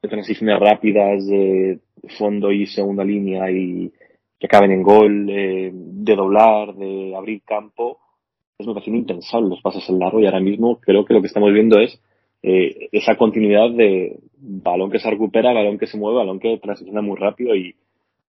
de 0.00 0.08
transiciones 0.08 0.58
rápidas 0.58 1.26
de 1.26 1.80
fondo 2.18 2.50
y 2.50 2.66
segunda 2.66 3.04
línea 3.04 3.50
y 3.50 3.92
que 4.38 4.46
acaben 4.46 4.70
en 4.70 4.82
gol, 4.82 5.28
eh, 5.28 5.70
de 5.72 6.16
doblar, 6.16 6.74
de 6.74 7.14
abrir 7.14 7.42
campo, 7.42 7.98
es 8.58 8.66
muy 8.66 8.74
fácil 8.74 8.94
impensable 8.94 9.50
los 9.50 9.60
pasos 9.60 9.86
en 9.88 9.98
largo 9.98 10.20
y 10.20 10.26
ahora 10.26 10.40
mismo 10.40 10.80
creo 10.80 11.04
que 11.04 11.14
lo 11.14 11.20
que 11.20 11.26
estamos 11.26 11.52
viendo 11.52 11.78
es 11.78 12.00
eh, 12.42 12.88
esa 12.92 13.16
continuidad 13.16 13.70
de 13.70 14.18
balón 14.38 14.90
que 14.90 14.98
se 14.98 15.10
recupera, 15.10 15.52
balón 15.52 15.78
que 15.78 15.86
se 15.86 15.98
mueve, 15.98 16.18
balón 16.18 16.38
que 16.38 16.58
transiciona 16.58 17.02
muy 17.02 17.16
rápido 17.16 17.54
y, 17.54 17.74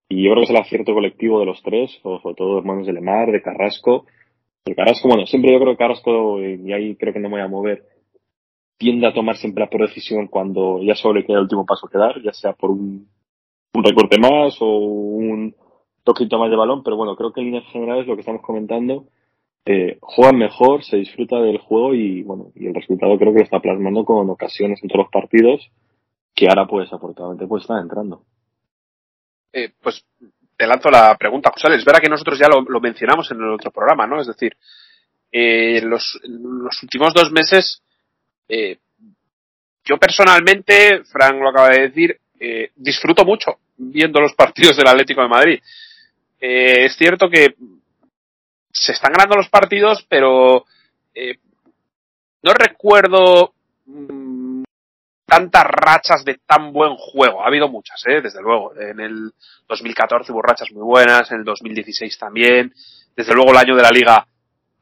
yo 0.10 0.32
creo 0.32 0.36
que 0.36 0.44
es 0.44 0.50
el 0.52 0.58
acierto 0.58 0.94
colectivo 0.94 1.42
de 1.42 1.46
los 1.46 1.62
tres, 1.62 1.92
sobre 2.02 2.34
todo 2.36 2.60
hermanos 2.60 2.88
de 2.88 2.94
Lemar, 2.94 3.30
de 3.30 3.42
Carrasco. 3.42 4.06
El 4.64 4.74
Carrasco, 4.74 5.10
bueno, 5.10 5.26
siempre 5.26 5.52
yo 5.52 5.60
creo 5.60 5.74
que 5.74 5.78
Carrasco, 5.78 6.42
y 6.42 6.72
ahí 6.72 6.96
creo 6.96 7.12
que 7.12 7.20
no 7.20 7.28
me 7.28 7.36
voy 7.36 7.44
a 7.44 7.50
mover, 7.50 7.84
tiende 8.78 9.06
a 9.06 9.14
tomar 9.14 9.36
siempre 9.36 9.66
la 9.66 9.70
por 9.70 9.82
decisión 9.82 10.28
cuando 10.28 10.82
ya 10.82 10.96
solo 10.96 11.16
le 11.16 11.26
queda 11.26 11.38
el 11.38 11.44
último 11.44 11.66
paso 11.66 11.90
que 11.90 11.98
dar, 11.98 12.22
ya 12.24 12.32
sea 12.32 12.54
por 12.54 12.72
un, 12.72 13.10
un 13.74 13.84
recorte 13.84 14.18
más 14.18 14.56
o 14.62 14.78
un 14.78 15.54
toquito 16.04 16.40
más 16.40 16.50
de 16.50 16.56
balón, 16.56 16.84
pero 16.84 16.96
bueno, 16.96 17.18
creo 17.18 17.34
que 17.34 17.42
en 17.42 17.48
líneas 17.48 17.66
generales 17.66 18.08
lo 18.08 18.16
que 18.16 18.22
estamos 18.22 18.42
comentando, 18.42 19.08
eh, 19.68 19.98
juegan 20.02 20.38
mejor, 20.38 20.84
se 20.84 20.98
disfruta 20.98 21.40
del 21.40 21.58
juego 21.58 21.94
y 21.94 22.24
bueno, 22.24 22.52
y 22.56 22.68
el 22.68 22.74
resultado 22.74 23.18
creo 23.18 23.34
que 23.34 23.40
lo 23.40 23.44
está 23.44 23.60
plasmando 23.60 24.06
con 24.06 24.30
ocasiones 24.30 24.80
en 24.82 24.90
todos 24.90 25.06
los 25.06 25.12
partidos 25.12 25.70
que 26.34 26.48
ahora 26.48 26.68
pues 26.68 26.92
afortunadamente 26.94 27.48
pues 27.48 27.64
están 27.64 27.82
entrando. 27.82 28.24
Eh, 29.52 29.72
pues 29.82 30.06
te 30.56 30.68
lanzo 30.68 30.90
la 30.90 31.16
pregunta, 31.18 31.52
José. 31.52 31.76
Es 31.76 31.86
verdad 31.86 32.02
que 32.02 32.10
nosotros 32.10 32.40
ya 32.40 32.48
lo, 32.48 32.80
mencionamos 32.80 33.30
en 33.32 33.38
el 33.38 33.52
otro 33.52 33.72
programa, 33.72 34.08
¿no? 34.08 34.22
Es 34.22 34.28
decir, 34.28 34.56
eh, 35.32 35.82
los, 35.82 36.20
los 36.24 36.84
últimos 36.84 37.14
dos 37.14 37.32
meses 37.32 37.82
eh, 38.48 38.78
yo 39.84 39.98
personalmente, 39.98 41.04
Frank 41.06 41.36
lo 41.36 41.50
acaba 41.50 41.70
de 41.70 41.82
decir, 41.84 42.18
eh, 42.40 42.72
disfruto 42.76 43.24
mucho 43.26 43.60
viendo 43.78 44.20
los 44.20 44.34
partidos 44.34 44.76
del 44.76 44.88
Atlético 44.88 45.22
de 45.22 45.28
Madrid. 45.28 45.60
Eh, 46.40 46.86
es 46.86 46.96
cierto 46.96 47.30
que 47.30 47.56
se 48.80 48.92
están 48.92 49.12
ganando 49.12 49.36
los 49.36 49.50
partidos, 49.50 50.06
pero 50.08 50.66
eh, 51.14 51.38
no 52.44 52.54
recuerdo 52.54 53.54
mmm, 53.86 54.64
tantas 55.26 55.64
rachas 55.66 56.24
de 56.24 56.40
tan 56.46 56.72
buen 56.72 56.96
juego. 56.96 57.44
Ha 57.44 57.48
habido 57.48 57.68
muchas, 57.68 58.02
¿eh? 58.08 58.22
desde 58.22 58.42
luego. 58.42 58.74
En 58.80 59.00
el 59.00 59.34
2014 59.68 60.32
hubo 60.32 60.42
rachas 60.42 60.72
muy 60.72 60.84
buenas, 60.84 61.30
en 61.32 61.40
el 61.40 61.44
2016 61.44 62.18
también. 62.18 62.74
Desde 63.16 63.34
luego 63.34 63.52
el 63.52 63.58
año 63.58 63.76
de 63.76 63.82
la 63.82 63.90
liga 63.90 64.28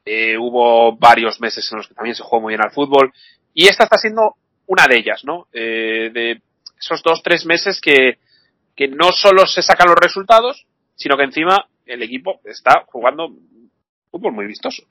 eh, 0.04 0.36
hubo 0.38 0.96
varios 0.96 1.40
meses 1.40 1.66
en 1.72 1.78
los 1.78 1.88
que 1.88 1.94
también 1.94 2.14
se 2.14 2.22
jugó 2.22 2.42
muy 2.42 2.52
bien 2.52 2.62
al 2.62 2.70
fútbol. 2.70 3.12
Y 3.54 3.66
esta 3.66 3.84
está 3.84 3.96
siendo 3.96 4.36
una 4.66 4.86
de 4.86 4.98
ellas, 4.98 5.24
¿no? 5.24 5.48
Eh, 5.52 6.10
de 6.12 6.42
esos 6.78 7.02
dos, 7.02 7.22
tres 7.22 7.46
meses 7.46 7.80
que, 7.80 8.18
que 8.76 8.88
no 8.88 9.10
solo 9.12 9.46
se 9.46 9.62
sacan 9.62 9.88
los 9.88 9.98
resultados, 9.98 10.66
sino 10.94 11.16
que 11.16 11.24
encima 11.24 11.66
el 11.86 12.02
equipo 12.02 12.40
está 12.44 12.84
jugando 12.86 13.30
fútbol 14.16 14.32
muy 14.32 14.46
vistoso. 14.46 14.82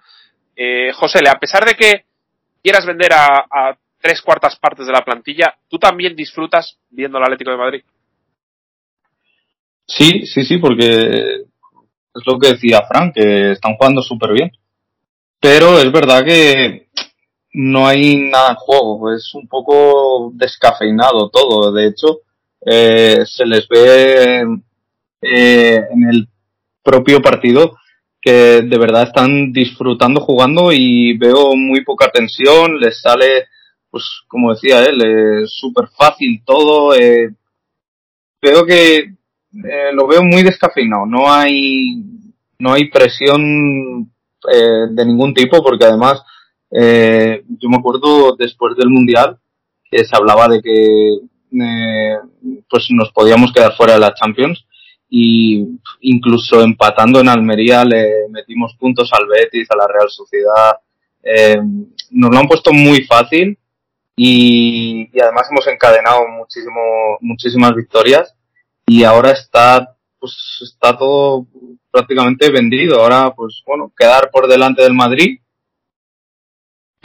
Eh, 0.55 0.91
José, 0.93 1.19
a 1.27 1.39
pesar 1.39 1.65
de 1.65 1.73
que 1.73 2.05
quieras 2.61 2.85
vender 2.85 3.11
a, 3.13 3.77
tres 4.01 4.21
cuartas 4.21 4.55
partes 4.57 4.85
de 4.85 4.93
la 4.93 5.03
plantilla, 5.03 5.55
¿tú 5.67 5.79
también 5.79 6.15
disfrutas 6.15 6.77
viendo 6.91 7.17
el 7.17 7.23
Atlético 7.23 7.49
de 7.49 7.57
Madrid? 7.57 7.83
Sí, 9.87 10.27
sí, 10.27 10.43
sí, 10.43 10.59
porque 10.59 11.45
es 12.13 12.23
lo 12.27 12.37
que 12.37 12.49
decía 12.49 12.83
Frank, 12.87 13.15
que 13.15 13.53
están 13.53 13.75
jugando 13.75 14.03
súper 14.03 14.33
bien. 14.33 14.51
Pero 15.39 15.79
es 15.79 15.91
verdad 15.91 16.23
que 16.23 16.87
no 17.53 17.87
hay 17.87 18.29
nada 18.29 18.51
en 18.51 18.55
juego, 18.57 19.11
es 19.11 19.33
un 19.33 19.47
poco 19.47 20.31
descafeinado 20.35 21.29
todo. 21.29 21.71
De 21.71 21.87
hecho, 21.87 22.19
eh, 22.63 23.23
se 23.25 23.45
les 23.45 23.67
ve 23.67 24.43
eh, 25.21 25.81
en 25.89 26.09
el 26.09 26.27
propio 26.83 27.23
partido 27.23 27.75
que 28.25 28.63
de 28.63 28.77
verdad 28.79 29.03
están 29.03 29.53
disfrutando 29.53 30.19
jugando 30.19 30.71
y 30.71 31.15
veo 31.15 31.55
muy 31.55 31.83
poca 31.83 32.09
tensión, 32.09 32.79
les 32.79 32.99
sale, 32.99 33.45
pues 33.91 34.03
como 34.27 34.51
decía 34.51 34.83
él, 34.83 34.99
eh, 35.05 35.43
súper 35.45 35.89
fácil 35.95 36.41
todo. 36.43 36.95
Eh, 36.95 37.35
veo 38.41 38.65
que 38.65 38.97
eh, 38.97 39.91
lo 39.93 40.07
veo 40.07 40.23
muy 40.23 40.41
descafeinado, 40.41 41.05
no 41.05 41.31
hay, 41.31 42.01
no 42.57 42.73
hay 42.73 42.89
presión 42.89 44.11
eh, 44.51 44.87
de 44.89 45.05
ningún 45.05 45.35
tipo 45.35 45.63
porque 45.63 45.85
además 45.85 46.23
eh, 46.71 47.43
yo 47.47 47.69
me 47.69 47.77
acuerdo 47.77 48.35
después 48.35 48.75
del 48.75 48.89
mundial 48.89 49.37
que 49.91 50.03
se 50.03 50.15
hablaba 50.15 50.47
de 50.47 50.63
que 50.63 51.19
eh, 51.61 52.17
pues 52.67 52.87
nos 52.89 53.11
podíamos 53.11 53.53
quedar 53.53 53.75
fuera 53.75 53.93
de 53.93 53.99
la 53.99 54.15
Champions 54.15 54.65
y 55.09 55.79
incluso 56.01 56.61
empatando 56.61 57.19
en 57.19 57.29
Almería 57.29 57.85
le 57.85 58.27
metimos 58.29 58.75
puntos 58.75 59.11
al 59.13 59.27
Betis, 59.27 59.67
a 59.71 59.77
la 59.77 59.87
Real 59.87 60.09
Sociedad. 60.09 60.79
Eh, 61.23 61.57
nos 62.11 62.31
lo 62.31 62.37
han 62.37 62.47
puesto 62.47 62.71
muy 62.73 63.03
fácil 63.03 63.57
y, 64.15 65.09
además 65.19 65.47
hemos 65.51 65.67
encadenado 65.67 66.27
muchísimo, 66.27 67.17
muchísimas 67.21 67.75
victorias 67.75 68.35
y 68.85 69.03
ahora 69.03 69.31
está 69.31 69.95
pues 70.19 70.33
está 70.61 70.97
todo 70.97 71.45
prácticamente 71.91 72.51
vendido. 72.51 73.01
Ahora 73.01 73.33
pues 73.35 73.61
bueno, 73.65 73.91
quedar 73.97 74.29
por 74.31 74.47
delante 74.47 74.81
del 74.83 74.93
Madrid 74.93 75.39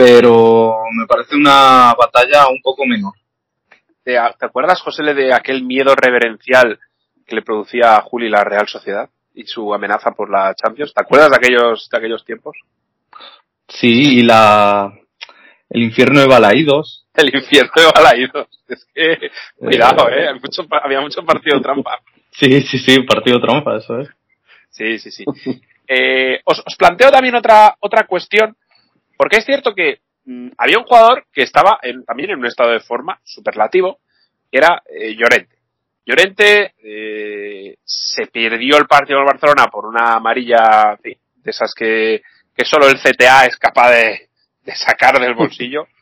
pero 0.00 0.84
me 0.92 1.06
parece 1.06 1.36
una 1.36 1.94
batalla 1.94 2.48
un 2.48 2.62
poco 2.62 2.86
menor. 2.86 3.12
¿Te, 4.02 4.12
¿Te, 4.38 4.46
acuerdas, 4.46 4.80
José, 4.80 5.02
de 5.02 5.34
aquel 5.34 5.62
miedo 5.62 5.94
reverencial 5.94 6.78
que 7.30 7.36
le 7.36 7.42
producía 7.42 7.96
a 7.96 8.02
Juli 8.02 8.28
la 8.28 8.44
Real 8.44 8.68
Sociedad 8.68 9.08
y 9.32 9.44
su 9.44 9.72
amenaza 9.72 10.10
por 10.10 10.28
la 10.30 10.54
Champions? 10.54 10.92
¿Te 10.92 11.00
acuerdas 11.00 11.30
de 11.30 11.36
aquellos, 11.36 11.88
de 11.88 11.96
aquellos 11.96 12.24
tiempos? 12.24 12.58
Sí, 13.68 14.18
y 14.18 14.22
la 14.22 14.92
el 15.70 15.82
infierno 15.82 16.20
de 16.20 16.26
Balaídos. 16.26 17.06
El 17.14 17.34
infierno 17.34 17.72
de 17.76 17.92
Balaídos. 17.94 18.48
Es 18.68 18.84
que, 18.92 19.30
cuidado, 19.56 20.08
eh, 20.10 20.28
había 20.28 20.34
mucho, 20.34 20.66
había 20.84 21.00
mucho 21.00 21.24
partido 21.24 21.60
trampa. 21.60 22.00
Sí, 22.32 22.60
sí, 22.62 22.78
sí, 22.78 23.02
partido 23.02 23.40
trampa, 23.40 23.76
eso 23.76 23.98
es. 23.98 24.08
Sí, 24.70 24.98
sí, 25.00 25.10
sí. 25.10 25.24
eh, 25.88 26.40
os, 26.44 26.62
os 26.64 26.76
planteo 26.76 27.10
también 27.10 27.34
otra, 27.34 27.76
otra 27.80 28.06
cuestión 28.06 28.56
porque 29.20 29.36
es 29.36 29.44
cierto 29.44 29.74
que 29.74 30.00
mmm, 30.24 30.48
había 30.56 30.78
un 30.78 30.84
jugador 30.84 31.26
que 31.30 31.42
estaba 31.42 31.78
en, 31.82 32.06
también 32.06 32.30
en 32.30 32.38
un 32.38 32.46
estado 32.46 32.70
de 32.70 32.80
forma 32.80 33.20
superlativo, 33.22 33.98
que 34.50 34.56
era 34.56 34.82
eh, 34.86 35.14
Llorente. 35.14 35.56
Llorente 36.10 36.74
eh, 36.82 37.76
se 37.84 38.26
perdió 38.26 38.76
el 38.78 38.86
partido 38.86 39.20
del 39.20 39.28
Barcelona 39.28 39.68
por 39.70 39.86
una 39.86 40.16
amarilla 40.16 40.98
de 41.02 41.18
esas 41.44 41.72
que, 41.72 42.22
que 42.56 42.64
solo 42.64 42.88
el 42.88 42.98
CTA 42.98 43.46
es 43.46 43.56
capaz 43.56 43.92
de, 43.92 44.28
de 44.64 44.74
sacar 44.74 45.20
del 45.20 45.34
bolsillo. 45.34 45.86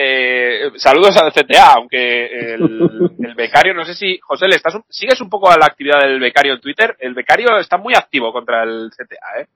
Eh, 0.00 0.70
saludos 0.76 1.16
al 1.16 1.32
CTA, 1.32 1.72
aunque 1.72 2.26
el, 2.26 3.10
el, 3.18 3.34
becario, 3.34 3.74
no 3.74 3.84
sé 3.84 3.94
si, 3.94 4.16
José, 4.20 4.46
¿le 4.46 4.54
estás, 4.54 4.74
sigues 4.88 5.20
un 5.20 5.28
poco 5.28 5.50
a 5.50 5.58
la 5.58 5.66
actividad 5.66 6.02
del 6.02 6.20
becario 6.20 6.54
en 6.54 6.60
Twitter? 6.60 6.94
El 7.00 7.14
becario 7.14 7.58
está 7.58 7.78
muy 7.78 7.94
activo 7.94 8.32
contra 8.32 8.62
el 8.62 8.90
CTA, 8.90 9.40
¿eh? 9.40 9.46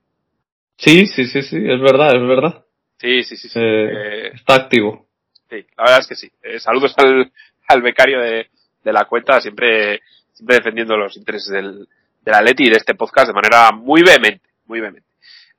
Sí, 0.75 1.05
sí, 1.05 1.27
sí, 1.27 1.43
sí, 1.43 1.55
es 1.55 1.79
verdad, 1.79 2.13
es 2.13 2.27
verdad. 2.27 2.65
Sí, 2.97 3.23
sí, 3.23 3.37
sí. 3.37 3.47
sí. 3.47 3.57
Eh, 3.57 3.85
eh, 3.85 4.31
está 4.33 4.55
activo. 4.55 5.07
Sí, 5.49 5.65
la 5.77 5.83
verdad 5.83 5.99
es 5.99 6.07
que 6.07 6.15
sí. 6.15 6.29
Eh, 6.41 6.59
saludos 6.59 6.93
al, 6.97 7.31
al 7.69 7.81
becario 7.81 8.19
de, 8.19 8.49
de, 8.83 8.93
la 8.93 9.05
cuenta, 9.05 9.39
siempre, 9.39 10.01
siempre 10.33 10.57
defendiendo 10.57 10.97
los 10.97 11.15
intereses 11.17 11.49
del, 11.49 11.87
del 12.21 12.33
Atleti 12.33 12.65
y 12.65 12.69
de 12.69 12.77
este 12.77 12.95
podcast 12.95 13.27
de 13.27 13.33
manera 13.33 13.71
muy 13.71 14.01
vehemente, 14.01 14.49
muy 14.65 14.79
vehemente. 14.79 15.09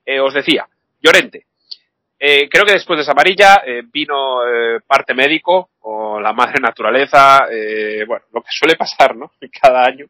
Eh, 0.05 0.21
os 0.21 0.35
decía, 0.35 0.67
Llorente. 1.01 1.47
Eh, 2.19 2.49
creo 2.49 2.65
que 2.65 2.73
después 2.73 2.97
de 2.97 3.03
esa 3.03 3.13
amarilla 3.13 3.63
eh, 3.67 3.83
vino 3.93 4.39
parte 4.87 5.13
médico 5.13 5.71
o 5.81 6.19
la 6.21 6.33
madre 6.33 6.61
naturaleza, 6.61 7.47
bueno, 8.07 8.25
lo 8.33 8.41
que 8.41 8.49
suele 8.51 8.77
pasar, 8.77 9.15
¿no? 9.15 9.33
Cada 9.61 9.85
año. 9.85 10.07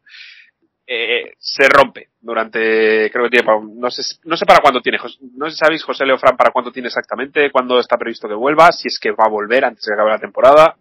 eh, 0.86 1.32
se 1.38 1.68
rompe 1.68 2.10
durante, 2.20 3.10
creo 3.10 3.24
que 3.24 3.30
tiene, 3.30 3.48
no 3.74 3.90
sé, 3.90 4.02
no 4.24 4.36
sé 4.36 4.44
para 4.44 4.60
cuándo 4.60 4.80
tiene, 4.80 4.98
no 5.34 5.46
sé 5.46 5.52
si 5.52 5.58
sabéis 5.58 5.82
José 5.82 6.04
Leofran 6.04 6.36
para 6.36 6.50
cuándo 6.50 6.70
tiene 6.70 6.88
exactamente, 6.88 7.50
cuándo 7.50 7.78
está 7.78 7.96
previsto 7.96 8.28
que 8.28 8.34
vuelva, 8.34 8.70
si 8.72 8.88
es 8.88 8.98
que 8.98 9.10
va 9.10 9.24
a 9.24 9.30
volver 9.30 9.64
antes 9.64 9.84
de 9.84 9.90
que 9.90 9.94
acabe 9.94 10.10
la 10.10 10.18
temporada. 10.18 10.76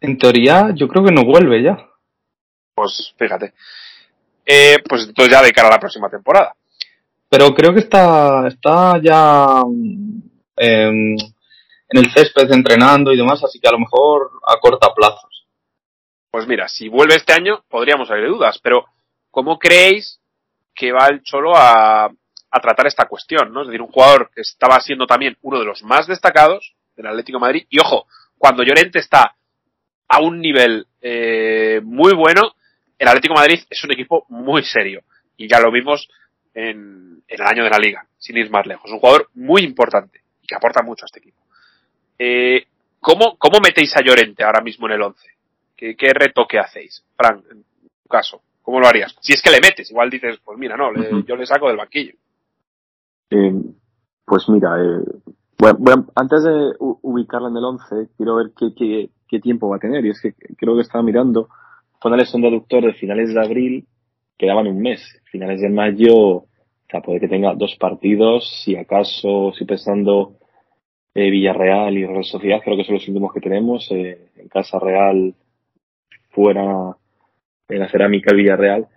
En 0.00 0.16
teoría, 0.16 0.70
yo 0.74 0.88
creo 0.88 1.04
que 1.04 1.12
no 1.12 1.24
vuelve 1.24 1.62
ya. 1.62 1.78
Pues 2.74 3.14
fíjate. 3.18 3.52
Eh, 4.46 4.78
pues 4.88 5.06
entonces 5.06 5.32
ya 5.32 5.42
de 5.42 5.52
cara 5.52 5.68
a 5.68 5.72
la 5.72 5.80
próxima 5.80 6.08
temporada. 6.08 6.54
Pero 7.28 7.54
creo 7.54 7.72
que 7.72 7.80
está, 7.80 8.48
está 8.48 9.00
ya 9.00 9.62
em, 10.56 11.16
en 11.16 11.98
el 11.98 12.10
césped 12.10 12.50
entrenando 12.50 13.12
y 13.12 13.16
demás, 13.16 13.44
así 13.44 13.60
que 13.60 13.68
a 13.68 13.72
lo 13.72 13.78
mejor 13.78 14.30
a 14.46 14.58
corta 14.58 14.92
plazos. 14.94 15.46
Pues 16.30 16.46
mira, 16.46 16.68
si 16.68 16.88
vuelve 16.88 17.16
este 17.16 17.32
año, 17.32 17.62
podríamos 17.68 18.10
haber 18.10 18.28
dudas, 18.28 18.58
pero 18.62 18.86
¿cómo 19.30 19.58
creéis 19.58 20.20
que 20.74 20.92
va 20.92 21.06
el 21.08 21.22
Cholo 21.22 21.56
a, 21.56 22.06
a 22.06 22.60
tratar 22.60 22.86
esta 22.86 23.06
cuestión? 23.06 23.52
¿no? 23.52 23.62
Es 23.62 23.68
decir, 23.68 23.82
un 23.82 23.92
jugador 23.92 24.30
que 24.34 24.40
estaba 24.40 24.80
siendo 24.80 25.06
también 25.06 25.36
uno 25.42 25.58
de 25.58 25.66
los 25.66 25.82
más 25.82 26.06
destacados 26.06 26.74
del 26.96 27.06
Atlético 27.06 27.38
de 27.38 27.42
Madrid, 27.42 27.66
y 27.68 27.78
ojo, 27.78 28.06
cuando 28.38 28.62
Llorente 28.62 28.98
está 28.98 29.36
a 30.10 30.20
un 30.20 30.40
nivel 30.40 30.86
eh, 31.00 31.80
muy 31.84 32.14
bueno, 32.14 32.52
el 32.98 33.08
Atlético 33.08 33.34
de 33.34 33.40
Madrid 33.40 33.60
es 33.70 33.84
un 33.84 33.92
equipo 33.92 34.26
muy 34.28 34.64
serio. 34.64 35.02
Y 35.36 35.48
ya 35.48 35.60
lo 35.60 35.70
vimos 35.70 36.08
en, 36.52 37.22
el 37.28 37.40
año 37.42 37.62
de 37.62 37.70
la 37.70 37.78
liga, 37.78 38.04
sin 38.18 38.36
ir 38.36 38.50
más 38.50 38.66
lejos. 38.66 38.90
Un 38.90 38.98
jugador 38.98 39.30
muy 39.34 39.62
importante 39.62 40.20
y 40.42 40.48
que 40.48 40.56
aporta 40.56 40.82
mucho 40.82 41.04
a 41.04 41.06
este 41.06 41.20
equipo. 41.20 41.38
Eh, 42.18 42.66
¿cómo, 42.98 43.38
¿Cómo 43.38 43.60
metéis 43.62 43.96
a 43.96 44.02
Llorente 44.02 44.42
ahora 44.42 44.60
mismo 44.60 44.86
en 44.88 44.94
el 44.94 45.02
11? 45.02 45.28
¿Qué, 45.76 45.96
¿Qué 45.96 46.12
retoque 46.12 46.58
hacéis, 46.58 47.04
Frank, 47.16 47.44
en 47.48 47.62
tu 47.62 48.08
caso? 48.08 48.42
¿Cómo 48.62 48.80
lo 48.80 48.88
harías? 48.88 49.14
Si 49.20 49.32
es 49.32 49.40
que 49.40 49.50
le 49.50 49.60
metes, 49.60 49.90
igual 49.92 50.10
dices, 50.10 50.40
pues 50.44 50.58
mira, 50.58 50.76
no, 50.76 50.90
yo 51.22 51.36
le 51.36 51.46
saco 51.46 51.68
del 51.68 51.76
banquillo. 51.76 52.14
Eh, 53.30 53.52
pues 54.24 54.48
mira, 54.48 54.70
eh, 54.76 55.74
bueno, 55.78 56.06
antes 56.16 56.42
de 56.42 56.72
ubicarla 56.78 57.48
en 57.48 57.56
el 57.56 57.64
11, 57.64 58.08
quiero 58.16 58.36
ver 58.36 58.50
qué, 58.58 58.74
qué, 58.76 59.10
qué, 59.30 59.40
tiempo 59.40 59.68
va 59.68 59.76
a 59.76 59.80
tener. 59.80 60.04
Y 60.04 60.10
es 60.10 60.20
que 60.20 60.32
creo 60.56 60.74
que 60.74 60.82
estaba 60.82 61.02
mirando, 61.02 61.48
fue 62.00 62.10
una 62.10 62.18
lesión 62.18 62.42
de 62.42 62.48
aductor 62.48 62.84
de 62.84 62.94
finales 62.94 63.32
de 63.32 63.40
abril, 63.40 63.86
quedaban 64.36 64.66
un 64.66 64.80
mes. 64.80 65.00
Finales 65.30 65.60
de 65.60 65.68
mayo, 65.68 66.16
o 66.16 66.46
sea, 66.90 67.00
puede 67.00 67.20
que 67.20 67.28
tenga 67.28 67.54
dos 67.54 67.76
partidos, 67.76 68.50
si 68.64 68.76
acaso, 68.76 69.52
si 69.56 69.64
pensando 69.64 70.38
eh, 71.14 71.30
Villarreal 71.30 71.96
y 71.96 72.06
Real 72.06 72.24
Sociedad, 72.24 72.60
creo 72.64 72.76
que 72.76 72.84
son 72.84 72.94
los 72.94 73.08
últimos 73.08 73.32
que 73.32 73.40
tenemos. 73.40 73.90
Eh, 73.90 74.30
en 74.36 74.48
Casa 74.48 74.78
Real, 74.78 75.34
fuera 76.30 76.96
en 77.68 77.78
la 77.78 77.88
cerámica 77.88 78.34
Villarreal. 78.34 78.88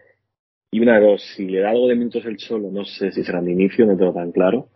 Y 0.71 0.79
una 0.79 0.99
de 0.99 1.05
dos, 1.05 1.21
si 1.35 1.47
le 1.47 1.59
da 1.59 1.69
algo 1.69 1.87
de 1.87 1.95
minutos 1.95 2.25
el 2.25 2.39
solo, 2.39 2.71
no 2.71 2.83
sé 2.83 3.11
si 3.11 3.23
será 3.23 3.41
de 3.41 3.51
inicio, 3.51 3.85
no 3.85 3.95
tengo 3.95 4.13
tan 4.13 4.31
claro, 4.31 4.69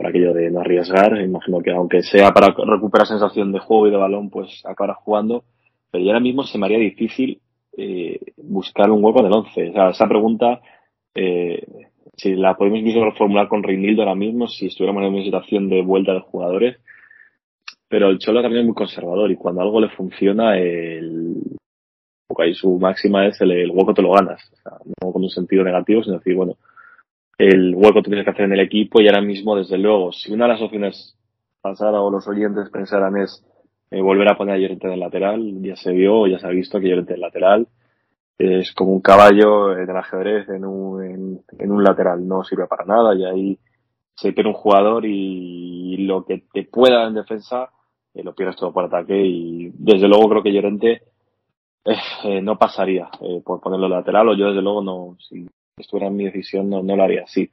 para 0.00 0.08
aquello 0.08 0.32
de 0.32 0.50
no 0.50 0.60
arriesgar. 0.60 1.20
Imagino 1.20 1.60
que 1.60 1.72
aunque 1.72 2.02
sea 2.02 2.30
para 2.32 2.54
recuperar 2.56 3.06
sensación 3.06 3.52
de 3.52 3.58
juego 3.58 3.86
y 3.86 3.90
de 3.90 3.98
balón, 3.98 4.30
pues 4.30 4.62
acabará 4.64 4.94
jugando. 4.94 5.44
Pero 5.90 6.02
ya 6.02 6.12
ahora 6.12 6.20
mismo 6.20 6.44
se 6.44 6.56
me 6.56 6.64
haría 6.64 6.78
difícil 6.78 7.38
eh, 7.76 8.18
buscar 8.38 8.90
un 8.90 9.04
hueco 9.04 9.22
del 9.22 9.34
once. 9.34 9.68
O 9.68 9.72
sea, 9.74 9.90
esa 9.90 10.08
pregunta, 10.08 10.62
eh, 11.14 11.66
si 12.16 12.34
la 12.34 12.56
podemos 12.56 12.78
incluso 12.78 13.04
reformular 13.04 13.48
con 13.48 13.62
Reinildo 13.62 14.00
ahora 14.00 14.14
mismo, 14.14 14.48
si 14.48 14.68
estuviéramos 14.68 15.02
en 15.02 15.12
una 15.12 15.22
situación 15.22 15.68
de 15.68 15.82
vuelta 15.82 16.14
de 16.14 16.20
jugadores. 16.20 16.78
Pero 17.86 18.08
el 18.08 18.18
Cholo 18.20 18.40
también 18.40 18.62
es 18.62 18.66
muy 18.68 18.74
conservador 18.74 19.30
y 19.30 19.36
cuando 19.36 19.60
algo 19.60 19.82
le 19.82 19.90
funciona, 19.90 20.56
el, 20.56 21.42
porque 22.26 22.44
ahí 22.44 22.54
su 22.54 22.78
máxima 22.78 23.26
es 23.26 23.38
el, 23.42 23.70
hueco 23.70 23.92
te 23.92 24.00
lo 24.00 24.12
ganas. 24.12 24.50
O 24.50 24.56
sea, 24.62 24.78
no 25.02 25.12
con 25.12 25.22
un 25.22 25.28
sentido 25.28 25.62
negativo, 25.62 26.02
sino 26.02 26.16
decir, 26.16 26.36
bueno, 26.36 26.56
el 27.40 27.74
hueco 27.74 28.02
tú 28.02 28.10
tienes 28.10 28.24
que 28.24 28.32
hacer 28.32 28.44
en 28.44 28.52
el 28.52 28.60
equipo 28.60 29.00
y 29.00 29.08
ahora 29.08 29.22
mismo, 29.22 29.56
desde 29.56 29.78
luego, 29.78 30.12
si 30.12 30.30
una 30.32 30.44
de 30.44 30.52
las 30.52 30.62
opciones 30.62 31.16
pasara 31.62 32.00
o 32.02 32.10
los 32.10 32.28
oyentes 32.28 32.68
pensaran 32.70 33.16
es 33.16 33.42
eh, 33.90 34.02
volver 34.02 34.30
a 34.30 34.36
poner 34.36 34.56
a 34.56 34.58
Llorente 34.58 34.86
en 34.86 34.92
el 34.92 35.00
lateral, 35.00 35.62
ya 35.62 35.74
se 35.76 35.92
vio, 35.92 36.26
ya 36.26 36.38
se 36.38 36.46
ha 36.46 36.50
visto 36.50 36.78
que 36.78 36.88
Llorente 36.88 37.14
en 37.14 37.20
lateral 37.20 37.68
es 38.38 38.72
como 38.72 38.92
un 38.92 39.00
caballo 39.00 39.72
en 39.72 39.88
el 39.88 39.96
ajedrez 39.96 40.48
en 40.50 40.64
un, 40.66 41.42
en, 41.58 41.70
un 41.70 41.82
lateral, 41.82 42.26
no 42.26 42.44
sirve 42.44 42.66
para 42.66 42.84
nada 42.84 43.14
y 43.14 43.24
ahí 43.24 43.58
se 44.14 44.32
pierde 44.32 44.50
un 44.50 44.56
jugador 44.56 45.04
y 45.06 45.96
lo 46.06 46.24
que 46.26 46.44
te 46.52 46.64
pueda 46.64 47.06
en 47.06 47.14
defensa 47.14 47.70
eh, 48.14 48.22
lo 48.22 48.34
pierdes 48.34 48.56
todo 48.56 48.72
por 48.72 48.84
ataque 48.84 49.16
y 49.16 49.70
desde 49.74 50.08
luego 50.08 50.28
creo 50.28 50.42
que 50.42 50.52
Llorente 50.52 51.02
eh, 51.84 51.96
eh, 52.24 52.42
no 52.42 52.58
pasaría 52.58 53.08
eh, 53.22 53.40
por 53.42 53.60
ponerlo 53.60 53.88
lateral 53.88 54.28
o 54.28 54.34
yo 54.34 54.48
desde 54.48 54.60
luego 54.60 54.82
no, 54.82 55.16
estuviera 55.80 56.08
en 56.08 56.16
mi 56.16 56.24
decisión 56.24 56.68
no, 56.68 56.82
no 56.82 56.96
lo 56.96 57.02
haría 57.02 57.24
así. 57.24 57.50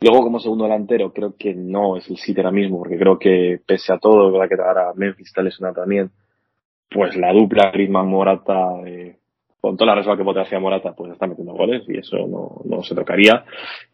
Luego 0.00 0.22
como 0.22 0.40
segundo 0.40 0.64
delantero 0.64 1.12
creo 1.12 1.34
que 1.38 1.54
no 1.54 1.96
es 1.96 2.08
el 2.10 2.16
sitio 2.16 2.42
ahora 2.42 2.52
mismo 2.52 2.78
porque 2.78 2.98
creo 2.98 3.18
que 3.18 3.60
pese 3.66 3.92
a 3.92 3.98
todo, 3.98 4.32
verdad 4.32 4.48
que 4.48 4.62
ahora 4.62 4.92
Memphis 4.94 5.28
está 5.28 5.42
lesionado 5.42 5.74
también, 5.74 6.10
pues 6.90 7.16
la 7.16 7.32
dupla 7.32 7.70
Griezmann 7.70 8.08
Morata 8.08 8.80
eh, 8.86 9.16
con 9.60 9.76
toda 9.76 9.92
la 9.92 9.94
reserva 9.96 10.16
que 10.16 10.22
bote 10.22 10.40
hacia 10.40 10.60
Morata 10.60 10.94
pues 10.94 11.12
está 11.12 11.26
metiendo 11.26 11.54
goles 11.54 11.82
y 11.88 11.98
eso 11.98 12.18
no, 12.26 12.60
no 12.64 12.82
se 12.82 12.94
tocaría 12.94 13.44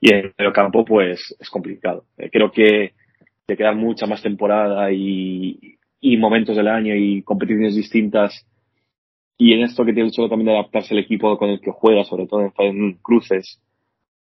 y 0.01 0.13
en 0.13 0.33
el 0.37 0.53
campo 0.53 0.85
pues 0.85 1.35
es 1.39 1.51
complicado. 1.51 2.05
creo 2.17 2.51
que 2.51 2.93
te 3.47 3.57
queda 3.57 3.73
mucha 3.73 4.07
más 4.07 4.23
temporada 4.23 4.93
y, 4.93 5.79
y 6.01 6.17
momentos 6.17 6.57
del 6.57 6.69
año 6.69 6.95
y 6.95 7.23
competiciones 7.23 7.77
distintas 7.77 8.47
y 9.43 9.55
en 9.55 9.63
esto 9.63 9.85
que 9.85 9.93
tiene 9.93 10.07
el 10.07 10.15
solo 10.15 10.29
también 10.29 10.47
de 10.47 10.53
adaptarse 10.53 10.95
el 10.95 11.01
equipo 11.01 11.37
con 11.37 11.51
el 11.51 11.61
que 11.61 11.73
juega, 11.73 12.05
sobre 12.05 12.29
todo 12.29 12.49
en, 12.59 12.93
cruces, 13.03 13.61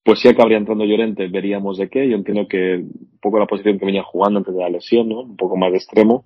pues 0.03 0.19
sí 0.19 0.27
acabaría 0.27 0.57
entrando 0.57 0.83
Llorente, 0.83 1.29
veríamos 1.29 1.77
de 1.77 1.87
qué. 1.87 2.09
Yo 2.09 2.17
entiendo 2.17 2.49
que 2.49 2.79
un 2.79 3.19
poco 3.21 3.39
la 3.39 3.45
posición 3.45 3.79
que 3.79 3.85
venía 3.85 4.03
jugando 4.03 4.39
antes 4.39 4.53
de 4.53 4.59
la 4.59 4.67
lesión, 4.67 5.07
¿no? 5.07 5.21
Un 5.21 5.37
poco 5.37 5.55
más 5.55 5.71
de 5.71 5.77
extremo, 5.77 6.25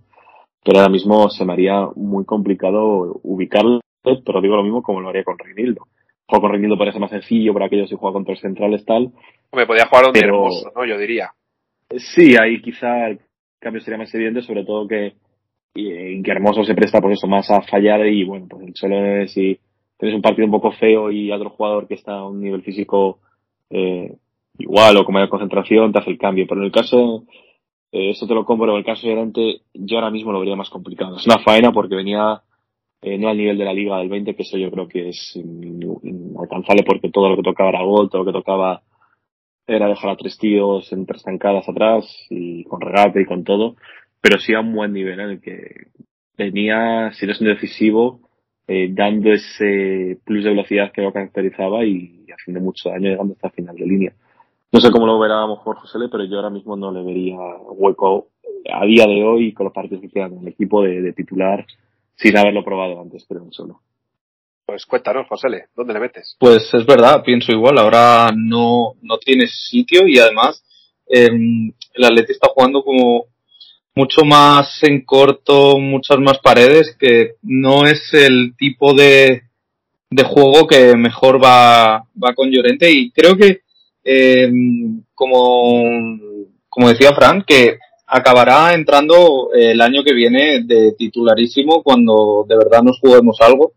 pero 0.66 0.80
ahora 0.80 0.92
mismo 0.92 1.30
se 1.30 1.46
me 1.46 1.54
haría 1.54 1.88
muy 1.96 2.26
complicado 2.26 3.20
ubicarlo, 3.22 3.80
pero 4.02 4.42
digo 4.42 4.56
lo 4.56 4.64
mismo 4.64 4.82
como 4.82 5.02
lo 5.02 5.10
haría 5.10 5.24
con 5.24 5.38
Reinildo. 5.38 5.86
Juego 6.26 6.42
con 6.42 6.52
Reinildo 6.54 6.76
parece 6.76 6.98
más 6.98 7.12
sencillo 7.12 7.54
para 7.54 7.68
aquellos 7.68 7.92
que 7.92 7.96
juegan 7.96 8.14
contra 8.14 8.34
los 8.34 8.42
centrales 8.42 8.86
tal. 8.86 9.12
Me 9.54 9.68
podía 9.68 9.86
jugar 9.86 10.06
donde 10.06 10.20
pero, 10.20 10.36
hermoso, 10.36 10.72
¿no? 10.76 10.84
Yo 10.88 10.98
diría. 10.98 11.30
Sí, 11.96 12.36
ahí 12.42 12.60
quizá 12.60 13.08
el 13.08 13.20
cambio 13.60 13.82
sería 13.82 14.00
más 14.00 14.12
evidente, 14.16 14.42
sobre 14.42 14.66
todo 14.66 14.88
que 14.88 15.14
y, 15.74 16.22
que 16.22 16.32
Hermoso 16.32 16.64
se 16.64 16.76
presta 16.76 17.02
por 17.02 17.12
eso 17.12 17.28
más 17.28 17.50
a 17.52 17.62
fallar 17.62 18.06
y 18.08 18.24
bueno, 18.24 18.48
pues 18.50 18.72
solo 18.76 19.28
si 19.28 19.60
tienes 19.98 20.16
un 20.16 20.22
partido 20.22 20.46
un 20.46 20.52
poco 20.52 20.72
feo 20.72 21.12
y 21.12 21.32
otro 21.32 21.50
jugador 21.50 21.88
que 21.88 21.96
está 21.96 22.14
a 22.14 22.28
un 22.28 22.42
nivel 22.42 22.62
físico 22.64 23.20
eh, 23.70 24.16
igual 24.58 24.98
o 24.98 25.06
con 25.06 25.14
mayor 25.14 25.30
concentración 25.30 25.92
te 25.92 26.00
hace 26.00 26.12
el 26.12 26.18
cambio. 26.18 26.46
Pero 26.48 26.62
en 26.62 26.66
el 26.66 26.72
caso, 26.72 27.26
eh, 27.92 28.12
eso 28.12 28.28
te 28.28 28.34
lo 28.34 28.46
compro, 28.46 28.72
en 28.72 28.78
el 28.78 28.86
caso 28.86 29.08
de 29.08 29.14
Llorente 29.14 29.62
yo 29.74 29.98
ahora 29.98 30.12
mismo 30.12 30.32
lo 30.32 30.40
vería 30.40 30.56
más 30.56 30.70
complicado. 30.70 31.18
Es 31.18 31.26
una 31.26 31.40
faena 31.40 31.72
porque 31.72 31.96
venía 31.96 32.42
eh, 33.02 33.18
no 33.18 33.30
al 33.30 33.38
nivel 33.38 33.58
de 33.58 33.66
la 33.66 33.74
liga 33.74 33.98
del 33.98 34.10
20, 34.10 34.36
que 34.36 34.44
eso 34.44 34.58
yo 34.58 34.72
creo 34.72 34.88
que 34.88 35.10
es 35.10 35.36
inalcanzable 35.36 36.84
porque 36.84 37.10
todo 37.10 37.30
lo 37.30 37.36
que 37.36 37.44
tocaba 37.44 37.70
era 37.70 37.84
gol, 37.84 38.10
todo 38.10 38.24
lo 38.24 38.32
que 38.32 38.38
tocaba 38.38 38.82
era 39.68 39.88
dejar 39.88 40.10
a 40.10 40.18
tres 40.18 40.38
tíos 40.38 40.92
en 40.92 41.06
tres 41.06 41.24
tancadas 41.24 41.70
atrás 41.70 42.06
y 42.30 42.64
con 42.64 42.82
regate 42.82 43.22
y 43.22 43.26
con 43.26 43.44
todo 43.44 43.76
pero 44.22 44.40
sí 44.40 44.54
a 44.54 44.60
un 44.60 44.74
buen 44.74 44.94
nivel 44.94 45.20
en 45.20 45.30
el 45.30 45.42
que 45.42 45.88
venía 46.38 47.12
siendo 47.14 47.50
decisivo, 47.50 48.22
eh, 48.68 48.90
dando 48.92 49.32
ese 49.32 50.20
plus 50.24 50.44
de 50.44 50.52
velocidad 50.52 50.92
que 50.92 51.02
lo 51.02 51.12
caracterizaba 51.12 51.84
y, 51.86 52.26
haciendo 52.32 52.62
mucho 52.62 52.90
daño 52.90 53.10
llegando 53.10 53.34
hasta 53.34 53.48
el 53.48 53.54
final 53.54 53.76
de 53.76 53.86
línea. 53.86 54.14
No 54.72 54.80
sé 54.80 54.92
cómo 54.92 55.08
lo 55.08 55.20
verá 55.20 55.40
a 55.40 55.48
lo 55.48 55.56
mejor 55.56 55.78
José 55.78 55.98
pero 56.12 56.24
yo 56.26 56.38
ahora 56.38 56.52
mismo 56.52 56.76
no 56.76 56.92
le 56.92 57.04
vería 57.04 57.38
hueco 57.72 58.28
a 58.72 58.86
día 58.86 59.06
de 59.08 59.24
hoy 59.24 59.54
con 59.54 59.66
los 59.66 59.74
partidos 59.74 60.02
que 60.02 60.10
quedan 60.10 60.34
en 60.34 60.40
el 60.42 60.50
equipo 60.50 60.84
de, 60.84 61.12
titular 61.14 61.66
sin 62.16 62.38
haberlo 62.38 62.64
probado 62.64 63.02
antes, 63.02 63.26
pero 63.28 63.44
no 63.44 63.52
solo. 63.52 63.82
Pues 64.66 64.86
cuéntanos, 64.86 65.28
José, 65.28 65.48
¿dónde 65.76 65.94
le 65.94 66.00
metes? 66.00 66.36
Pues 66.40 66.72
es 66.72 66.86
verdad, 66.86 67.24
pienso 67.24 67.52
igual. 67.52 67.80
Ahora 67.80 68.30
no, 68.36 68.94
no 69.02 69.18
tiene 69.18 69.48
sitio 69.48 70.02
y 70.06 70.20
además 70.20 70.64
eh, 71.08 71.28
el 71.28 72.04
Atleti 72.06 72.34
está 72.34 72.50
jugando 72.54 72.84
como 72.84 73.26
mucho 73.96 74.24
más 74.26 74.82
en 74.84 75.04
corto, 75.04 75.78
muchas 75.80 76.20
más 76.20 76.40
paredes, 76.40 76.96
que 77.00 77.36
no 77.42 77.86
es 77.86 78.14
el 78.14 78.56
tipo 78.58 78.94
de, 78.94 79.44
de 80.10 80.24
juego 80.24 80.68
que 80.68 80.96
mejor 80.96 81.44
va, 81.44 82.06
va 82.22 82.34
con 82.34 82.50
Llorente. 82.50 82.90
Y 82.92 83.12
creo 83.12 83.36
que, 83.36 83.62
eh, 84.04 84.52
como, 85.14 85.84
como 86.70 86.90
decía 86.90 87.14
Fran, 87.14 87.44
que 87.46 87.78
acabará 88.08 88.74
entrando 88.74 89.50
el 89.54 89.80
año 89.82 90.04
que 90.04 90.14
viene 90.14 90.64
de 90.64 90.94
titularísimo 90.94 91.84
cuando 91.84 92.46
de 92.48 92.58
verdad 92.58 92.82
nos 92.82 93.00
juguemos 93.00 93.38
algo. 93.42 93.74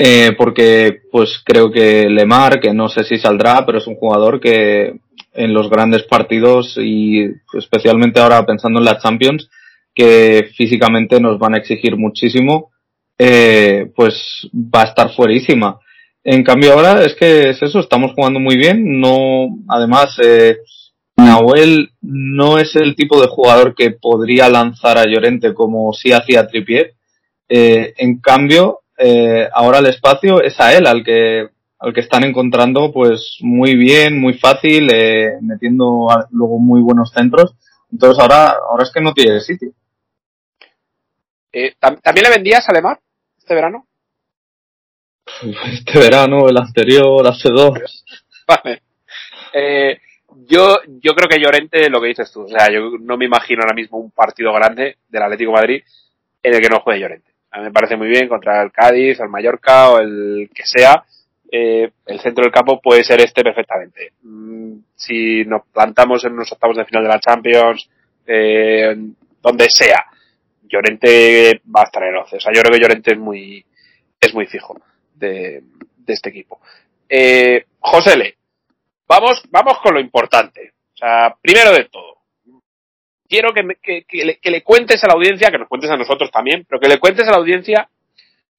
Eh, 0.00 0.30
porque 0.38 1.00
pues 1.10 1.42
creo 1.44 1.72
que 1.72 2.08
Lemar, 2.08 2.60
que 2.60 2.72
no 2.72 2.88
sé 2.88 3.02
si 3.02 3.18
saldrá, 3.18 3.66
pero 3.66 3.78
es 3.78 3.86
un 3.88 3.96
jugador 3.96 4.38
que 4.38 5.00
en 5.32 5.54
los 5.54 5.70
grandes 5.70 6.04
partidos 6.04 6.76
y 6.78 7.24
especialmente 7.54 8.20
ahora 8.20 8.44
pensando 8.44 8.78
en 8.78 8.84
la 8.84 8.98
Champions, 8.98 9.48
que 9.94 10.50
físicamente 10.56 11.20
nos 11.20 11.38
van 11.38 11.54
a 11.54 11.58
exigir 11.58 11.96
muchísimo, 11.96 12.70
eh, 13.18 13.90
pues 13.96 14.48
va 14.54 14.82
a 14.82 14.86
estar 14.86 15.14
fuerísima. 15.14 15.80
En 16.22 16.44
cambio 16.44 16.72
ahora 16.72 17.04
es 17.04 17.14
que 17.14 17.50
es 17.50 17.62
eso, 17.62 17.80
estamos 17.80 18.12
jugando 18.14 18.38
muy 18.38 18.56
bien, 18.56 19.00
no, 19.00 19.48
además, 19.68 20.16
eh, 20.22 20.58
Nahuel 21.16 21.90
no 22.00 22.58
es 22.58 22.76
el 22.76 22.94
tipo 22.94 23.20
de 23.20 23.26
jugador 23.26 23.74
que 23.74 23.90
podría 23.90 24.48
lanzar 24.48 24.98
a 24.98 25.06
Llorente 25.06 25.52
como 25.52 25.92
si 25.92 26.12
hacía 26.12 26.46
Tripier. 26.46 26.94
Eh, 27.48 27.94
en 27.96 28.20
cambio, 28.20 28.80
ahora 29.52 29.78
el 29.78 29.86
espacio 29.86 30.42
es 30.42 30.60
a 30.60 30.76
él 30.76 30.86
al 30.86 31.02
que 31.02 31.48
al 31.78 31.94
que 31.94 32.00
están 32.00 32.24
encontrando 32.24 32.92
pues 32.92 33.38
muy 33.40 33.76
bien, 33.76 34.20
muy 34.20 34.34
fácil, 34.34 34.88
eh, 34.92 35.38
metiendo 35.40 36.08
luego 36.30 36.58
muy 36.58 36.80
buenos 36.80 37.12
centros. 37.12 37.54
Entonces 37.90 38.20
ahora 38.20 38.56
ahora 38.70 38.84
es 38.84 38.92
que 38.92 39.00
no 39.00 39.12
tiene 39.12 39.40
sitio. 39.40 39.70
Eh, 41.52 41.74
¿También 41.78 42.24
le 42.24 42.30
vendías 42.30 42.68
a 42.68 42.72
Lemar 42.72 42.98
este 43.38 43.54
verano? 43.54 43.86
Este 45.72 45.98
verano, 45.98 46.48
el 46.48 46.56
anterior, 46.56 47.26
hace 47.26 47.50
dos. 47.50 48.04
Vale. 48.46 48.82
Eh, 49.52 49.98
yo, 50.46 50.78
yo 51.00 51.14
creo 51.14 51.28
que 51.28 51.40
Llorente, 51.40 51.90
lo 51.90 52.00
que 52.00 52.08
dices 52.08 52.30
tú, 52.32 52.42
o 52.42 52.48
sea, 52.48 52.70
yo 52.72 52.98
no 53.00 53.16
me 53.16 53.26
imagino 53.26 53.62
ahora 53.62 53.74
mismo 53.74 53.98
un 53.98 54.10
partido 54.10 54.52
grande 54.52 54.96
del 55.08 55.22
Atlético 55.22 55.50
de 55.50 55.56
Madrid 55.56 55.82
en 56.42 56.54
el 56.54 56.60
que 56.60 56.68
no 56.68 56.80
juegue 56.80 57.00
Llorente. 57.00 57.30
A 57.50 57.58
mí 57.58 57.64
me 57.64 57.72
parece 57.72 57.96
muy 57.96 58.08
bien 58.08 58.28
contra 58.28 58.62
el 58.62 58.72
Cádiz, 58.72 59.20
el 59.20 59.28
Mallorca 59.28 59.90
o 59.90 59.98
el 60.00 60.50
que 60.54 60.64
sea. 60.64 61.04
Eh, 61.50 61.90
el 62.06 62.20
centro 62.20 62.44
del 62.44 62.52
campo 62.52 62.80
puede 62.80 63.02
ser 63.04 63.20
este 63.20 63.42
perfectamente. 63.42 64.12
Mm, 64.22 64.78
si 64.94 65.44
nos 65.44 65.62
plantamos 65.72 66.24
en 66.24 66.32
unos 66.32 66.52
octavos 66.52 66.76
de 66.76 66.84
final 66.84 67.02
de 67.02 67.08
la 67.08 67.20
Champions, 67.20 67.88
eh, 68.26 68.94
donde 69.40 69.66
sea, 69.70 70.04
Llorente 70.62 71.62
va 71.74 71.82
a 71.82 71.84
estar 71.84 72.02
en 72.02 72.10
el 72.10 72.16
11. 72.16 72.36
O 72.36 72.40
sea, 72.40 72.52
yo 72.52 72.60
creo 72.60 72.72
que 72.72 72.80
Llorente 72.80 73.12
es 73.12 73.18
muy, 73.18 73.64
es 74.20 74.34
muy 74.34 74.46
fijo 74.46 74.78
de, 75.14 75.62
de 75.96 76.12
este 76.12 76.28
equipo. 76.28 76.60
Eh, 77.08 77.64
José 77.80 78.16
Le, 78.16 78.36
vamos, 79.06 79.42
vamos 79.50 79.78
con 79.82 79.94
lo 79.94 80.00
importante. 80.00 80.72
O 80.94 80.96
sea, 80.98 81.34
primero 81.40 81.72
de 81.72 81.84
todo, 81.84 82.18
quiero 83.28 83.52
que, 83.52 83.62
que, 83.82 84.04
que, 84.04 84.38
que, 84.40 84.50
le, 84.50 84.62
cuentes 84.62 85.02
a 85.04 85.06
la 85.06 85.14
audiencia, 85.14 85.50
que 85.50 85.58
nos 85.58 85.68
cuentes 85.68 85.90
a 85.90 85.96
nosotros 85.96 86.30
también, 86.30 86.66
pero 86.68 86.80
que 86.80 86.88
le 86.88 86.98
cuentes 86.98 87.26
a 87.28 87.30
la 87.30 87.38
audiencia 87.38 87.88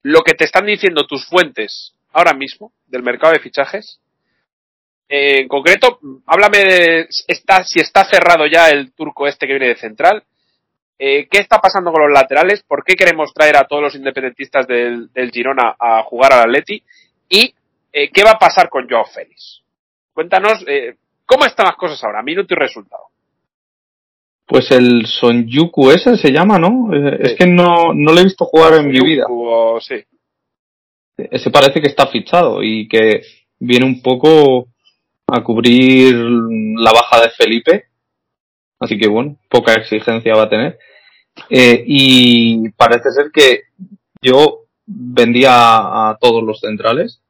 lo 0.01 0.21
que 0.21 0.33
te 0.33 0.45
están 0.45 0.65
diciendo 0.65 1.05
tus 1.05 1.27
fuentes 1.27 1.93
ahora 2.11 2.33
mismo 2.33 2.71
del 2.87 3.03
mercado 3.03 3.33
de 3.33 3.39
fichajes. 3.39 3.99
Eh, 5.07 5.41
en 5.41 5.47
concreto, 5.47 5.99
háblame 6.25 6.59
de 6.59 7.07
está, 7.27 7.63
si 7.63 7.79
está 7.79 8.05
cerrado 8.05 8.45
ya 8.45 8.69
el 8.69 8.93
turco 8.93 9.27
este 9.27 9.47
que 9.47 9.53
viene 9.53 9.69
de 9.69 9.75
central. 9.75 10.23
Eh, 11.01 11.27
¿Qué 11.31 11.39
está 11.39 11.59
pasando 11.59 11.91
con 11.91 12.01
los 12.01 12.11
laterales? 12.11 12.61
¿Por 12.61 12.83
qué 12.83 12.95
queremos 12.95 13.33
traer 13.33 13.55
a 13.55 13.63
todos 13.63 13.81
los 13.81 13.95
independentistas 13.95 14.67
del, 14.67 15.11
del 15.13 15.31
Girona 15.31 15.75
a 15.79 16.03
jugar 16.03 16.33
al 16.33 16.41
Atleti? 16.41 16.83
¿Y 17.29 17.53
eh, 17.93 18.09
qué 18.11 18.23
va 18.23 18.31
a 18.31 18.39
pasar 18.39 18.69
con 18.69 18.87
Joao 18.89 19.05
Félix? 19.05 19.61
Cuéntanos 20.13 20.63
eh, 20.67 20.97
cómo 21.25 21.45
están 21.45 21.67
las 21.67 21.77
cosas 21.77 22.03
ahora, 22.03 22.21
minuto 22.21 22.53
y 22.53 22.57
resultado. 22.57 23.03
Pues 24.45 24.69
el 24.71 25.05
Sonjuku 25.05 25.91
ese 25.91 26.17
se 26.17 26.31
llama, 26.31 26.59
¿no? 26.59 26.89
Sí. 26.91 27.17
Es 27.19 27.35
que 27.35 27.47
no, 27.47 27.93
no 27.93 28.11
lo 28.11 28.19
he 28.19 28.23
visto 28.25 28.43
jugar 28.45 28.73
en 28.73 28.87
mi 28.89 28.99
vida. 28.99 29.25
O, 29.29 29.79
sí. 29.79 30.03
Ese 31.31 31.49
parece 31.51 31.81
que 31.81 31.87
está 31.87 32.07
fichado 32.07 32.63
y 32.63 32.87
que 32.87 33.23
viene 33.59 33.85
un 33.85 34.01
poco 34.01 34.69
a 35.27 35.43
cubrir 35.43 36.15
la 36.15 36.91
baja 36.91 37.21
de 37.21 37.29
Felipe. 37.29 37.85
Así 38.79 38.97
que 38.97 39.07
bueno, 39.07 39.37
poca 39.49 39.73
exigencia 39.73 40.35
va 40.35 40.43
a 40.43 40.49
tener. 40.49 40.79
Eh, 41.49 41.83
y 41.85 42.69
parece 42.69 43.11
ser 43.11 43.31
que 43.33 43.63
yo 44.21 44.65
vendía 44.85 45.51
a, 45.51 46.09
a 46.09 46.17
todos 46.19 46.43
los 46.43 46.59
centrales, 46.59 47.21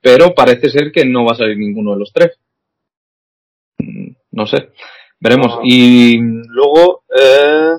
pero 0.00 0.34
parece 0.34 0.70
ser 0.70 0.92
que 0.92 1.04
no 1.04 1.24
va 1.24 1.32
a 1.32 1.36
salir 1.36 1.58
ninguno 1.58 1.92
de 1.92 1.98
los 1.98 2.12
tres. 2.12 2.38
No 4.30 4.46
sé. 4.46 4.70
Veremos. 5.20 5.56
No. 5.56 5.60
Y 5.64 6.18
luego, 6.18 7.04
eh, 7.16 7.78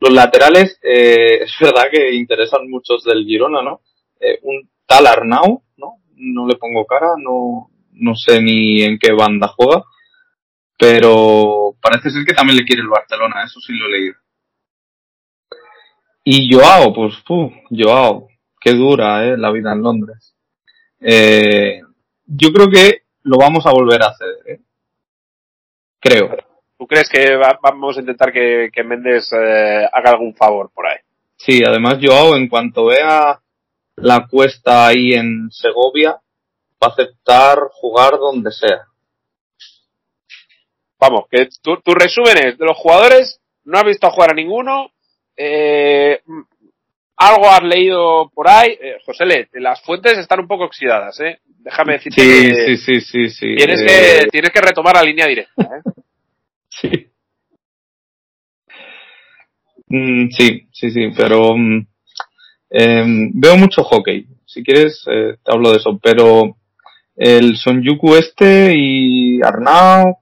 los 0.00 0.12
laterales, 0.12 0.78
eh, 0.82 1.40
es 1.42 1.52
verdad 1.60 1.90
que 1.90 2.14
interesan 2.14 2.68
muchos 2.68 3.04
del 3.04 3.24
Girona, 3.24 3.62
¿no? 3.62 3.80
Eh, 4.20 4.38
un 4.42 4.68
tal 4.86 5.06
Arnau, 5.06 5.62
¿no? 5.76 5.96
No 6.16 6.46
le 6.46 6.56
pongo 6.56 6.84
cara, 6.86 7.14
no, 7.18 7.70
no 7.92 8.14
sé 8.14 8.40
ni 8.42 8.82
en 8.82 8.98
qué 8.98 9.12
banda 9.12 9.48
juega, 9.48 9.84
pero 10.78 11.74
parece 11.80 12.10
ser 12.10 12.24
que 12.24 12.34
también 12.34 12.58
le 12.58 12.64
quiere 12.64 12.82
el 12.82 12.88
Barcelona, 12.88 13.44
eso 13.44 13.60
sí 13.60 13.72
lo 13.72 13.86
he 13.86 13.90
leído. 13.90 14.14
Y 16.24 16.52
Joao, 16.52 16.92
pues, 16.92 17.14
puf, 17.26 17.52
Joao, 17.70 18.28
qué 18.60 18.72
dura, 18.72 19.26
¿eh? 19.26 19.36
La 19.36 19.50
vida 19.50 19.72
en 19.72 19.82
Londres. 19.82 20.34
Eh, 21.00 21.80
yo 22.26 22.52
creo 22.52 22.68
que 22.68 23.02
lo 23.22 23.38
vamos 23.38 23.66
a 23.66 23.72
volver 23.72 24.02
a 24.02 24.08
hacer, 24.08 24.28
¿eh? 24.46 24.60
Creo. 25.98 26.36
¿Tú 26.78 26.86
crees 26.86 27.08
que 27.08 27.36
va, 27.36 27.58
vamos 27.62 27.96
a 27.96 28.00
intentar 28.00 28.32
que, 28.32 28.70
que 28.72 28.84
Méndez 28.84 29.32
eh, 29.32 29.86
haga 29.92 30.10
algún 30.10 30.34
favor 30.34 30.70
por 30.74 30.86
ahí? 30.86 30.98
Sí, 31.36 31.62
además 31.66 31.98
Joao, 32.02 32.36
en 32.36 32.48
cuanto 32.48 32.86
vea 32.86 33.40
la 34.00 34.26
cuesta 34.26 34.86
ahí 34.86 35.12
en 35.12 35.50
Segovia, 35.50 36.12
va 36.82 36.88
a 36.88 36.90
aceptar 36.90 37.58
jugar 37.72 38.12
donde 38.18 38.50
sea. 38.50 38.86
Vamos, 40.98 41.24
que 41.30 41.48
tus 41.62 41.82
tu 41.82 41.94
resúmenes 41.94 42.58
de 42.58 42.64
los 42.64 42.76
jugadores, 42.76 43.40
no 43.64 43.78
has 43.78 43.84
visto 43.84 44.10
jugar 44.10 44.32
a 44.32 44.34
ninguno, 44.34 44.90
eh, 45.36 46.20
algo 47.16 47.48
has 47.48 47.62
leído 47.62 48.30
por 48.34 48.48
ahí. 48.48 48.76
Eh, 48.80 48.96
José 49.04 49.24
Le, 49.24 49.48
las 49.54 49.80
fuentes 49.82 50.18
están 50.18 50.40
un 50.40 50.48
poco 50.48 50.64
oxidadas, 50.64 51.20
¿eh? 51.20 51.40
Déjame 51.44 51.94
decirte 51.94 52.20
sí, 52.20 52.48
que 52.48 52.54
sí, 52.54 52.76
sí, 52.76 53.00
sí, 53.00 53.28
sí. 53.30 53.56
Tienes, 53.56 53.80
eh... 53.82 54.20
que, 54.22 54.26
tienes 54.30 54.50
que 54.50 54.60
retomar 54.60 54.94
la 54.96 55.02
línea 55.02 55.26
directa, 55.26 55.62
¿eh? 55.62 55.90
sí. 56.68 57.06
Mm, 59.88 60.30
sí, 60.30 60.68
sí, 60.72 60.90
sí, 60.90 61.10
pero 61.16 61.54
mm, 61.56 61.86
eh, 62.70 63.04
veo 63.34 63.56
mucho 63.56 63.82
hockey. 63.82 64.26
Si 64.46 64.62
quieres, 64.62 65.04
eh, 65.06 65.36
te 65.44 65.52
hablo 65.52 65.70
de 65.70 65.76
eso, 65.78 65.98
pero 66.02 66.56
el 67.16 67.56
Sonjuku 67.56 68.14
este 68.14 68.72
y 68.74 69.42
Arnau, 69.42 70.18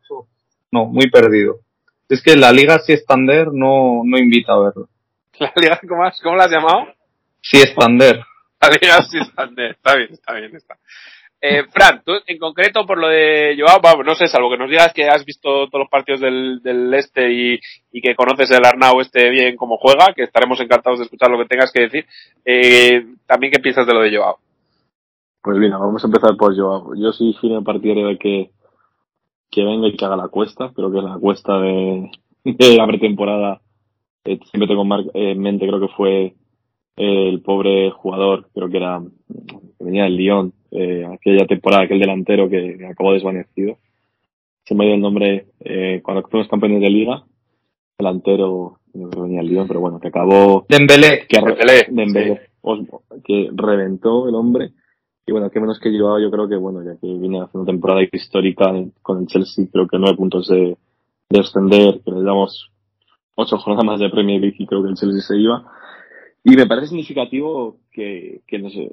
no, 0.73 0.87
muy 0.87 1.11
perdido. 1.11 1.61
Es 2.09 2.23
que 2.23 2.37
la 2.37 2.53
liga 2.53 2.79
si 2.79 2.97
Stander 2.97 3.49
no, 3.53 4.03
no 4.05 4.19
invita 4.19 4.53
a 4.55 4.61
verlo. 4.61 4.89
¿La 5.39 5.53
liga 5.57 5.81
cómo, 5.87 6.05
has, 6.05 6.21
cómo 6.21 6.37
la 6.37 6.45
has 6.45 6.51
llamado? 6.51 6.87
Si 7.43 7.59
Stander. 7.59 8.21
La 8.61 8.69
liga 8.71 9.03
si 9.09 9.19
Stander, 9.21 9.71
está 9.73 9.95
bien, 9.97 10.13
está 10.13 10.35
bien, 10.35 10.57
está. 10.57 10.77
Eh, 11.41 11.63
Fran, 11.71 12.03
tú 12.05 12.13
en 12.27 12.37
concreto 12.37 12.85
por 12.85 12.99
lo 12.99 13.09
de 13.09 13.57
Joao, 13.57 13.79
vamos, 13.81 14.05
no 14.05 14.17
sé, 14.17 14.27
salvo 14.27 14.51
que 14.51 14.57
nos 14.57 14.69
digas 14.69 14.93
que 14.93 15.07
has 15.07 15.25
visto 15.25 15.69
todos 15.69 15.83
los 15.83 15.89
partidos 15.89 16.21
del, 16.21 16.93
este 16.95 17.33
y, 17.33 18.01
que 18.01 18.17
conoces 18.17 18.51
el 18.51 18.65
Arnau 18.65 19.01
este 19.01 19.31
bien 19.31 19.57
como 19.57 19.77
juega, 19.77 20.13
que 20.17 20.25
estaremos 20.25 20.61
encantados 20.61 20.99
de 20.99 21.05
escuchar 21.05 21.31
lo 21.31 21.39
que 21.39 21.47
tengas 21.47 21.71
que 21.73 21.83
decir. 21.83 22.07
Eh, 22.45 23.07
también, 23.27 23.53
¿qué 23.53 23.61
piensas 23.61 23.87
de 23.87 23.95
lo 23.95 24.01
de 24.01 24.17
Joao? 24.17 24.39
Pues 25.41 25.59
mira, 25.59 25.79
vamos 25.79 26.03
a 26.03 26.09
empezar 26.09 26.37
por 26.37 26.57
Joao. 26.57 26.95
Yo 26.97 27.13
soy 27.13 27.33
firme 27.41 27.63
partidario 27.63 28.09
de 28.09 28.19
que, 28.19 28.51
que 29.49 29.65
venga 29.65 29.87
y 29.87 29.97
que 29.97 30.05
haga 30.05 30.17
la 30.17 30.29
cuesta, 30.29 30.73
creo 30.75 30.91
que 30.91 31.01
la 31.01 31.19
cuesta 31.21 31.61
de, 31.61 32.11
la 32.45 32.87
pretemporada, 32.87 33.61
eh, 34.25 34.41
siempre 34.51 34.67
tengo 34.67 34.85
en 35.15 35.41
mente, 35.41 35.69
creo 35.69 35.81
que 35.81 35.95
fue 35.95 36.35
el 36.97 37.43
pobre 37.43 37.93
jugador, 37.93 38.49
creo 38.53 38.69
que 38.69 38.77
era, 38.77 39.01
que 39.47 39.85
venía 39.85 40.03
del 40.03 40.17
Lyon, 40.17 40.53
eh, 40.71 41.07
aquella 41.13 41.47
temporada, 41.47 41.85
aquel 41.85 42.01
delantero 42.01 42.49
que, 42.49 42.87
acabó 42.91 43.13
desvanecido. 43.13 43.79
Se 44.65 44.75
me 44.75 44.85
ha 44.85 44.87
ido 44.89 44.97
el 44.97 45.01
nombre, 45.01 45.47
eh, 45.61 46.01
cuando 46.03 46.29
fuimos 46.29 46.49
campeones 46.49 46.81
de 46.81 46.91
liga, 46.91 47.25
delantero, 47.99 48.79
no 48.95 49.11
que 49.11 49.21
venía 49.21 49.41
del 49.41 49.49
Lyon, 49.49 49.69
pero 49.69 49.81
bueno, 49.81 49.99
que 49.99 50.09
acabó... 50.09 50.67
Dembélé. 50.69 51.27
Que, 51.29 51.39
Dembélé. 51.39 51.87
Dembélé 51.89 52.41
sí. 52.63 52.87
que 53.25 53.51
reventó 53.55 54.29
el 54.29 54.35
hombre. 54.35 54.73
Y 55.27 55.33
bueno, 55.33 55.51
que 55.51 55.61
menos 55.61 55.79
que 55.79 55.91
llevaba, 55.91 56.21
yo 56.21 56.31
creo 56.31 56.49
que 56.49 56.57
bueno, 56.57 56.83
ya 56.83 56.99
que 56.99 57.07
viene 57.07 57.41
haciendo 57.41 57.61
una 57.61 57.73
temporada 57.73 58.01
histórica 58.11 58.73
con 59.03 59.21
el 59.21 59.27
Chelsea, 59.27 59.67
creo 59.71 59.87
que 59.87 59.99
nueve 59.99 60.17
puntos 60.17 60.49
de, 60.49 60.77
de 61.29 61.39
extender, 61.39 62.01
que 62.03 62.11
le 62.11 62.23
damos 62.23 62.71
ocho 63.35 63.59
jornadas 63.59 63.85
más 63.85 64.01
de 64.01 64.11
Premier 64.11 64.41
League 64.41 64.57
y 64.59 64.67
creo 64.67 64.83
que 64.83 64.89
el 64.91 64.97
Chelsea 64.97 65.21
se 65.21 65.37
iba 65.37 65.65
y 66.51 66.57
me 66.57 66.67
parece 66.67 66.89
significativo 66.89 67.77
que, 67.93 68.41
que, 68.47 68.59
no 68.59 68.71
sé, 68.71 68.91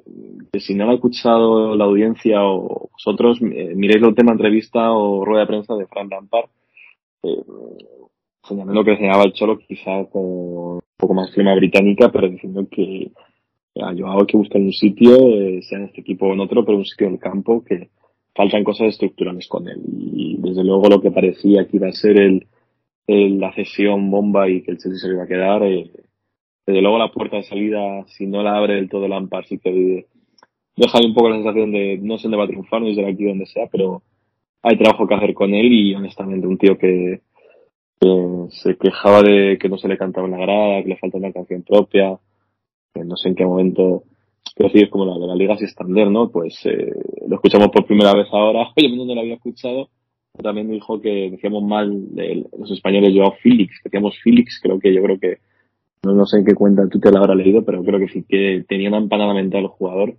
que 0.52 0.60
si 0.60 0.74
no 0.74 0.84
lo 0.84 0.90
ha 0.90 0.94
escuchado 0.94 1.74
la 1.74 1.84
audiencia 1.84 2.44
o 2.44 2.90
vosotros, 2.92 3.38
eh, 3.40 3.72
miréis 3.74 4.02
la 4.02 4.08
última 4.08 4.32
entrevista 4.32 4.92
o 4.92 5.24
rueda 5.24 5.42
de 5.42 5.46
prensa 5.46 5.74
de 5.74 5.86
Frank 5.86 6.10
Lampard, 6.10 6.50
eh, 7.22 7.42
señalando 8.46 8.84
que 8.84 8.90
enseñaba 8.92 9.24
el 9.24 9.32
Cholo 9.32 9.58
quizá 9.58 10.04
con 10.12 10.22
un 10.22 10.80
poco 10.98 11.14
más 11.14 11.30
clima 11.30 11.54
británica, 11.54 12.12
pero 12.12 12.28
diciendo 12.28 12.66
que 12.70 13.10
a 13.80 13.94
Joao 13.96 14.20
hay 14.20 14.26
que 14.26 14.36
buscar 14.36 14.60
un 14.60 14.72
sitio, 14.72 15.16
eh, 15.16 15.62
sea 15.62 15.78
en 15.78 15.84
este 15.84 16.02
equipo 16.02 16.26
o 16.26 16.34
en 16.34 16.40
otro, 16.40 16.62
pero 16.62 16.76
un 16.76 16.84
sitio 16.84 17.06
en 17.06 17.14
el 17.14 17.18
campo 17.18 17.64
que 17.64 17.88
faltan 18.34 18.64
cosas 18.64 18.88
estructurales 18.88 19.48
con 19.48 19.66
él. 19.66 19.80
Y 19.86 20.36
desde 20.40 20.62
luego 20.62 20.90
lo 20.90 21.00
que 21.00 21.10
parecía 21.10 21.66
que 21.66 21.78
iba 21.78 21.88
a 21.88 21.92
ser 21.92 22.20
el, 22.20 22.46
el 23.06 23.38
la 23.38 23.54
cesión 23.54 24.10
bomba 24.10 24.48
y 24.50 24.62
que 24.62 24.72
el 24.72 24.78
Chelsea 24.78 25.08
se 25.08 25.14
iba 25.14 25.24
a 25.24 25.26
quedar, 25.26 25.62
eh, 25.62 25.90
desde 26.66 26.82
luego 26.82 26.98
la 26.98 27.12
puerta 27.12 27.36
de 27.36 27.44
salida, 27.44 28.04
si 28.08 28.26
no 28.26 28.42
la 28.42 28.56
abre 28.56 28.74
del 28.74 28.88
todo 28.88 29.06
Lampard, 29.06 29.44
sí 29.46 29.58
que 29.58 30.06
deja 30.76 30.98
un 31.04 31.14
poco 31.14 31.30
la 31.30 31.36
sensación 31.36 31.72
de 31.72 31.98
no 32.02 32.18
sé 32.18 32.24
dónde 32.24 32.36
va 32.36 32.44
a 32.44 32.48
triunfar, 32.48 32.82
no 32.82 32.92
sé 32.92 33.06
aquí 33.06 33.24
donde 33.24 33.46
sea, 33.46 33.68
pero 33.70 34.02
hay 34.62 34.76
trabajo 34.76 35.06
que 35.06 35.14
hacer 35.14 35.32
con 35.32 35.54
él 35.54 35.72
y 35.72 35.94
honestamente 35.94 36.46
un 36.46 36.58
tío 36.58 36.76
que, 36.76 37.20
que 38.00 38.46
se 38.50 38.76
quejaba 38.76 39.22
de 39.22 39.58
que 39.58 39.68
no 39.68 39.78
se 39.78 39.86
le 39.86 39.96
cantaba 39.96 40.26
la 40.26 40.38
grada, 40.38 40.82
que 40.82 40.88
le 40.88 40.96
falta 40.96 41.18
una 41.18 41.32
canción 41.32 41.62
propia, 41.62 42.18
que 42.92 43.04
no 43.04 43.16
sé 43.16 43.28
en 43.28 43.36
qué 43.36 43.46
momento, 43.46 44.02
quiero 44.54 44.72
decir, 44.72 44.90
como 44.90 45.06
la 45.06 45.18
de 45.18 45.26
la 45.26 45.36
Liga 45.36 45.56
Sistander, 45.56 46.10
¿no? 46.10 46.30
Pues 46.30 46.58
eh, 46.66 46.92
lo 47.28 47.36
escuchamos 47.36 47.68
por 47.68 47.86
primera 47.86 48.12
vez 48.12 48.26
ahora, 48.32 48.72
yo 48.76 48.88
no 48.88 49.14
lo 49.14 49.20
había 49.20 49.34
escuchado, 49.34 49.88
también 50.42 50.68
dijo 50.68 51.00
que 51.00 51.30
decíamos 51.30 51.62
mal 51.62 52.14
de 52.14 52.44
los 52.58 52.70
españoles 52.72 53.14
yo 53.14 53.32
Felix, 53.40 53.80
decíamos 53.84 54.18
Felix, 54.22 54.60
creo 54.60 54.80
que 54.80 54.92
yo 54.92 55.02
creo 55.02 55.18
que 55.18 55.38
no, 56.06 56.14
no 56.14 56.26
sé 56.26 56.38
en 56.38 56.44
qué 56.44 56.54
cuenta 56.54 56.88
tú 56.88 56.98
te 57.00 57.10
la 57.12 57.18
habrá 57.20 57.34
leído, 57.34 57.64
pero 57.64 57.82
creo 57.84 57.98
que 57.98 58.08
sí 58.08 58.24
que 58.28 58.64
tenía 58.68 58.88
una 58.88 58.98
empanada 58.98 59.34
mental 59.34 59.62
el 59.62 59.68
jugador 59.68 60.16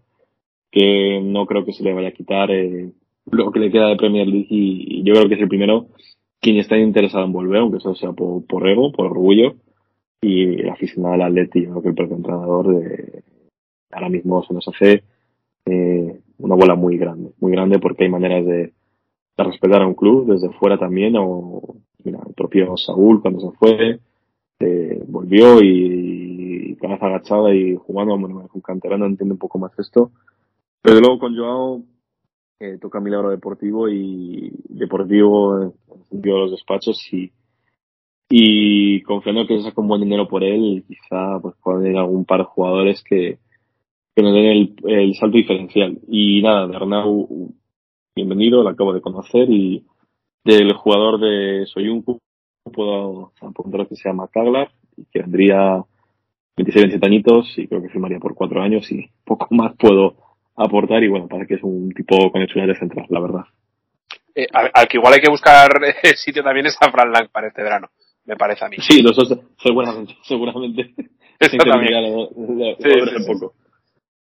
que 0.71 1.21
no 1.23 1.45
creo 1.45 1.65
que 1.65 1.73
se 1.73 1.83
le 1.83 1.93
vaya 1.93 2.09
a 2.09 2.13
quitar 2.13 2.51
eh, 2.51 2.91
lo 3.31 3.51
que 3.51 3.59
le 3.59 3.71
queda 3.71 3.87
de 3.87 3.95
Premier 3.95 4.27
League 4.27 4.47
y, 4.49 5.03
yo 5.03 5.13
creo 5.13 5.27
que 5.27 5.35
es 5.35 5.41
el 5.41 5.47
primero. 5.47 5.87
Quien 6.39 6.57
está 6.57 6.77
interesado 6.77 7.25
en 7.25 7.33
volver, 7.33 7.61
aunque 7.61 7.77
eso 7.77 7.95
sea 7.95 8.11
por, 8.11 8.69
ego, 8.69 8.91
por 8.91 9.07
orgullo 9.07 9.55
y 10.21 10.61
el 10.61 10.69
aficionado 10.69 11.15
al 11.15 11.23
Atleti, 11.23 11.63
yo 11.63 11.71
creo 11.71 11.81
que 11.81 11.89
el 11.89 11.95
propio 11.95 12.17
entrenador 12.17 12.75
de, 12.75 13.23
ahora 13.91 14.09
mismo 14.09 14.43
se 14.43 14.53
nos 14.53 14.67
hace 14.67 15.03
eh, 15.65 16.19
una 16.37 16.55
bola 16.55 16.75
muy 16.75 16.97
grande, 16.97 17.31
muy 17.39 17.51
grande 17.51 17.79
porque 17.79 18.03
hay 18.03 18.09
maneras 18.09 18.45
de, 18.45 18.73
de 19.37 19.43
respetar 19.43 19.81
a 19.81 19.87
un 19.87 19.95
club 19.95 20.31
desde 20.31 20.51
fuera 20.53 20.77
también 20.77 21.15
o 21.17 21.61
mira, 22.03 22.19
el 22.27 22.33
propio 22.33 22.77
Saúl 22.77 23.21
cuando 23.21 23.39
se 23.39 23.57
fue 23.57 23.99
eh, 24.59 25.03
volvió 25.07 25.61
y, 25.61 26.71
y 26.71 26.75
cabeza 26.75 27.07
agachada 27.07 27.53
y 27.53 27.75
jugando 27.75 28.17
bueno, 28.17 28.47
con 28.47 28.61
canterano 28.61 29.05
entiende 29.05 29.33
un 29.33 29.39
poco 29.39 29.59
más 29.59 29.77
esto. 29.79 30.11
Pero 30.81 30.99
luego 30.99 31.19
con 31.19 31.35
Joao 31.35 31.83
eh, 32.59 32.77
toca 32.79 32.99
milagro 32.99 33.29
deportivo 33.29 33.89
y 33.89 34.51
deportivo 34.69 35.61
en 35.61 35.73
sentido 36.09 36.35
de 36.35 36.41
los 36.41 36.51
despachos 36.51 37.01
y 37.13 37.31
y 38.29 39.01
confiando 39.03 39.47
que 39.47 39.57
se 39.57 39.63
saca 39.63 39.81
un 39.81 39.87
buen 39.87 40.01
dinero 40.01 40.27
por 40.27 40.43
él 40.43 40.83
quizá 40.87 41.39
pues 41.41 41.55
puedan 41.63 41.85
ir 41.87 41.97
algún 41.97 42.25
par 42.25 42.39
de 42.39 42.45
jugadores 42.45 43.03
que, 43.03 43.39
que 44.15 44.21
nos 44.21 44.33
den 44.33 44.45
el, 44.45 44.75
el 44.85 45.15
salto 45.15 45.37
diferencial. 45.37 45.99
Y 46.09 46.41
nada 46.41 46.67
de 46.67 46.75
Arnau 46.75 47.53
bienvenido 48.15 48.63
lo 48.63 48.69
acabo 48.69 48.93
de 48.93 49.01
conocer 49.01 49.49
y 49.49 49.85
del 50.43 50.73
jugador 50.73 51.19
de 51.19 51.65
Soyuncu 51.67 52.19
puedo 52.69 53.31
apuntar 53.41 53.87
que 53.87 53.95
se 53.95 54.09
llama 54.09 54.27
Kaglar 54.27 54.71
y 54.95 55.05
que 55.05 55.21
vendría 55.21 55.83
26, 56.57 56.83
27 56.85 57.05
añitos 57.05 57.57
y 57.57 57.67
creo 57.67 57.81
que 57.81 57.89
firmaría 57.89 58.19
por 58.19 58.35
cuatro 58.35 58.61
años 58.61 58.91
y 58.91 59.09
poco 59.23 59.47
más 59.51 59.75
puedo 59.77 60.15
aportar 60.55 61.03
y 61.03 61.07
bueno, 61.07 61.27
parece 61.27 61.47
que 61.47 61.53
es 61.55 61.63
un 61.63 61.91
tipo 61.91 62.31
con 62.31 62.41
de 62.41 62.75
central, 62.75 63.05
la 63.09 63.19
verdad. 63.19 63.45
Eh, 64.33 64.47
al, 64.53 64.71
al, 64.73 64.87
que 64.87 64.97
igual 64.97 65.13
hay 65.13 65.21
que 65.21 65.29
buscar 65.29 65.69
sitio 66.15 66.43
también 66.43 66.65
es 66.65 66.77
a 66.81 66.91
Fran 66.91 67.11
Lang 67.11 67.29
para 67.29 67.47
este 67.47 67.61
verano, 67.61 67.89
me 68.25 68.35
parece 68.35 68.65
a 68.65 68.69
mí. 68.69 68.77
Sí, 68.79 69.01
los 69.01 69.15
dos, 69.15 69.39
seguramente, 69.61 70.15
seguramente. 70.23 70.93
Eso 71.39 71.57
también. 71.57 71.93
Lo, 71.93 72.29
lo, 72.31 72.75
sí, 72.77 72.89
sí, 72.89 73.15
un 73.15 73.39
poco. 73.39 73.53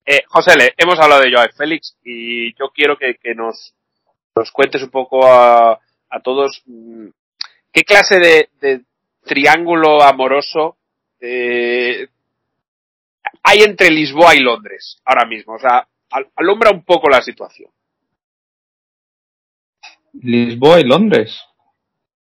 Eh, 0.05 0.23
José 0.27 0.57
Le, 0.57 0.73
hemos 0.79 0.99
hablado 0.99 1.23
de 1.23 1.31
Joao 1.31 1.47
Félix 1.57 1.97
y 2.03 2.55
yo 2.55 2.71
quiero 2.75 2.97
que, 2.97 3.17
que 3.23 3.35
nos, 3.35 3.75
nos 4.35 4.51
cuentes 4.51 4.83
un 4.83 4.91
poco 4.91 5.27
a, 5.27 5.79
a 6.09 6.21
todos 6.23 6.63
qué 7.73 7.83
clase 7.83 8.19
de, 8.19 8.49
de 8.61 8.83
triángulo 9.25 10.03
amoroso 10.03 10.77
eh, 11.21 12.09
hay 13.45 13.63
entre 13.63 13.91
Lisboa 13.91 14.35
y 14.35 14.41
Londres 14.41 15.01
ahora 15.05 15.27
mismo. 15.27 15.55
O 15.55 15.59
sea, 15.59 15.87
al, 16.11 16.29
alumbra 16.37 16.71
un 16.71 16.85
poco 16.85 17.09
la 17.09 17.23
situación. 17.23 17.71
Lisboa 20.21 20.81
y 20.81 20.85
Londres. 20.85 21.41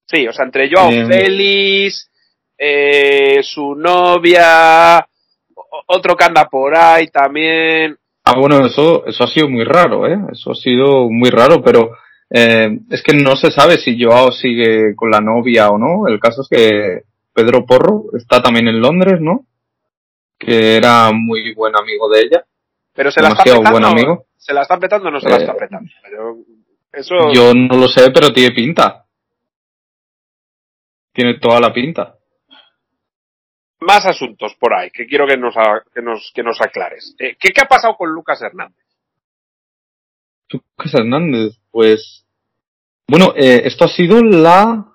Sí, 0.05 0.27
o 0.27 0.33
sea, 0.33 0.45
entre 0.45 0.69
Joao 0.71 0.91
eh, 0.91 1.05
Félix, 1.05 2.09
eh, 2.57 3.41
su 3.43 3.75
novia, 3.75 5.05
otro 5.87 6.15
que 6.15 6.23
anda 6.23 6.47
por 6.47 6.75
ahí 6.75 7.07
también. 7.07 7.97
Ah, 8.23 8.35
bueno, 8.37 8.65
eso, 8.65 9.05
eso 9.05 9.23
ha 9.23 9.27
sido 9.27 9.49
muy 9.49 9.63
raro, 9.63 10.07
¿eh? 10.07 10.17
Eso 10.31 10.51
ha 10.51 10.55
sido 10.55 11.09
muy 11.09 11.29
raro, 11.29 11.61
pero 11.61 11.91
eh, 12.29 12.79
es 12.89 13.03
que 13.03 13.13
no 13.13 13.35
se 13.35 13.51
sabe 13.51 13.77
si 13.77 14.01
Joao 14.01 14.31
sigue 14.31 14.95
con 14.95 15.11
la 15.11 15.21
novia 15.21 15.69
o 15.69 15.77
no. 15.77 16.07
El 16.07 16.19
caso 16.19 16.41
es 16.41 16.47
que 16.49 17.03
Pedro 17.33 17.65
Porro 17.65 18.05
está 18.17 18.41
también 18.41 18.67
en 18.67 18.81
Londres, 18.81 19.19
¿no? 19.21 19.45
Que 20.37 20.77
era 20.77 21.11
muy 21.11 21.53
buen 21.53 21.75
amigo 21.75 22.09
de 22.09 22.21
ella. 22.21 22.45
Pero 22.93 23.11
se 23.11 23.21
la 23.21 23.29
está 23.29 23.43
petando. 23.43 23.71
Buen 23.71 23.85
amigo. 23.85 24.25
¿Se 24.37 24.53
la 24.53 24.61
está 24.61 24.79
petando 24.79 25.09
o 25.09 25.11
no 25.11 25.19
se 25.19 25.27
eh, 25.27 25.31
la 25.31 25.37
está 25.37 25.55
petando? 25.55 25.89
Pero 26.03 26.37
eso... 26.93 27.33
Yo 27.33 27.53
no 27.53 27.77
lo 27.77 27.87
sé, 27.87 28.11
pero 28.11 28.31
tiene 28.31 28.55
pinta. 28.55 29.05
Tiene 31.11 31.39
toda 31.39 31.59
la 31.59 31.73
pinta. 31.73 32.15
Más 33.79 34.05
asuntos 34.05 34.55
por 34.59 34.73
ahí 34.73 34.89
que 34.91 35.05
quiero 35.05 35.27
que 35.27 35.37
nos, 35.37 35.53
que 35.93 36.01
nos, 36.01 36.31
que 36.33 36.43
nos 36.43 36.59
aclares. 36.61 37.15
Eh, 37.19 37.35
¿qué, 37.39 37.51
¿Qué 37.51 37.61
ha 37.61 37.67
pasado 37.67 37.95
con 37.95 38.09
Lucas 38.09 38.41
Hernández? 38.41 38.85
Lucas 40.49 40.93
Hernández, 40.93 41.57
pues. 41.75 42.25
Bueno, 43.05 43.33
eh, 43.35 43.63
esto 43.65 43.83
ha 43.83 43.89
sido 43.89 44.23
la. 44.23 44.85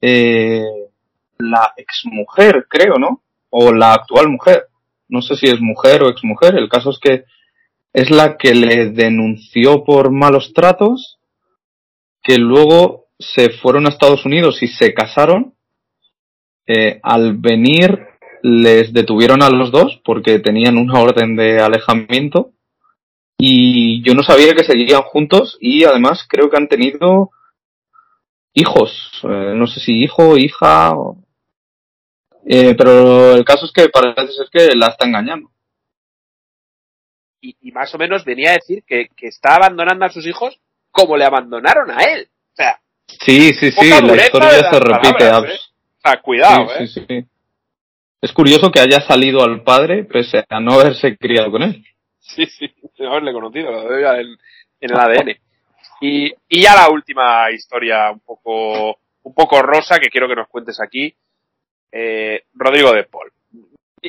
Eh, 0.00 0.64
la 1.36 1.74
exmujer, 1.76 2.66
creo, 2.66 2.94
¿no? 2.98 3.20
O 3.50 3.74
la 3.74 3.92
actual 3.92 4.30
mujer. 4.30 4.68
No 5.08 5.20
sé 5.20 5.36
si 5.36 5.48
es 5.48 5.60
mujer 5.60 6.02
o 6.02 6.08
exmujer. 6.08 6.56
El 6.56 6.70
caso 6.70 6.90
es 6.90 6.98
que 6.98 7.24
es 7.92 8.10
la 8.10 8.38
que 8.38 8.54
le 8.54 8.90
denunció 8.92 9.84
por 9.84 10.10
malos 10.10 10.54
tratos, 10.54 11.18
que 12.22 12.38
luego 12.38 13.08
se 13.18 13.50
fueron 13.50 13.84
a 13.84 13.90
Estados 13.90 14.24
Unidos 14.24 14.62
y 14.62 14.68
se 14.68 14.94
casaron. 14.94 15.52
Eh, 16.66 17.00
al 17.02 17.36
venir 17.36 18.06
les 18.42 18.94
detuvieron 18.94 19.42
a 19.42 19.50
los 19.50 19.70
dos 19.70 20.00
porque 20.06 20.38
tenían 20.38 20.78
una 20.78 21.00
orden 21.00 21.36
de 21.36 21.60
alejamiento 21.60 22.52
y 23.38 24.02
yo 24.02 24.14
no 24.14 24.22
sabía 24.22 24.54
que 24.54 24.64
seguían 24.64 25.02
juntos 25.02 25.56
y 25.60 25.84
además 25.84 26.24
creo 26.28 26.48
que 26.50 26.56
han 26.56 26.68
tenido 26.68 27.30
hijos, 28.54 29.20
eh, 29.24 29.54
no 29.54 29.66
sé 29.66 29.80
si 29.80 30.02
hijo, 30.02 30.36
hija, 30.36 30.92
o... 30.92 31.16
eh, 32.46 32.74
pero 32.76 33.34
el 33.34 33.44
caso 33.44 33.66
es 33.66 33.72
que 33.72 33.88
parece 33.88 34.32
ser 34.32 34.46
que 34.52 34.76
la 34.76 34.88
está 34.88 35.06
engañando. 35.06 35.50
Y, 37.40 37.56
y 37.60 37.72
más 37.72 37.92
o 37.94 37.98
menos 37.98 38.24
venía 38.24 38.50
a 38.50 38.54
decir 38.54 38.84
que, 38.86 39.08
que, 39.16 39.26
está 39.26 39.56
abandonando 39.56 40.04
a 40.04 40.10
sus 40.10 40.26
hijos 40.26 40.60
como 40.92 41.16
le 41.16 41.24
abandonaron 41.24 41.90
a 41.90 42.04
él. 42.04 42.28
O 42.52 42.54
sea, 42.54 42.80
sí, 43.08 43.52
sí, 43.54 43.72
sí, 43.72 43.88
la 43.88 44.14
historia 44.14 44.70
se 44.70 44.78
repite. 44.78 45.18
Palabras, 45.18 45.54
¿eh? 45.54 45.60
O 46.04 46.08
sea, 46.08 46.20
cuidado, 46.20 46.68
sí, 46.78 46.86
sí, 46.86 47.04
sí. 47.08 47.26
Es 48.20 48.32
curioso 48.32 48.70
que 48.70 48.78
haya 48.78 49.00
salido 49.00 49.42
al 49.42 49.64
padre 49.64 50.04
pese 50.04 50.44
a 50.48 50.60
no 50.60 50.74
haberse 50.74 51.16
criado 51.16 51.50
con 51.50 51.64
él. 51.64 51.84
Sí, 52.34 52.46
sí, 52.46 52.72
de 52.98 53.06
haberle 53.06 53.32
conocido, 53.32 53.70
en, 54.14 54.38
en 54.80 54.90
el 54.90 54.96
ADN. 54.98 55.36
Y, 56.00 56.32
y 56.48 56.62
ya 56.62 56.74
la 56.74 56.88
última 56.88 57.50
historia 57.50 58.10
un 58.10 58.20
poco, 58.20 58.98
un 59.24 59.34
poco 59.34 59.60
rosa 59.60 59.98
que 59.98 60.08
quiero 60.08 60.28
que 60.28 60.36
nos 60.36 60.48
cuentes 60.48 60.80
aquí. 60.80 61.14
Eh, 61.90 62.44
Rodrigo 62.54 62.92
de 62.92 63.04
Paul. 63.04 63.32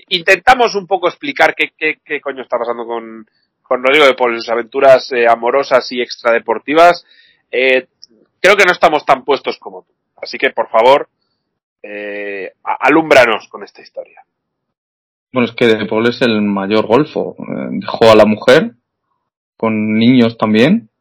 Intentamos 0.09 0.75
un 0.75 0.87
poco 0.87 1.07
explicar 1.07 1.53
qué, 1.55 1.71
qué, 1.77 1.99
qué 2.05 2.21
coño 2.21 2.43
está 2.43 2.57
pasando 2.57 2.85
con, 2.85 3.27
con 3.61 3.83
Rodrigo 3.83 4.05
de 4.05 4.13
Paul 4.13 4.35
sus 4.35 4.49
aventuras 4.49 5.11
eh, 5.11 5.27
amorosas 5.27 5.91
y 5.91 6.01
extradeportivas. 6.01 7.05
Eh, 7.51 7.87
creo 8.39 8.55
que 8.55 8.65
no 8.65 8.71
estamos 8.71 9.05
tan 9.05 9.23
puestos 9.23 9.57
como 9.57 9.83
tú. 9.83 9.93
Así 10.17 10.37
que, 10.37 10.51
por 10.51 10.69
favor, 10.69 11.09
eh, 11.81 12.53
alúmbranos 12.63 13.47
con 13.49 13.63
esta 13.63 13.81
historia. 13.81 14.23
Bueno, 15.33 15.49
es 15.49 15.55
que 15.55 15.65
De 15.65 15.85
Paul 15.87 16.07
es 16.07 16.21
el 16.21 16.41
mayor 16.43 16.85
golfo. 16.85 17.35
Eh, 17.39 17.67
dejó 17.71 18.11
a 18.11 18.15
la 18.15 18.25
mujer, 18.25 18.75
con 19.57 19.97
niños 19.97 20.37
también. 20.37 20.91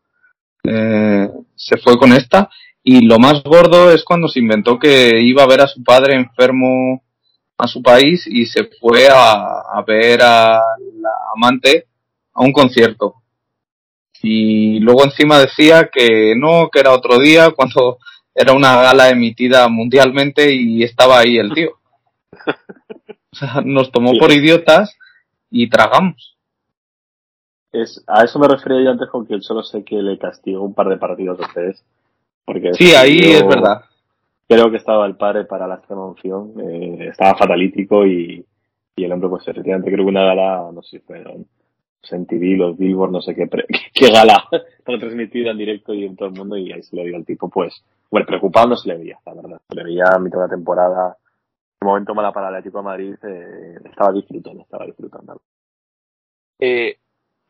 Eh, 0.65 1.29
se 1.55 1.77
fue 1.77 1.99
con 1.99 2.13
esta. 2.13 2.49
Y 2.83 3.03
lo 3.03 3.19
más 3.19 3.43
gordo 3.45 3.93
es 3.93 4.03
cuando 4.05 4.29
se 4.29 4.41
inventó 4.41 4.79
que 4.79 5.21
iba 5.21 5.43
a 5.43 5.47
ver 5.47 5.61
a 5.61 5.69
su 5.69 5.85
padre 5.85 6.17
enfermo 6.17 7.03
a 7.59 7.69
su 7.69 7.83
país 7.83 8.27
y 8.27 8.47
se 8.47 8.65
fue 8.81 9.07
a, 9.09 9.35
a 9.73 9.85
ver 9.87 10.21
a 10.23 10.61
la 10.95 11.11
amante 11.37 11.87
a 12.33 12.43
un 12.43 12.53
concierto. 12.53 13.17
Y 14.23 14.81
luego 14.81 15.05
encima 15.05 15.39
decía 15.39 15.91
que 15.93 16.35
no, 16.37 16.71
que 16.73 16.81
era 16.81 16.93
otro 16.93 17.19
día, 17.19 17.51
cuando 17.57 17.99
era 18.35 18.53
una 18.53 18.77
gala 18.81 19.11
emitida 19.11 19.69
mundialmente 19.69 20.55
y 20.55 20.83
estaba 20.83 21.19
ahí 21.19 21.37
el 21.37 21.53
tío. 21.53 21.73
O 23.33 23.37
sea, 23.37 23.61
nos 23.65 23.91
tomó 23.91 24.13
sí. 24.13 24.19
por 24.19 24.31
idiotas 24.33 24.97
y 25.51 25.69
tragamos. 25.69 26.37
Es, 27.73 28.05
a 28.07 28.25
eso 28.25 28.39
me 28.39 28.49
refería 28.49 28.83
yo 28.85 28.91
antes 28.91 29.09
con 29.09 29.27
que 29.27 29.41
solo 29.41 29.63
sé 29.63 29.83
que 29.83 29.97
le 30.03 30.19
castigó 30.19 30.63
un 30.63 30.75
par 30.75 30.89
de 30.89 30.99
partidos 30.99 31.39
de 31.39 31.45
ustedes. 31.45 31.85
Porque 32.45 32.75
sí, 32.75 32.95
ahí 32.95 33.19
es 33.19 33.47
verdad. 33.47 33.83
Creo 34.49 34.71
que 34.71 34.77
estaba 34.77 35.07
el 35.07 35.17
padre 35.17 35.45
para 35.45 35.67
la 35.67 35.77
extrema 35.77 36.05
unción, 36.07 36.53
eh, 36.61 37.09
estaba 37.09 37.35
fatalítico 37.37 38.05
y, 38.07 38.45
y 38.97 39.05
el 39.05 39.13
hombre 39.13 39.31
pues 39.31 39.49
efectivamente 39.49 39.91
creo 39.91 40.05
que 40.05 40.11
una 40.11 40.25
gala, 40.25 40.71
no 40.73 40.83
sé 40.83 40.99
si 40.99 41.05
fueron 41.05 41.47
en 42.11 42.27
TV, 42.27 42.57
los 42.57 42.77
Billboard, 42.77 43.13
no 43.13 43.23
sé 43.23 43.35
qué, 43.35 43.47
pre- 43.47 43.67
qué 43.95 44.11
gala 44.11 44.45
retransmitida 44.85 45.53
en 45.53 45.59
directo 45.59 45.95
y 45.95 46.05
en 46.05 46.17
todo 46.17 46.29
el 46.29 46.35
mundo 46.35 46.57
y 46.59 46.73
ahí 46.73 46.83
se 46.83 46.97
le 46.97 47.05
vio 47.05 47.17
al 47.17 47.25
tipo, 47.25 47.49
pues, 47.49 47.83
bueno, 48.11 48.27
preocupado 48.27 48.69
no 48.69 48.77
se 48.77 48.89
le 48.89 48.99
veía, 48.99 49.19
la 49.25 49.35
verdad. 49.35 49.61
Se 49.71 49.77
le 49.77 49.85
veía 49.85 50.05
a 50.13 50.19
mitad 50.19 50.39
de 50.39 50.45
la 50.45 50.51
temporada, 50.51 51.17
momento 51.85 52.15
mala 52.15 52.33
para 52.33 52.49
el 52.49 52.55
Atlético 52.57 52.79
de 52.79 52.85
Madrid, 52.85 53.15
eh, 53.23 53.79
estaba 53.85 54.13
disfrutando, 54.13 54.63
estaba 54.63 54.87
disfrutando. 54.87 55.41
Eh, 56.59 56.97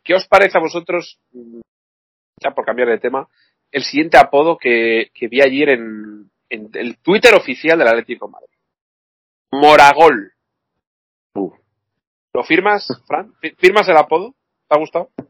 ¿Qué 0.03 0.14
os 0.14 0.26
parece 0.26 0.59
a 0.59 0.61
vosotros, 0.61 1.18
ya 2.41 2.51
por 2.55 2.64
cambiar 2.64 2.89
de 2.89 2.99
tema, 2.99 3.28
el 3.70 3.83
siguiente 3.83 4.18
apodo 4.18 4.59
que, 4.59 5.11
que 5.14 5.28
vi 5.28 5.41
ayer 5.41 5.70
en, 5.70 6.30
en 6.51 6.70
el 6.74 6.99
Twitter 6.99 7.35
oficial 7.35 7.78
del 7.78 7.89
Atlético 7.89 8.26
de 8.26 8.33
Madrid? 8.33 8.49
Moragol. 9.53 10.33
Uf. 11.35 11.55
¿Lo 12.35 12.43
firmas, 12.43 12.89
Fran? 13.07 13.33
¿Fi- 13.41 13.55
¿Firmas 13.59 13.89
el 13.89 13.97
apodo? 13.97 14.35
¿Te 14.68 14.74
ha 14.76 14.78
gustado? 14.78 15.11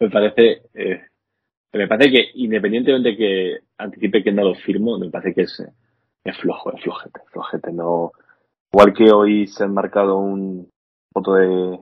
Me 0.00 0.10
parece, 0.10 0.62
eh, 0.74 1.00
me 1.72 1.88
parece 1.88 2.10
que 2.12 2.30
independientemente 2.34 3.16
que 3.16 3.58
anticipe 3.78 4.22
que 4.22 4.30
no 4.30 4.44
lo 4.44 4.54
firmo, 4.54 4.96
me 4.96 5.10
parece 5.10 5.34
que 5.34 5.42
es, 5.42 5.60
es 6.24 6.36
flojo, 6.38 6.72
es 6.72 6.82
flojete, 6.82 7.20
flojete, 7.32 7.72
no, 7.72 8.12
igual 8.72 8.92
que 8.92 9.10
hoy 9.10 9.46
se 9.46 9.64
han 9.64 9.74
marcado 9.74 10.18
un 10.18 10.70
foto 11.12 11.34
de, 11.34 11.78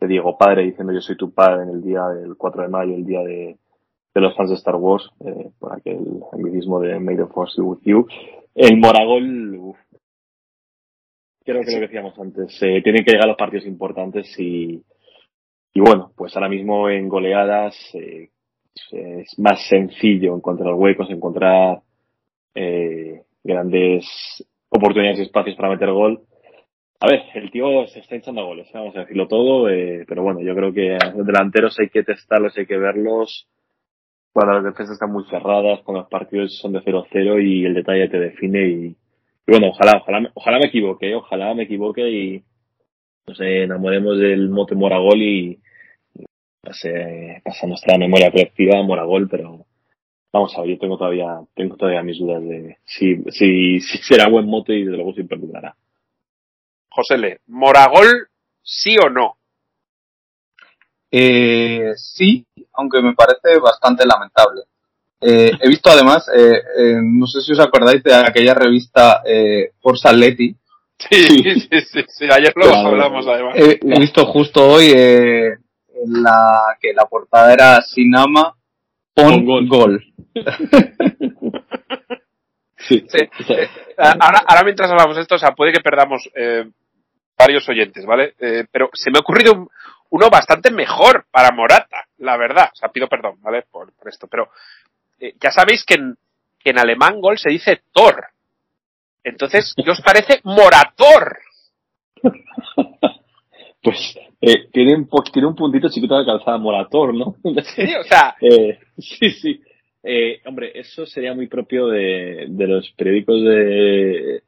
de 0.00 0.06
Diego 0.06 0.36
Padre 0.38 0.62
diciendo 0.62 0.92
yo 0.92 1.00
soy 1.00 1.16
tu 1.16 1.32
padre 1.32 1.64
en 1.64 1.70
el 1.70 1.82
día 1.82 2.06
del 2.08 2.36
4 2.36 2.62
de 2.62 2.68
mayo, 2.68 2.94
el 2.94 3.04
día 3.04 3.20
de, 3.20 3.58
de 4.14 4.20
los 4.20 4.36
fans 4.36 4.50
de 4.50 4.56
Star 4.56 4.76
Wars, 4.76 5.08
eh, 5.24 5.50
por 5.58 5.72
aquel 5.72 6.22
anglicismo 6.32 6.80
de 6.80 6.98
May 6.98 7.16
the 7.16 7.26
Force 7.26 7.60
with 7.60 7.80
you. 7.82 8.06
El 8.54 8.78
Moragol, 8.78 9.74
creo 11.44 11.62
que 11.62 11.72
lo 11.72 11.78
que 11.78 11.86
decíamos 11.86 12.18
antes, 12.18 12.56
eh, 12.62 12.80
tienen 12.82 13.04
que 13.04 13.12
llegar 13.12 13.28
los 13.28 13.36
partidos 13.36 13.66
importantes 13.66 14.38
y, 14.38 14.82
y 15.74 15.80
bueno, 15.80 16.12
pues 16.16 16.34
ahora 16.36 16.48
mismo 16.48 16.88
en 16.88 17.08
goleadas 17.08 17.74
eh, 17.94 18.30
es 18.90 19.38
más 19.38 19.66
sencillo 19.68 20.34
encontrar 20.34 20.74
huecos, 20.74 21.10
encontrar 21.10 21.82
eh, 22.54 23.22
grandes 23.44 24.04
oportunidades 24.68 25.20
y 25.20 25.22
espacios 25.22 25.56
para 25.56 25.70
meter 25.70 25.90
gol. 25.90 26.22
A 27.00 27.06
ver, 27.06 27.22
el 27.34 27.50
tío 27.50 27.86
se 27.86 28.00
está 28.00 28.16
echando 28.16 28.44
goles, 28.44 28.68
vamos 28.74 28.96
a 28.96 29.00
decirlo 29.00 29.28
todo, 29.28 29.68
eh, 29.68 30.04
pero 30.08 30.22
bueno, 30.22 30.40
yo 30.40 30.54
creo 30.54 30.72
que 30.72 30.98
los 31.14 31.26
delanteros 31.26 31.78
hay 31.78 31.90
que 31.90 32.02
testarlos, 32.02 32.56
hay 32.58 32.66
que 32.66 32.76
verlos 32.76 33.48
cuando 34.32 34.54
las 34.54 34.64
defensas 34.64 34.94
están 34.94 35.12
muy 35.12 35.24
cerradas, 35.24 35.80
cuando 35.84 36.02
los 36.02 36.10
partidos 36.10 36.58
son 36.58 36.72
de 36.72 36.80
0-0 36.80 37.42
y 37.42 37.64
el 37.64 37.74
detalle 37.74 38.08
te 38.08 38.18
define 38.18 38.68
y, 38.68 38.96
bueno, 39.46 39.68
ojalá, 39.70 39.98
ojalá, 40.02 40.30
ojalá 40.34 40.58
me 40.58 40.66
equivoque, 40.66 41.10
¿eh? 41.10 41.14
ojalá 41.14 41.54
me 41.54 41.64
equivoque 41.64 42.08
y 42.08 42.44
nos 43.26 43.40
enamoremos 43.40 44.18
del 44.18 44.48
mote 44.48 44.74
Moragol 44.74 45.22
y 45.22 45.60
pase, 46.60 47.40
pasa 47.44 47.66
nuestra 47.66 47.96
memoria 47.98 48.30
colectiva 48.30 48.82
Moragol, 48.82 49.28
pero 49.28 49.66
vamos 50.32 50.54
a 50.56 50.60
ver, 50.62 50.70
yo 50.70 50.78
tengo 50.78 50.96
todavía, 50.98 51.40
tengo 51.54 51.76
todavía 51.76 52.02
mis 52.02 52.18
dudas 52.18 52.42
de 52.42 52.76
si, 52.84 53.16
si, 53.30 53.80
si 53.80 53.98
será 53.98 54.28
buen 54.28 54.46
mote 54.46 54.74
y 54.74 54.84
desde 54.84 54.96
luego 54.96 55.14
si 55.14 55.22
perdurará. 55.24 55.74
José 56.90 57.18
Le, 57.18 57.40
¿Moragol 57.46 58.28
sí 58.62 58.96
o 58.98 59.08
no? 59.08 59.36
Eh, 61.10 61.92
sí, 61.96 62.44
aunque 62.74 63.00
me 63.00 63.14
parece 63.14 63.58
bastante 63.60 64.04
lamentable. 64.06 64.62
Eh, 65.20 65.50
he 65.60 65.68
visto 65.68 65.90
además, 65.90 66.28
eh, 66.36 66.52
eh, 66.78 66.94
no 67.02 67.26
sé 67.26 67.40
si 67.40 67.52
os 67.52 67.60
acordáis 67.60 68.02
de 68.04 68.14
aquella 68.14 68.54
revista 68.54 69.22
eh, 69.24 69.72
Forza 69.80 70.10
Atleti. 70.10 70.54
Sí, 70.98 71.22
sí, 71.70 71.80
sí, 71.92 72.00
sí, 72.08 72.24
ayer 72.30 72.52
lo 72.54 72.66
Claro. 72.66 72.88
hablamos 72.88 73.26
además. 73.26 73.54
He, 73.56 73.80
he 73.82 73.98
visto 74.00 74.26
justo 74.26 74.68
hoy 74.68 74.92
eh, 74.94 75.52
en 76.04 76.22
la 76.22 76.76
que 76.80 76.92
la 76.92 77.06
portada 77.06 77.52
era 77.52 77.80
Sinama 77.82 78.54
pon 79.14 79.44
Pon 79.44 79.44
gol. 79.46 79.68
gol. 79.68 80.04
Sí, 82.80 83.04
Sí. 83.08 83.28
Ahora, 83.96 84.42
ahora 84.46 84.62
mientras 84.64 84.90
hablamos 84.90 85.16
de 85.16 85.22
esto, 85.22 85.34
o 85.34 85.38
sea, 85.38 85.50
puede 85.52 85.72
que 85.72 85.80
perdamos 85.80 86.30
eh, 86.34 86.64
varios 87.36 87.68
oyentes, 87.68 88.06
¿vale? 88.06 88.34
Eh, 88.38 88.64
pero 88.70 88.88
se 88.94 89.10
me 89.10 89.18
ha 89.18 89.20
ocurrido 89.20 89.52
un- 89.52 89.68
uno 90.10 90.30
bastante 90.30 90.70
mejor 90.70 91.26
para 91.30 91.50
Morata, 91.50 92.04
la 92.18 92.36
verdad. 92.38 92.70
O 92.72 92.76
sea, 92.76 92.88
pido 92.90 93.08
perdón, 93.08 93.34
¿vale? 93.42 93.64
Por, 93.70 93.92
por 93.94 94.08
esto. 94.08 94.26
Pero 94.28 94.48
eh, 95.18 95.34
ya 95.40 95.50
sabéis 95.50 95.84
que 95.84 95.94
en, 95.94 96.16
que 96.58 96.70
en 96.70 96.78
alemán 96.78 97.20
gol 97.20 97.36
se 97.38 97.50
dice 97.50 97.82
Tor. 97.92 98.26
Entonces, 99.24 99.74
¿qué 99.84 99.90
os 99.90 100.00
parece 100.00 100.40
Morator? 100.44 101.38
Pues 103.80 104.18
eh, 104.40 104.68
tiene, 104.72 104.96
un, 104.96 105.08
tiene 105.32 105.46
un 105.46 105.54
puntito 105.54 105.88
chiquito 105.88 106.18
de 106.18 106.26
calzada 106.26 106.58
morator, 106.58 107.14
¿no? 107.14 107.36
Sí, 107.76 107.94
o 107.94 108.02
sea, 108.02 108.34
Eh, 108.40 108.76
sí, 108.98 109.30
sí. 109.30 109.62
Eh, 110.02 110.40
hombre, 110.46 110.72
eso 110.74 111.06
sería 111.06 111.34
muy 111.34 111.48
propio 111.48 111.88
de, 111.88 112.46
de 112.48 112.66
los 112.66 112.90
periódicos 112.92 113.42
de, 113.42 114.42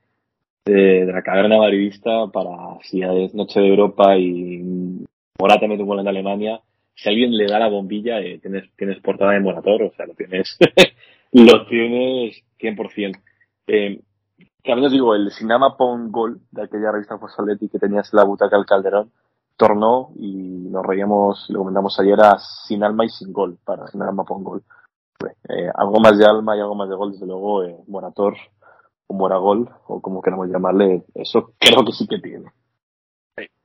de, 0.65 0.73
de 1.07 1.13
la 1.13 1.23
caverna 1.23 1.59
madridista 1.59 2.29
para 2.33 2.79
si 2.83 3.03
es 3.03 3.35
Noche 3.35 3.61
de 3.61 3.69
Europa 3.69 4.17
y 4.17 5.05
Morata 5.39 5.67
mete 5.67 5.83
un 5.83 5.89
gol 5.89 6.01
en 6.01 6.09
Alemania. 6.09 6.61
Si 6.95 7.09
alguien 7.09 7.37
le 7.37 7.47
da 7.47 7.59
la 7.59 7.69
bombilla, 7.69 8.21
eh, 8.21 8.39
tienes, 8.41 8.71
tienes 8.77 9.01
portada 9.01 9.33
de 9.33 9.41
Morator, 9.41 9.83
o 9.83 9.93
sea, 9.93 10.07
lo 10.07 10.15
tienes, 10.15 10.57
lo 11.33 11.67
tienes 11.67 12.43
100%. 12.59 13.21
Eh, 13.67 14.01
también 14.63 14.87
os 14.87 14.93
digo, 14.93 15.15
el 15.15 15.31
Sinama 15.31 15.77
Pon 15.77 16.13
Gol 16.13 16.41
de 16.51 16.63
aquella 16.63 16.93
revista 16.93 17.19
Fossaletti 17.19 17.69
que 17.69 17.79
tenías 17.79 18.13
en 18.13 18.19
la 18.19 18.25
butaca 18.25 18.57
del 18.57 18.67
Calderón, 18.67 19.11
tornó 19.57 20.11
y 20.17 20.69
nos 20.71 20.85
reíamos, 20.85 21.47
lo 21.49 21.61
comentamos 21.61 21.99
ayer, 22.01 22.21
a 22.21 22.39
sin 22.39 22.85
alma 22.85 23.07
y 23.07 23.09
sin 23.09 23.33
gol 23.33 23.59
para 23.65 23.87
Sinama 23.87 24.25
Pon 24.25 24.45
Gol. 24.45 24.63
Eh, 25.49 25.71
algo 25.75 26.01
más 26.01 26.19
de 26.19 26.25
alma 26.25 26.57
y 26.57 26.61
algo 26.61 26.75
más 26.75 26.89
de 26.89 26.97
gol, 26.97 27.13
desde 27.13 27.27
luego, 27.27 27.65
eh, 27.65 27.77
Morator 27.87 28.37
o 29.07 29.15
Moragol, 29.15 29.69
o 29.87 30.01
como 30.01 30.23
queramos 30.23 30.49
llamarle, 30.49 31.03
eso 31.15 31.53
creo 31.59 31.85
que 31.85 31.93
sí 31.93 32.07
que 32.07 32.19
tiene. 32.19 32.51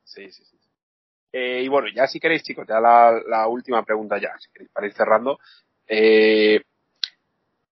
Sí, 0.04 0.32
sí, 0.32 0.44
sí. 0.46 0.58
Eh, 1.32 1.64
y 1.64 1.68
bueno, 1.68 1.90
ya 1.94 2.08
si 2.08 2.20
queréis, 2.20 2.44
chicos, 2.44 2.66
ya 2.66 2.80
la, 2.80 3.12
la 3.28 3.48
última 3.48 3.84
pregunta 3.84 4.18
ya, 4.18 4.30
si 4.40 4.50
queréis, 4.52 4.72
para 4.72 4.88
ir 4.88 4.94
cerrando. 4.94 5.38
Eh, 5.88 6.62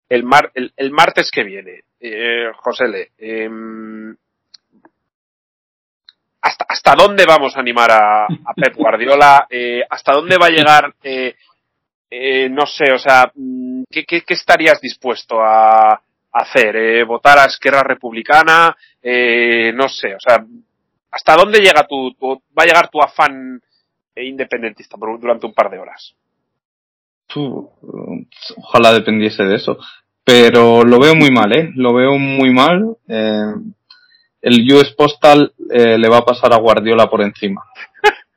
el, 0.10 0.24
mar, 0.24 0.52
el, 0.54 0.74
el 0.76 0.92
martes 0.92 1.32
que 1.32 1.44
viene, 1.44 1.84
eh, 2.00 2.52
José 2.58 2.88
Le, 2.90 3.12
em, 3.18 4.16
¿hasta, 6.42 6.66
¿hasta 6.68 6.96
dónde 6.96 7.26
vamos 7.26 7.56
a 7.56 7.62
animar 7.62 7.90
a, 7.92 8.26
a 8.26 8.54
Pep 8.54 8.76
Guardiola? 8.76 9.48
Eh, 9.50 9.82
¿Hasta 9.90 10.14
dónde 10.14 10.38
va 10.38 10.48
a 10.48 10.52
llegar? 10.52 10.94
Eh, 12.16 12.48
no 12.50 12.66
sé, 12.66 12.92
o 12.92 13.00
sea, 13.00 13.32
mm, 13.34 13.84
¿qué, 13.90 14.04
qué, 14.06 14.22
qué 14.22 14.34
estarías 14.36 14.80
dispuesto 14.80 15.42
a, 15.42 16.00
hacer? 16.32 16.76
Eh, 16.76 17.04
¿Votar 17.04 17.40
a 17.40 17.46
Esquerra 17.46 17.82
Republicana? 17.84 18.76
Eh, 19.02 19.72
no 19.74 19.88
sé, 19.88 20.16
o 20.16 20.20
sea, 20.20 20.44
¿Hasta 21.14 21.36
dónde 21.36 21.60
llega 21.60 21.86
tu, 21.88 22.12
tu- 22.16 22.42
va 22.58 22.64
a 22.64 22.66
llegar 22.66 22.90
tu 22.90 23.00
afán 23.00 23.62
eh, 24.16 24.26
independentista 24.26 24.98
durante 25.00 25.46
un 25.46 25.54
par 25.54 25.70
de 25.70 25.78
horas? 25.78 26.16
Tú, 27.28 27.70
ojalá 28.58 28.92
dependiese 28.94 29.44
de 29.44 29.56
eso. 29.56 29.78
Pero 30.24 30.84
lo 30.84 31.00
veo 31.00 31.14
muy 31.14 31.30
mal, 31.30 31.56
¿eh? 31.56 31.72
Lo 31.76 31.94
veo 31.94 32.18
muy 32.18 32.52
mal. 32.52 32.98
Eh, 33.08 33.54
el 34.42 34.74
US 34.74 34.92
Postal 34.94 35.54
eh, 35.70 35.98
le 36.00 36.10
va 36.10 36.18
a 36.18 36.26
pasar 36.26 36.52
a 36.52 36.58
Guardiola 36.58 37.08
por 37.08 37.22
encima. 37.22 37.64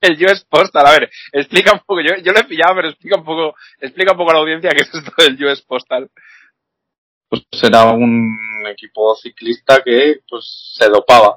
El 0.00 0.24
US 0.24 0.44
Postal, 0.48 0.86
a 0.86 0.92
ver, 0.92 1.10
explica 1.32 1.72
un 1.72 1.80
poco, 1.80 2.00
yo, 2.00 2.16
yo 2.22 2.32
lo 2.32 2.40
he 2.40 2.44
pillado, 2.44 2.74
pero 2.76 2.88
explica 2.88 3.18
un 3.18 3.24
poco, 3.24 3.54
explica 3.80 4.12
un 4.12 4.18
poco 4.18 4.30
a 4.30 4.34
la 4.34 4.40
audiencia 4.40 4.70
qué 4.70 4.82
es 4.82 4.94
esto 4.94 5.12
del 5.18 5.44
US 5.44 5.60
Postal. 5.62 6.10
Pues 7.28 7.42
será 7.52 7.92
un 7.92 8.36
equipo 8.68 9.14
ciclista 9.14 9.82
que 9.84 10.20
pues 10.28 10.74
se 10.76 10.88
dopaba. 10.88 11.36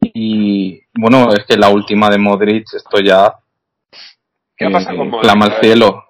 Y 0.00 0.82
bueno, 0.94 1.32
es 1.32 1.44
que 1.46 1.56
la 1.56 1.70
última 1.70 2.10
de 2.10 2.18
Modric, 2.18 2.66
esto 2.74 3.00
ya 3.00 3.34
¿Qué 4.56 4.66
ha 4.66 4.70
pasado 4.70 4.98
con 4.98 5.06
eh, 5.06 5.10
Modric? 5.10 5.22
clama 5.22 5.46
al 5.46 5.60
cielo. 5.60 6.04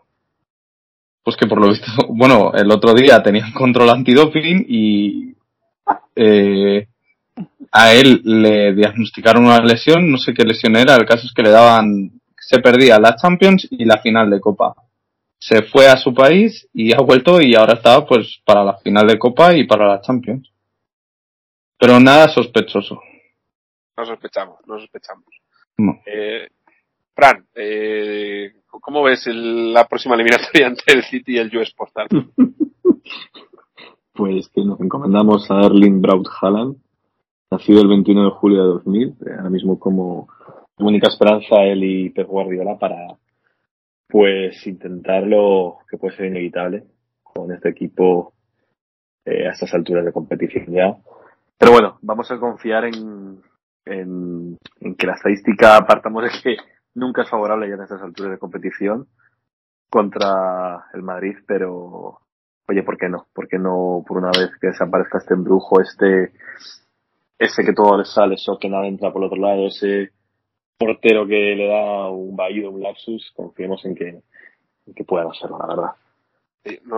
Pues 1.23 1.37
que 1.37 1.47
por 1.47 1.61
lo 1.61 1.69
visto, 1.69 1.87
bueno, 2.09 2.53
el 2.55 2.71
otro 2.71 2.95
día 2.95 3.23
tenía 3.23 3.53
control 3.55 3.91
antidoping 3.91 4.67
y 4.69 5.37
eh, 6.17 6.89
a 7.77 7.93
él 7.93 8.21
le 8.25 8.73
diagnosticaron 8.73 9.45
una 9.47 9.59
lesión, 9.59 10.09
no 10.11 10.17
sé 10.17 10.33
qué 10.33 10.45
lesión 10.45 10.77
era, 10.77 10.95
el 10.95 11.05
caso 11.07 11.27
es 11.27 11.33
que 11.35 11.43
le 11.43 11.51
daban, 11.51 12.13
se 12.39 12.61
perdía 12.61 13.01
la 13.01 13.17
Champions 13.17 13.67
y 13.71 13.85
la 13.85 13.99
final 13.99 14.31
de 14.31 14.41
Copa. 14.41 14.75
Se 15.41 15.63
fue 15.63 15.89
a 15.89 15.97
su 15.97 16.15
país 16.15 16.69
y 16.73 16.95
ha 16.95 17.01
vuelto 17.01 17.41
y 17.41 17.55
ahora 17.57 17.75
está 17.75 18.07
pues 18.07 18.41
para 18.45 18.63
la 18.65 18.77
final 18.79 19.07
de 19.09 19.19
Copa 19.19 19.55
y 19.57 19.67
para 19.67 19.89
la 19.89 20.01
Champions. 20.01 20.51
Pero 21.77 21.99
nada 21.99 22.29
sospechoso. 22.29 23.01
No 23.97 24.07
sospechamos, 24.07 24.59
no 24.67 24.79
sospechamos. 24.79 25.27
No. 25.77 26.01
Eh, 26.07 26.49
Fran, 27.15 27.45
eh, 27.57 28.53
¿cómo 28.71 29.03
ves 29.03 29.27
el- 29.27 29.73
la 29.73 29.87
próxima 29.89 30.15
eliminatoria 30.15 30.67
entre 30.69 30.95
el 30.95 31.03
City 31.05 31.33
y 31.35 31.39
el 31.39 31.55
US 31.57 31.73
Postal? 31.77 32.07
Pues 34.13 34.49
que 34.49 34.63
nos 34.65 34.81
encomendamos 34.81 35.51
a 35.51 35.67
Erling 35.67 36.01
Braut 36.01 36.29
Haaland, 36.41 36.77
nacido 37.55 37.81
el 37.81 37.89
21 37.89 38.25
de 38.25 38.31
julio 38.31 38.63
de 38.63 38.69
2000, 38.69 39.09
eh, 39.09 39.15
ahora 39.37 39.51
mismo 39.51 39.79
como 39.79 40.29
única 40.79 41.09
esperanza 41.09 41.63
él 41.63 41.85
y 41.85 42.11
Pep 42.11 42.27
Guardiola 42.27 42.79
para 42.79 43.17
pues 44.09 44.67
intentarlo 44.67 45.79
que 45.89 45.97
puede 45.97 46.17
ser 46.17 46.27
inevitable 46.27 46.85
con 47.23 47.53
este 47.53 47.71
equipo 47.71 48.33
eh, 49.25 49.47
a 49.47 49.53
estas 49.53 49.73
alturas 49.75 50.05
de 50.05 50.13
competición 50.13 50.67
ya. 50.67 50.97
Pero 51.59 51.73
bueno, 51.73 51.99
vamos 52.03 52.31
a 52.31 52.39
confiar 52.39 52.85
en, 52.85 53.41
en, 53.85 54.59
en 54.81 54.95
que 54.97 55.07
la 55.07 55.15
estadística 55.15 55.85
partamos 55.87 56.25
de 56.25 56.31
que 56.43 56.57
nunca 56.95 57.23
es 57.23 57.31
favorable 57.31 57.69
ya 57.69 57.75
en 57.75 57.83
estas 57.83 58.03
alturas 58.03 58.33
de 58.33 58.39
competición 58.39 59.07
contra 59.89 60.87
el 60.93 61.03
Madrid, 61.03 61.37
pero 61.47 62.19
oye, 62.69 62.83
¿por 62.83 62.97
qué 62.99 63.09
no? 63.09 63.27
¿Por 63.33 63.47
qué 63.47 63.59
no 63.59 64.05
por 64.07 64.19
una 64.19 64.29
vez 64.29 64.51
que 64.61 64.69
desaparezca 64.69 65.19
este 65.19 65.35
embrujo, 65.35 65.81
este 65.81 66.33
ese 67.39 67.65
que 67.65 67.73
todo 67.73 67.99
le 67.99 68.05
sale, 68.05 68.35
eso 68.37 68.59
que 68.59 68.69
nada 68.69 68.87
entra 68.87 69.13
por 69.13 69.23
el 69.23 69.27
otro 69.27 69.41
lado, 69.41 69.67
ese 69.67 70.11
portero 70.79 71.27
que 71.27 71.55
le 71.57 71.67
da 71.69 72.09
un 72.11 72.35
vaído, 72.37 72.71
un 72.71 72.83
lapsus, 72.83 73.33
confiemos 73.35 73.85
en 73.85 73.95
que, 73.95 74.09
en 74.09 74.95
que 74.95 75.05
pueda 75.05 75.27
hacerlo, 75.31 75.59
la 75.59 75.67
verdad. 75.67 75.91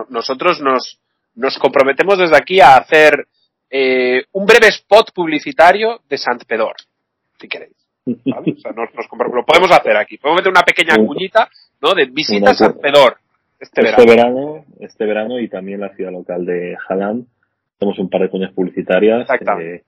Nosotros 0.09 0.61
nos, 0.61 0.99
nos 1.35 1.57
comprometemos 1.57 2.17
desde 2.17 2.37
aquí 2.37 2.59
a 2.61 2.77
hacer 2.77 3.27
eh, 3.69 4.23
un 4.31 4.45
breve 4.45 4.67
spot 4.67 5.11
publicitario 5.13 5.99
de 6.09 6.17
Sant 6.17 6.45
Pedor, 6.45 6.75
si 7.39 7.47
queréis. 7.47 7.75
¿vale? 8.05 8.53
O 8.53 8.59
sea, 8.59 8.71
nos, 8.71 8.93
nos 8.95 9.05
compro- 9.07 9.33
lo 9.33 9.45
podemos 9.45 9.69
hacer 9.71 9.97
aquí. 9.97 10.17
Podemos 10.17 10.39
meter 10.41 10.51
una 10.51 10.63
pequeña 10.63 10.95
cuñita, 10.95 11.49
¿no? 11.81 11.93
De 11.93 12.05
visita 12.05 12.51
a 12.51 12.53
Sant 12.53 12.75
cu- 12.75 12.81
Pedor 12.81 13.17
este 13.59 13.81
verano. 13.81 13.97
Este 14.03 14.15
verano, 14.15 14.65
este 14.79 15.05
verano 15.05 15.39
y 15.39 15.49
también 15.49 15.81
la 15.81 15.93
ciudad 15.95 16.11
local 16.11 16.45
de 16.45 16.77
Haaland, 16.87 17.25
tenemos 17.77 17.99
un 17.99 18.09
par 18.09 18.21
de 18.21 18.29
cuñas 18.29 18.53
publicitarias 18.53 19.21
Exactamente. 19.21 19.75
eh, 19.75 19.83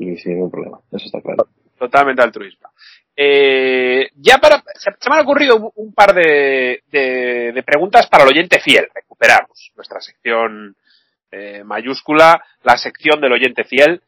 y 0.00 0.16
sin 0.16 0.32
ningún 0.34 0.50
problema, 0.50 0.78
eso 0.92 1.06
está 1.06 1.20
claro. 1.20 1.46
Totalmente 1.78 2.22
altruista. 2.22 2.70
Eh, 3.16 4.08
ya 4.16 4.38
para, 4.38 4.62
se, 4.74 4.90
me 5.10 5.16
han 5.16 5.22
ocurrido 5.22 5.72
un, 5.76 5.92
par 5.92 6.14
de, 6.14 6.82
de- 6.90 7.52
de 7.52 7.62
preguntas 7.62 8.06
para 8.08 8.24
el 8.24 8.30
oyente 8.30 8.60
fiel. 8.60 8.88
Recuperamos 8.94 9.72
nuestra 9.76 10.00
sección 10.00 10.74
eh, 11.30 11.62
mayúscula, 11.64 12.42
la 12.62 12.76
sección 12.76 13.20
del 13.20 13.32
oyente 13.32 13.64
fiel. 13.64 14.00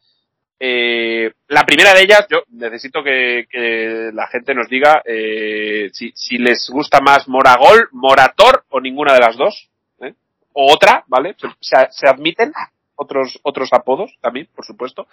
Eh, 0.59 1.33
la 1.49 1.65
primera 1.65 1.93
de 1.93 2.03
ellas, 2.03 2.27
yo 2.31 2.43
necesito 2.51 3.03
que, 3.03 3.47
que 3.51 4.11
la 4.15 4.29
gente 4.29 4.55
nos 4.55 4.69
diga 4.69 5.03
eh, 5.05 5.91
si, 5.93 6.13
si 6.15 6.39
les 6.39 6.69
gusta 6.71 7.01
más 7.01 7.27
Moragol, 7.29 7.89
Morator 7.93 8.65
o 8.71 8.81
ninguna 8.81 9.13
de 9.15 9.21
las 9.21 9.37
dos. 9.37 9.69
¿eh? 10.01 10.15
O 10.53 10.73
otra, 10.73 11.05
¿vale? 11.09 11.35
Se- 11.61 11.89
se 11.91 12.09
admiten 12.09 12.53
otros, 12.97 13.39
otros 13.43 13.71
apodos 13.73 14.15
también, 14.21 14.49
por 14.55 14.65
supuesto. 14.65 15.07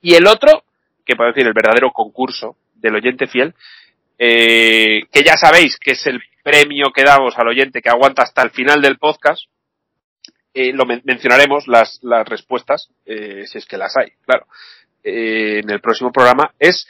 Y 0.00 0.14
el 0.14 0.26
otro, 0.26 0.64
que 1.04 1.16
puedo 1.16 1.30
decir 1.30 1.46
el 1.46 1.52
verdadero 1.52 1.90
concurso 1.92 2.56
del 2.74 2.94
oyente 2.96 3.26
fiel, 3.26 3.54
eh, 4.18 5.02
que 5.12 5.22
ya 5.22 5.36
sabéis 5.36 5.78
que 5.78 5.92
es 5.92 6.06
el 6.06 6.20
premio 6.42 6.90
que 6.94 7.04
damos 7.04 7.36
al 7.38 7.48
oyente 7.48 7.82
que 7.82 7.90
aguanta 7.90 8.22
hasta 8.22 8.42
el 8.42 8.50
final 8.50 8.80
del 8.80 8.98
podcast, 8.98 9.42
eh, 10.54 10.72
lo 10.72 10.84
men- 10.84 11.02
mencionaremos 11.04 11.68
las, 11.68 11.98
las 12.02 12.26
respuestas, 12.26 12.90
eh, 13.06 13.44
si 13.46 13.58
es 13.58 13.66
que 13.66 13.76
las 13.76 13.96
hay, 13.96 14.12
claro, 14.26 14.46
eh, 15.04 15.60
en 15.62 15.70
el 15.70 15.80
próximo 15.80 16.10
programa, 16.12 16.52
es, 16.58 16.86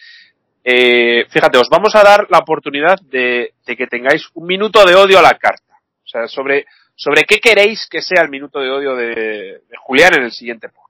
eh, 0.65 1.27
fíjate, 1.31 1.59
os 1.59 1.69
vamos 1.69 1.95
a 1.95 2.03
dar 2.03 2.27
la 2.31 2.39
oportunidad 2.39 2.99
de, 3.03 3.53
de 3.67 3.77
que 3.77 3.87
tengáis 3.87 4.29
un 4.35 4.47
minuto 4.47 4.85
de 4.85 4.95
odio 4.95 5.19
a 5.19 5.23
la 5.23 5.35
carta. 5.39 5.75
O 6.05 6.09
sea, 6.11 6.27
sobre, 6.27 6.67
sobre 6.97 7.25
qué 7.25 7.39
queréis 7.39 7.87
que 7.89 8.03
sea 8.03 8.23
el 8.23 8.31
minuto 8.31 8.59
de 8.61 8.71
odio 8.71 8.97
de, 8.97 9.07
de 9.15 9.77
Julián 9.79 10.15
en 10.15 10.25
el 10.25 10.33
siguiente 10.33 10.69
podcast. 10.69 10.90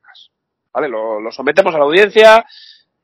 ¿Vale? 0.72 0.88
Lo, 0.88 1.20
lo 1.20 1.32
sometemos 1.32 1.74
a 1.74 1.78
la 1.78 1.84
audiencia, 1.84 2.44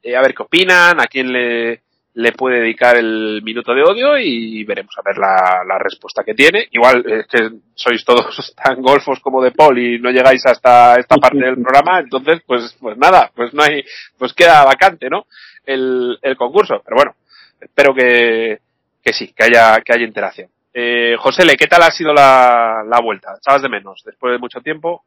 eh, 0.02 0.16
a 0.16 0.22
ver 0.22 0.34
qué 0.34 0.42
opinan, 0.42 1.00
a 1.00 1.06
quién 1.06 1.32
le, 1.32 1.82
le 2.16 2.32
puede 2.32 2.60
dedicar 2.60 2.96
el 2.96 3.42
minuto 3.42 3.74
de 3.74 3.82
odio 3.82 4.16
y 4.16 4.64
veremos 4.64 4.94
a 4.96 5.02
ver 5.02 5.18
la, 5.18 5.62
la 5.68 5.78
respuesta 5.78 6.24
que 6.24 6.32
tiene. 6.32 6.66
Igual 6.70 7.04
es 7.06 7.26
que 7.26 7.50
sois 7.74 8.02
todos 8.06 8.54
tan 8.64 8.80
golfos 8.80 9.20
como 9.20 9.42
de 9.42 9.50
Paul 9.50 9.78
y 9.78 9.98
no 9.98 10.10
llegáis 10.10 10.44
hasta 10.46 10.94
esta 10.94 11.16
parte 11.16 11.44
del 11.44 11.60
programa, 11.60 12.00
entonces 12.00 12.40
pues, 12.46 12.74
pues 12.80 12.96
nada, 12.96 13.30
pues 13.34 13.52
no 13.52 13.62
hay, 13.62 13.84
pues 14.16 14.32
queda 14.32 14.64
vacante, 14.64 15.10
¿no? 15.10 15.26
El, 15.66 16.18
el 16.22 16.36
concurso. 16.36 16.80
Pero 16.82 16.96
bueno, 16.96 17.16
espero 17.60 17.94
que, 17.94 18.60
que 19.04 19.12
sí, 19.12 19.34
que 19.36 19.44
haya, 19.44 19.82
que 19.82 19.92
haya 19.92 20.06
interacción. 20.06 20.48
Eh, 20.72 21.16
Josele, 21.18 21.54
¿qué 21.56 21.66
tal 21.66 21.82
ha 21.82 21.90
sido 21.90 22.14
la, 22.14 22.82
la 22.86 23.00
vuelta? 23.00 23.34
¿Echabas 23.36 23.60
de 23.60 23.68
menos 23.68 24.02
después 24.06 24.32
de 24.32 24.38
mucho 24.38 24.62
tiempo? 24.62 25.04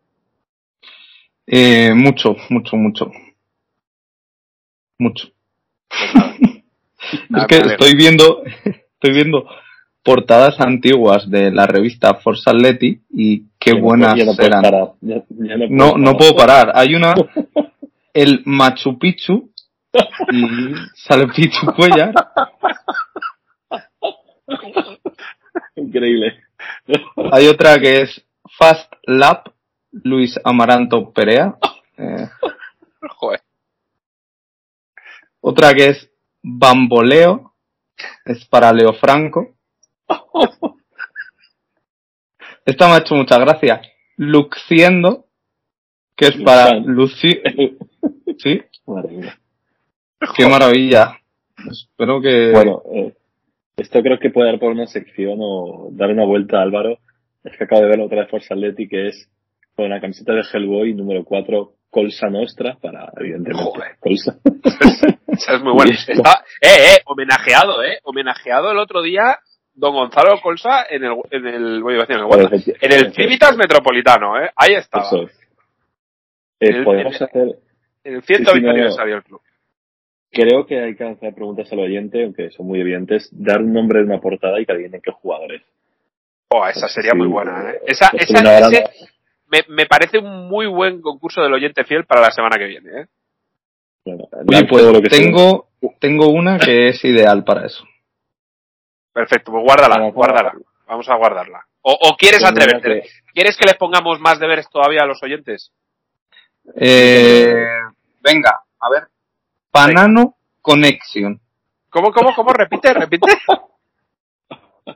Eh, 1.52 1.94
mucho, 1.96 2.36
mucho, 2.50 2.76
mucho. 2.78 3.12
Mucho. 5.00 5.30
Pues. 5.90 6.64
Es 7.42 7.48
que 7.48 7.58
estoy 7.72 7.96
viendo, 7.96 8.44
estoy 8.66 9.14
viendo 9.14 9.48
portadas 10.04 10.60
antiguas 10.60 11.30
de 11.30 11.52
la 11.52 11.66
revista 11.66 12.14
Forza 12.16 12.52
Atleti 12.52 13.02
y 13.10 13.46
qué 13.60 13.72
Ya 13.72 13.78
no 13.78 13.82
buenas 13.84 14.14
puedo- 14.14 14.18
ya 14.18 14.26
no 14.26 14.36
puedo 14.36 14.48
eran. 14.48 14.62
parar, 14.62 14.92
ya- 15.02 15.24
ya 15.30 15.58
no 15.58 15.68
No, 15.70 15.78
puedo 15.94 15.98
no 15.98 16.04
parar. 16.06 16.18
puedo 16.18 16.36
parar. 16.36 16.72
Hay 16.76 16.96
una, 16.96 17.14
el 18.14 18.42
Machu 18.46 19.00
Picchu, 19.00 19.50
y 20.32 20.44
sale 20.96 21.28
Pichu 21.28 21.66
Cuellar. 21.74 22.14
Increíble. 25.76 26.36
Hay 27.32 27.48
otra 27.48 27.80
que 27.80 28.02
es 28.02 28.26
Fast 28.58 28.92
Lap, 29.06 29.48
Luis 29.92 30.40
Amaranto 30.44 31.12
Perea. 31.12 31.58
Eh, 31.98 32.28
Joder. 33.18 33.42
otra 35.42 35.74
que 35.74 35.88
es 35.88 36.10
Bamboleo, 36.42 37.54
es 38.26 38.46
para 38.46 38.72
Leo 38.72 38.94
Franco. 38.94 39.56
Esta 42.66 42.88
me 42.88 42.94
ha 42.94 42.98
hecho 43.00 43.16
mucha 43.16 43.38
gracia. 43.40 43.82
Luciendo, 44.18 45.26
que 46.16 46.28
es 46.28 46.38
para 46.44 46.76
Luci... 46.76 47.42
Sí, 48.42 48.62
mía. 48.86 49.38
qué 50.38 50.48
maravilla. 50.48 51.20
Espero 51.70 52.22
que... 52.22 52.52
Bueno, 52.54 52.84
eh, 52.94 53.14
esto 53.76 54.02
creo 54.02 54.18
que 54.18 54.30
puede 54.30 54.50
dar 54.50 54.60
por 54.60 54.72
una 54.72 54.88
sección 54.88 55.40
o 55.42 55.90
dar 55.92 56.10
una 56.10 56.24
vuelta 56.24 56.60
a 56.60 56.62
Álvaro. 56.62 57.00
Es 57.44 57.58
que 57.58 57.66
acabo 57.66 57.82
de 57.82 57.90
ver 57.90 58.00
otra 58.00 58.22
de 58.22 58.28
Forza 58.28 58.54
Atleti 58.54 58.88
que 58.88 59.08
es 59.10 59.30
con 59.80 59.90
la 59.90 60.02
camiseta 60.02 60.34
de 60.34 60.42
Hellboy 60.52 60.94
número 60.94 61.24
4 61.24 61.72
Colsa 61.90 62.28
Nostra 62.30 62.78
para, 62.82 63.12
evidentemente, 63.18 63.64
Joder. 63.64 63.96
Colsa. 64.00 64.38
Esa 65.28 65.54
es 65.56 65.62
muy 65.64 65.74
buena. 65.74 65.92
Está, 66.08 66.44
eh, 66.62 66.96
eh, 66.98 67.02
homenajeado, 67.06 67.82
eh. 67.84 68.00
Homenajeado 68.04 68.72
el 68.72 68.78
otro 68.78 69.02
día 69.02 69.40
Don 69.74 69.94
Gonzalo 69.94 70.40
Colsa 70.42 70.86
en 70.90 71.04
el, 71.06 71.14
en 71.32 71.48
el, 71.48 71.82
voy 71.82 71.96
a 71.96 72.00
decir 72.00 72.16
en 72.18 72.22
el, 72.22 72.26
Wanda. 72.28 72.50
en 72.54 72.92
el 72.92 73.14
Civitas 73.14 73.56
Metropolitano, 73.56 74.38
eh. 74.44 74.52
Ahí 74.56 74.74
estaba. 74.76 75.06
Eso 75.06 75.24
es. 75.24 75.40
Eh, 76.60 76.84
podemos 76.84 77.16
el- 77.22 77.24
hacer, 77.28 77.48
En 78.04 78.14
el 78.16 78.22
120 78.22 78.28
Sí, 78.28 78.44
sí, 78.44 78.62
no, 78.62 78.62
no. 78.62 78.70
aniversario 78.72 79.14
del 79.16 79.24
club. 79.24 79.42
creo 80.32 80.66
que 80.66 80.80
hay 80.84 80.96
que 80.96 81.04
hacer 81.06 81.34
preguntas 81.34 81.72
al 81.72 81.80
oyente, 81.80 82.24
aunque 82.24 82.52
son 82.52 82.68
muy 82.68 82.82
evidentes, 82.82 83.30
dar 83.32 83.62
un 83.62 83.72
nombre 83.74 84.00
de 84.00 84.06
una 84.06 84.20
portada 84.20 84.60
y 84.60 84.66
que 84.66 84.74
adivinen 84.74 85.02
qué 85.02 85.12
jugadores. 85.12 85.62
Oh, 86.52 86.68
esa 86.68 86.88
sería 86.90 87.12
Sí, 87.12 87.18
muy 87.18 87.28
buena, 87.28 87.72
eh. 87.72 87.76
eh, 87.76 87.82
Esa, 87.88 88.10
es 88.14 88.30
esa, 88.30 88.68
ese 88.68 88.90
me, 89.50 89.64
me 89.68 89.86
parece 89.86 90.20
un 90.20 90.48
muy 90.48 90.68
buen 90.68 91.02
concurso 91.02 91.42
del 91.42 91.54
oyente 91.54 91.84
fiel 91.84 92.06
para 92.06 92.22
la 92.22 92.32
semana 92.32 92.58
que 92.58 92.66
viene, 92.68 93.02
eh. 93.02 93.08
Oye, 94.06 94.66
pues 94.68 94.84
lo 94.86 95.02
que 95.02 95.10
sea. 95.10 95.20
tengo, 95.20 95.68
tengo 96.00 96.30
una 96.30 96.58
que 96.58 96.90
es 96.90 97.04
ideal 97.06 97.44
para 97.44 97.66
eso. 97.68 97.84
Perfecto, 99.14 99.52
pues 99.52 99.64
guárdala, 99.64 99.96
Para- 99.96 100.12
guárdala. 100.12 100.54
Vamos 100.88 101.08
a 101.10 101.16
guardarla. 101.16 101.66
O, 101.82 101.92
o 101.94 102.16
quieres 102.18 102.40
una 102.42 102.50
atreverte. 102.50 103.02
que- 103.02 103.10
¿Quieres 103.34 103.56
que 103.58 103.66
les 103.66 103.78
pongamos 103.78 104.20
más 104.20 104.40
deberes 104.40 104.68
todavía 104.70 105.02
a 105.04 105.06
los 105.06 105.22
oyentes? 105.22 105.72
Eh, 106.76 107.66
venga, 108.22 108.62
a 108.80 108.90
ver. 108.90 109.04
Banano 109.72 110.36
Connection. 110.62 111.40
¿Cómo, 111.90 112.12
cómo, 112.12 112.34
cómo? 112.36 112.52
Repite, 112.54 112.94
repite. 112.94 113.32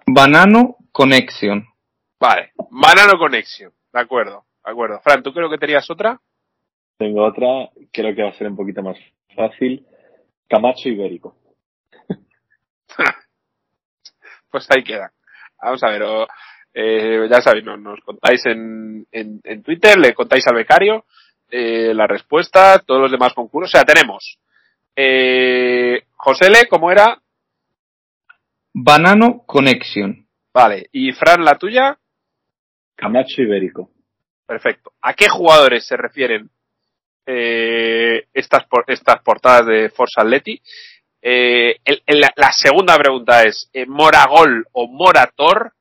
Banano 0.07 0.77
Connection. 0.91 1.65
Vale, 2.19 2.51
Banano 2.69 3.17
Connection. 3.17 3.71
De 3.93 3.99
acuerdo, 3.99 4.45
de 4.65 4.71
acuerdo. 4.71 4.99
Fran, 5.01 5.21
¿tú 5.23 5.33
creo 5.33 5.49
que 5.49 5.57
tenías 5.57 5.89
otra? 5.89 6.19
Tengo 6.97 7.23
otra, 7.25 7.69
creo 7.91 8.15
que 8.15 8.23
va 8.23 8.29
a 8.29 8.33
ser 8.37 8.47
un 8.47 8.55
poquito 8.55 8.81
más 8.81 8.97
fácil. 9.35 9.85
Camacho 10.47 10.89
Ibérico. 10.89 11.35
Pues 14.49 14.67
ahí 14.69 14.83
queda. 14.83 15.11
Vamos 15.61 15.81
a 15.83 15.89
ver, 15.89 16.03
o, 16.03 16.27
eh, 16.75 17.27
ya 17.29 17.41
sabéis, 17.41 17.65
no- 17.65 17.77
nos 17.77 17.99
contáis 18.01 18.45
en, 18.45 19.07
en, 19.11 19.41
en 19.43 19.63
Twitter, 19.63 19.97
le 19.97 20.13
contáis 20.13 20.45
al 20.47 20.55
becario 20.55 21.05
eh, 21.49 21.91
la 21.93 22.05
respuesta, 22.05 22.77
todos 22.85 23.01
los 23.01 23.11
demás 23.11 23.33
concursos. 23.33 23.73
O 23.73 23.77
sea, 23.77 23.83
tenemos 23.83 24.37
eh, 24.95 26.03
Josele, 26.17 26.67
¿cómo 26.69 26.91
era? 26.91 27.19
Banano 28.73 29.43
Connection. 29.45 30.27
Vale, 30.53 30.87
y 30.91 31.11
Fran, 31.13 31.43
la 31.43 31.57
tuya. 31.57 31.97
Camacho 32.95 33.41
Ibérico. 33.41 33.89
Perfecto. 34.45 34.93
¿A 35.01 35.13
qué 35.13 35.29
jugadores 35.29 35.85
se 35.85 35.97
refieren 35.97 36.49
eh, 37.25 38.25
estas, 38.33 38.65
estas 38.87 39.21
portadas 39.21 39.65
de 39.65 39.89
Forza 39.89 40.21
Atleti. 40.21 40.61
Eh, 41.21 41.79
la, 42.35 42.51
segunda 42.51 42.97
pregunta 42.97 43.43
es, 43.43 43.69
eh, 43.73 43.85
¿Moragol 43.85 44.67
o 44.73 44.87
Morator? 44.87 45.73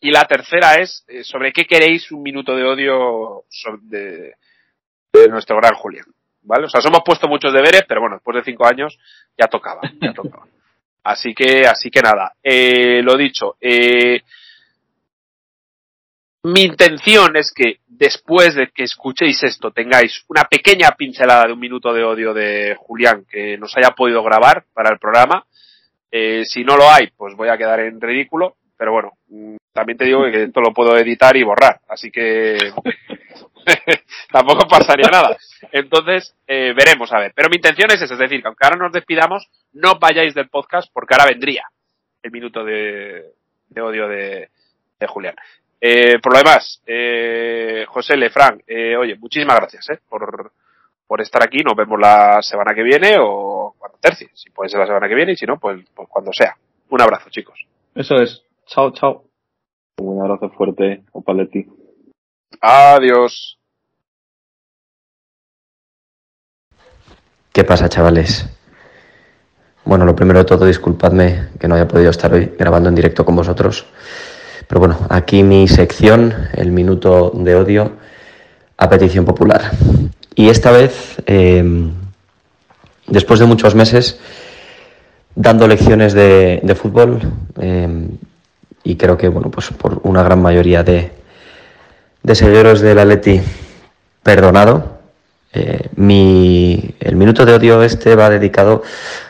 Y 0.00 0.10
la 0.10 0.24
tercera 0.26 0.74
es, 0.74 1.04
eh, 1.08 1.22
¿sobre 1.24 1.52
qué 1.52 1.64
queréis 1.64 2.10
un 2.10 2.22
minuto 2.22 2.56
de 2.56 2.64
odio 2.64 3.44
de, 3.82 4.34
de 5.12 5.28
nuestro 5.28 5.56
gran 5.56 5.74
Julián? 5.74 6.06
¿Vale? 6.42 6.66
O 6.66 6.68
sea, 6.68 6.80
somos 6.80 7.02
puesto 7.04 7.28
muchos 7.28 7.52
deberes, 7.52 7.84
pero 7.86 8.00
bueno, 8.00 8.16
después 8.16 8.36
de 8.36 8.50
cinco 8.50 8.66
años 8.66 8.98
ya 9.36 9.46
tocaba, 9.46 9.82
ya 10.00 10.12
tocaba. 10.12 10.46
Así 11.04 11.32
que, 11.32 11.62
así 11.66 11.90
que 11.90 12.02
nada, 12.02 12.34
eh, 12.42 13.00
lo 13.02 13.16
dicho, 13.16 13.56
eh, 13.62 14.20
mi 16.42 16.62
intención 16.62 17.36
es 17.36 17.52
que 17.52 17.80
después 17.86 18.54
de 18.54 18.68
que 18.68 18.84
escuchéis 18.84 19.42
esto 19.42 19.72
tengáis 19.72 20.24
una 20.28 20.44
pequeña 20.44 20.90
pincelada 20.92 21.46
de 21.46 21.52
un 21.52 21.58
minuto 21.58 21.92
de 21.92 22.04
odio 22.04 22.32
de 22.32 22.76
Julián 22.78 23.24
que 23.28 23.58
nos 23.58 23.76
haya 23.76 23.90
podido 23.90 24.22
grabar 24.22 24.64
para 24.72 24.90
el 24.90 24.98
programa. 24.98 25.44
Eh, 26.10 26.44
si 26.44 26.64
no 26.64 26.76
lo 26.76 26.88
hay, 26.88 27.08
pues 27.16 27.34
voy 27.34 27.48
a 27.48 27.58
quedar 27.58 27.80
en 27.80 28.00
ridículo, 28.00 28.56
pero 28.76 28.92
bueno, 28.92 29.12
mm, 29.28 29.56
también 29.72 29.98
te 29.98 30.04
digo 30.04 30.22
que 30.30 30.44
esto 30.44 30.60
lo 30.60 30.72
puedo 30.72 30.96
editar 30.96 31.36
y 31.36 31.42
borrar, 31.42 31.80
así 31.88 32.10
que 32.10 32.56
tampoco 34.32 34.66
pasaría 34.68 35.10
nada. 35.10 35.36
Entonces, 35.72 36.34
eh, 36.46 36.72
veremos, 36.74 37.12
a 37.12 37.18
ver. 37.18 37.32
Pero 37.34 37.48
mi 37.50 37.56
intención 37.56 37.90
es 37.90 38.00
esa, 38.00 38.14
es 38.14 38.20
decir, 38.20 38.40
que 38.40 38.46
aunque 38.46 38.64
ahora 38.64 38.76
nos 38.76 38.92
despidamos, 38.92 39.48
no 39.72 39.98
vayáis 39.98 40.34
del 40.34 40.48
podcast 40.48 40.88
porque 40.94 41.14
ahora 41.14 41.26
vendría 41.26 41.64
el 42.22 42.30
minuto 42.30 42.64
de, 42.64 43.34
odio 43.76 44.08
de 44.08 44.48
Julián. 45.06 45.34
Eh, 45.80 46.18
por 46.20 46.32
lo 46.32 46.38
demás, 46.38 46.82
eh, 46.86 47.84
José 47.88 48.16
Lefran, 48.16 48.62
eh, 48.66 48.96
oye, 48.96 49.16
muchísimas 49.16 49.56
gracias 49.56 49.90
eh, 49.90 50.00
por, 50.08 50.52
por 51.06 51.20
estar 51.20 51.42
aquí. 51.42 51.58
Nos 51.58 51.76
vemos 51.76 51.98
la 52.00 52.40
semana 52.42 52.74
que 52.74 52.82
viene 52.82 53.16
o 53.20 53.74
cuando 53.78 53.98
tercie. 53.98 54.30
Si 54.34 54.50
puede 54.50 54.70
ser 54.70 54.80
la 54.80 54.86
semana 54.86 55.08
que 55.08 55.14
viene 55.14 55.32
y 55.32 55.36
si 55.36 55.46
no, 55.46 55.58
pues, 55.58 55.84
pues 55.94 56.08
cuando 56.08 56.32
sea. 56.32 56.56
Un 56.90 57.00
abrazo, 57.00 57.30
chicos. 57.30 57.66
Eso 57.94 58.16
es. 58.16 58.42
Chao, 58.66 58.92
chao. 58.92 59.24
Un 59.98 60.20
abrazo 60.20 60.50
fuerte, 60.50 61.02
Opaletti. 61.12 61.66
Adiós. 62.60 63.58
¿Qué 67.52 67.64
pasa, 67.64 67.88
chavales? 67.88 68.46
Bueno, 69.84 70.04
lo 70.04 70.14
primero 70.14 70.38
de 70.38 70.44
todo, 70.44 70.66
disculpadme 70.66 71.48
que 71.58 71.66
no 71.66 71.74
haya 71.74 71.88
podido 71.88 72.10
estar 72.10 72.32
hoy 72.32 72.52
grabando 72.58 72.88
en 72.88 72.94
directo 72.94 73.24
con 73.24 73.34
vosotros. 73.34 73.86
Pero 74.68 74.80
bueno, 74.80 74.98
aquí 75.08 75.42
mi 75.42 75.66
sección, 75.66 76.34
el 76.54 76.70
minuto 76.70 77.32
de 77.34 77.56
odio, 77.56 77.92
a 78.76 78.88
petición 78.88 79.24
popular. 79.24 79.72
Y 80.34 80.50
esta 80.50 80.70
vez, 80.70 81.16
eh, 81.26 81.90
después 83.06 83.40
de 83.40 83.46
muchos 83.46 83.74
meses 83.74 84.20
dando 85.34 85.66
lecciones 85.66 86.12
de, 86.12 86.76
fútbol, 86.80 87.20
eh, 87.60 88.08
y 88.84 88.96
creo 88.96 89.16
que 89.16 89.28
bueno, 89.28 89.50
pues 89.50 89.70
por 89.70 90.00
una 90.04 90.22
gran 90.22 90.42
mayoría 90.42 90.82
de, 90.82 91.12
de 92.22 92.34
seguidores 92.34 92.80
del 92.80 92.98
Atleti 92.98 93.40
perdonado, 94.22 94.98
eh, 95.52 95.88
mi, 95.96 96.94
el 97.00 97.16
minuto 97.16 97.46
de 97.46 97.54
odio 97.54 97.82
este 97.82 98.14
va 98.14 98.28
dedicado 98.28 98.82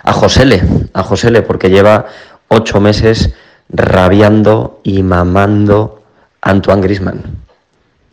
a 0.03 0.13
Josele, 0.13 0.63
a 0.93 1.03
Josele, 1.03 1.43
porque 1.43 1.71
lleva 1.71 2.07
ocho 2.49 2.81
meses 2.81 3.35
rabiando 3.71 4.81
y 4.83 5.03
mamando 5.03 6.03
Antoine 6.41 6.83
Grisman. 6.83 7.23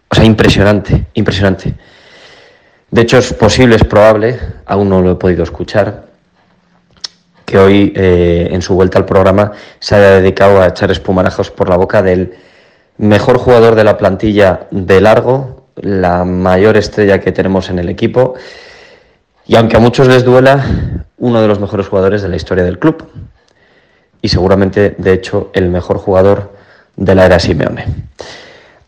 O 0.10 0.16
sea, 0.16 0.24
impresionante, 0.24 1.08
impresionante. 1.14 1.74
De 2.92 3.02
hecho, 3.02 3.18
es 3.18 3.34
posible, 3.34 3.76
es 3.76 3.84
probable, 3.84 4.40
aún 4.66 4.90
no 4.90 5.02
lo 5.02 5.12
he 5.12 5.16
podido 5.16 5.44
escuchar, 5.44 6.06
que 7.46 7.58
hoy, 7.58 7.94
eh, 7.96 8.50
en 8.52 8.62
su 8.62 8.74
vuelta 8.74 8.98
al 8.98 9.06
programa, 9.06 9.52
se 9.80 9.96
haya 9.96 10.22
dedicado 10.22 10.62
a 10.62 10.68
echar 10.68 10.92
espumarajos 10.92 11.52
por 11.52 11.70
la 11.70 11.78
boca 11.78 12.02
del 12.02 12.36
mejor 12.98 13.38
jugador 13.38 13.76
de 13.76 13.84
la 13.84 13.98
plantilla 13.98 14.68
de 14.72 15.02
largo, 15.02 15.68
la 15.76 16.24
mayor 16.24 16.78
estrella 16.78 17.20
que 17.20 17.32
tenemos 17.32 17.70
en 17.70 17.80
el 17.80 17.90
equipo, 17.90 18.36
y 19.46 19.56
aunque 19.58 19.78
a 19.78 19.80
muchos 19.80 20.08
les 20.08 20.24
duela, 20.24 20.66
uno 21.18 21.42
de 21.42 21.48
los 21.48 21.60
mejores 21.60 21.88
jugadores 21.88 22.22
de 22.22 22.30
la 22.30 22.36
historia 22.36 22.64
del 22.64 22.80
club 22.80 23.08
y 24.26 24.28
seguramente, 24.28 24.96
de 24.98 25.14
hecho, 25.14 25.52
el 25.54 25.70
mejor 25.70 26.00
jugador 26.00 26.52
de 26.96 27.14
la 27.14 27.28
era 27.28 27.38
Simeone. 27.38 27.86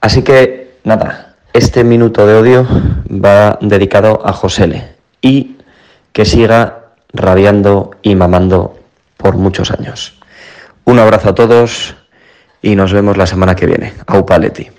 Así 0.01 0.23
que, 0.23 0.79
nada, 0.83 1.35
este 1.53 1.83
minuto 1.83 2.25
de 2.25 2.33
odio 2.33 2.67
va 3.07 3.59
dedicado 3.61 4.19
a 4.25 4.33
Josele 4.33 4.95
y 5.21 5.57
que 6.11 6.25
siga 6.25 6.85
rabiando 7.13 7.91
y 8.01 8.15
mamando 8.15 8.79
por 9.15 9.37
muchos 9.37 9.69
años. 9.69 10.17
Un 10.85 10.97
abrazo 10.97 11.29
a 11.29 11.35
todos 11.35 11.95
y 12.63 12.75
nos 12.75 12.91
vemos 12.91 13.15
la 13.15 13.27
semana 13.27 13.55
que 13.55 13.67
viene. 13.67 13.93
Aupa 14.07 14.39
Leti. 14.39 14.76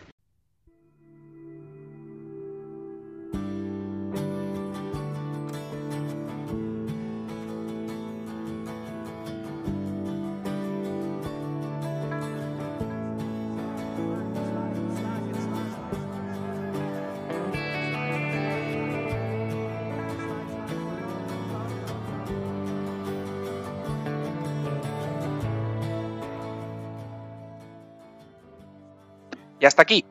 Hasta 29.78 29.84
aquí 29.84 30.04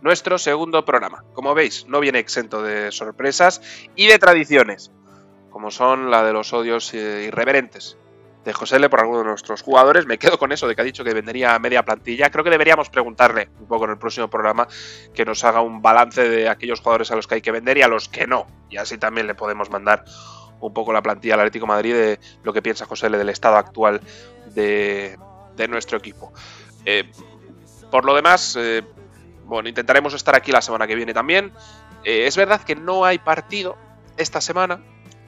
nuestro 0.00 0.38
segundo 0.38 0.84
programa. 0.84 1.24
Como 1.32 1.52
veis, 1.52 1.86
no 1.88 1.98
viene 1.98 2.20
exento 2.20 2.62
de 2.62 2.92
sorpresas 2.92 3.60
y 3.96 4.06
de 4.06 4.16
tradiciones, 4.16 4.92
como 5.50 5.72
son 5.72 6.08
la 6.08 6.22
de 6.22 6.32
los 6.32 6.52
odios 6.52 6.94
eh, 6.94 7.24
irreverentes 7.26 7.98
de 8.44 8.52
José 8.52 8.76
L 8.76 8.88
por 8.88 9.00
algunos 9.00 9.24
de 9.24 9.30
nuestros 9.30 9.62
jugadores. 9.62 10.06
Me 10.06 10.18
quedo 10.18 10.38
con 10.38 10.52
eso 10.52 10.68
de 10.68 10.76
que 10.76 10.82
ha 10.82 10.84
dicho 10.84 11.02
que 11.02 11.14
vendería 11.14 11.58
media 11.58 11.84
plantilla. 11.84 12.30
Creo 12.30 12.44
que 12.44 12.50
deberíamos 12.50 12.90
preguntarle 12.90 13.48
un 13.58 13.66
poco 13.66 13.86
en 13.86 13.90
el 13.90 13.98
próximo 13.98 14.30
programa 14.30 14.68
que 15.12 15.24
nos 15.24 15.42
haga 15.42 15.62
un 15.62 15.82
balance 15.82 16.28
de 16.28 16.48
aquellos 16.48 16.78
jugadores 16.78 17.10
a 17.10 17.16
los 17.16 17.26
que 17.26 17.34
hay 17.34 17.40
que 17.40 17.50
vender 17.50 17.76
y 17.78 17.82
a 17.82 17.88
los 17.88 18.08
que 18.08 18.28
no. 18.28 18.46
Y 18.70 18.76
así 18.76 18.98
también 18.98 19.26
le 19.26 19.34
podemos 19.34 19.68
mandar 19.68 20.04
un 20.60 20.72
poco 20.72 20.92
la 20.92 21.02
plantilla 21.02 21.34
al 21.34 21.40
Atlético 21.40 21.66
Madrid 21.66 21.94
de 21.94 22.20
lo 22.44 22.52
que 22.52 22.62
piensa 22.62 22.86
José 22.86 23.08
L 23.08 23.18
del 23.18 23.30
estado 23.30 23.56
actual 23.56 24.00
de, 24.54 25.18
nuestro 25.68 25.98
equipo. 25.98 26.32
Eh, 26.84 27.10
por 27.90 28.04
lo 28.04 28.14
demás, 28.14 28.54
eh, 28.56 28.82
bueno, 29.48 29.68
intentaremos 29.68 30.12
estar 30.12 30.36
aquí 30.36 30.52
la 30.52 30.60
semana 30.60 30.86
que 30.86 30.94
viene 30.94 31.14
también. 31.14 31.52
Eh, 32.04 32.26
es 32.26 32.36
verdad 32.36 32.60
que 32.60 32.76
no 32.76 33.04
hay 33.04 33.18
partido 33.18 33.76
esta 34.18 34.40
semana 34.40 34.80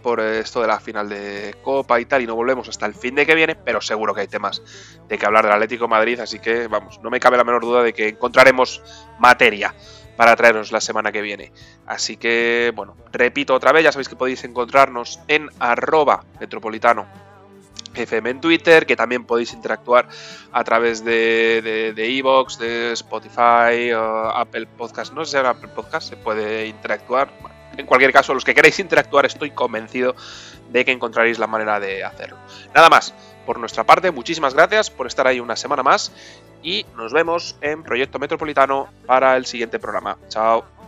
por 0.02 0.20
esto 0.20 0.60
de 0.60 0.66
la 0.66 0.78
final 0.78 1.08
de 1.08 1.56
Copa 1.62 2.00
y 2.00 2.04
tal, 2.04 2.22
y 2.22 2.26
no 2.26 2.34
volvemos 2.34 2.68
hasta 2.68 2.86
el 2.86 2.94
fin 2.94 3.14
de 3.14 3.26
que 3.26 3.34
viene, 3.34 3.54
pero 3.54 3.80
seguro 3.80 4.14
que 4.14 4.22
hay 4.22 4.28
temas 4.28 4.62
de 5.08 5.18
que 5.18 5.26
hablar 5.26 5.44
del 5.44 5.54
Atlético 5.54 5.88
Madrid, 5.88 6.20
así 6.20 6.38
que 6.38 6.68
vamos, 6.68 7.00
no 7.02 7.10
me 7.10 7.20
cabe 7.20 7.36
la 7.36 7.44
menor 7.44 7.62
duda 7.62 7.82
de 7.82 7.92
que 7.92 8.08
encontraremos 8.08 8.82
materia 9.18 9.74
para 10.16 10.36
traeros 10.36 10.72
la 10.72 10.80
semana 10.80 11.12
que 11.12 11.22
viene. 11.22 11.52
Así 11.86 12.16
que, 12.16 12.72
bueno, 12.74 12.96
repito 13.12 13.54
otra 13.54 13.72
vez, 13.72 13.84
ya 13.84 13.92
sabéis 13.92 14.08
que 14.08 14.16
podéis 14.16 14.44
encontrarnos 14.44 15.20
en 15.28 15.48
arroba 15.58 16.24
metropolitano 16.38 17.30
FM 17.95 18.30
en 18.30 18.41
Twitter, 18.41 18.86
que 18.86 18.97
también 18.97 19.24
podéis 19.24 19.53
interactuar 19.53 20.09
a 20.53 20.64
través 20.64 21.05
de 21.05 21.93
Evox, 21.97 22.59
de, 22.59 22.68
de, 22.68 22.93
Spotify, 22.93 23.91
Apple 23.93 24.66
Podcast. 24.66 25.12
No 25.12 25.24
sé 25.24 25.32
si 25.32 25.36
en 25.38 25.47
Apple 25.47 25.70
Podcast 25.74 26.09
se 26.09 26.16
puede 26.16 26.66
interactuar. 26.66 27.30
en 27.76 27.86
cualquier 27.86 28.12
caso, 28.12 28.34
los 28.34 28.45
que 28.45 28.55
queréis 28.55 28.78
interactuar, 28.78 29.26
estoy 29.26 29.51
convencido 29.51 30.14
de 30.70 30.84
que 30.84 30.93
encontraréis 30.93 31.38
la 31.38 31.47
manera 31.47 31.80
de 31.80 32.05
hacerlo. 32.05 32.36
Nada 32.74 32.88
más, 32.88 33.14
por 33.47 33.59
nuestra 33.59 33.84
parte, 33.84 34.11
muchísimas 34.11 34.55
gracias 34.55 34.91
por 34.91 35.07
estar 35.07 35.26
ahí 35.26 35.41
una 35.41 35.57
semana 35.57 35.82
más 35.82 36.12
y 36.62 36.86
nos 36.97 37.12
vemos 37.12 37.57
en 37.61 37.82
Proyecto 37.82 38.18
Metropolitano 38.18 38.88
para 39.07 39.36
el 39.36 39.47
siguiente 39.47 39.78
programa. 39.78 40.16
Chao. 40.28 40.80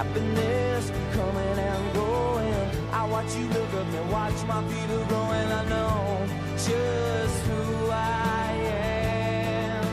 Happiness 0.00 0.90
coming 1.12 1.58
and 1.58 1.92
going. 1.92 2.70
I 2.90 3.04
watch 3.04 3.36
you 3.36 3.46
look 3.48 3.74
up 3.74 3.92
and 3.98 4.10
watch 4.10 4.42
my 4.48 4.62
feet 4.68 4.90
are 4.96 5.04
going. 5.10 5.52
I 5.60 5.64
know 5.68 6.26
just 6.56 7.44
who 7.44 7.90
I 7.90 8.50
am. 8.64 9.84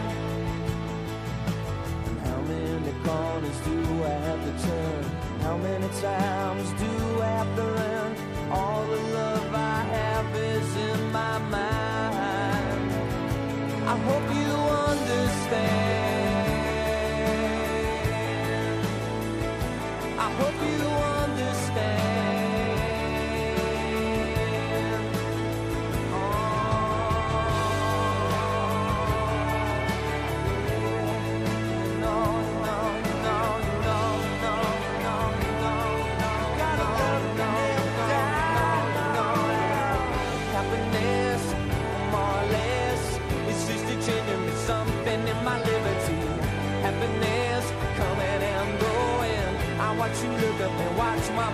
And 2.08 2.20
how 2.26 2.40
many 2.40 2.94
corners 3.04 3.60
do 3.68 4.04
I 4.06 4.16
have 4.28 4.42
to 4.48 4.54
turn? 4.66 5.04
How 5.42 5.58
many 5.58 5.90
times 6.00 6.72
do 6.84 7.22
I 7.22 7.28
have 7.40 7.56
to 7.58 7.64
run? 7.64 8.16
All 8.50 8.86
the 8.86 9.02
love 9.18 9.54
I 9.54 9.82
have 9.98 10.34
is 10.38 10.76
in 10.90 11.12
my 11.12 11.38
mind. 11.40 12.92
I 13.86 13.98
hope 14.08 14.36
you. 14.38 14.57
my 51.30 51.38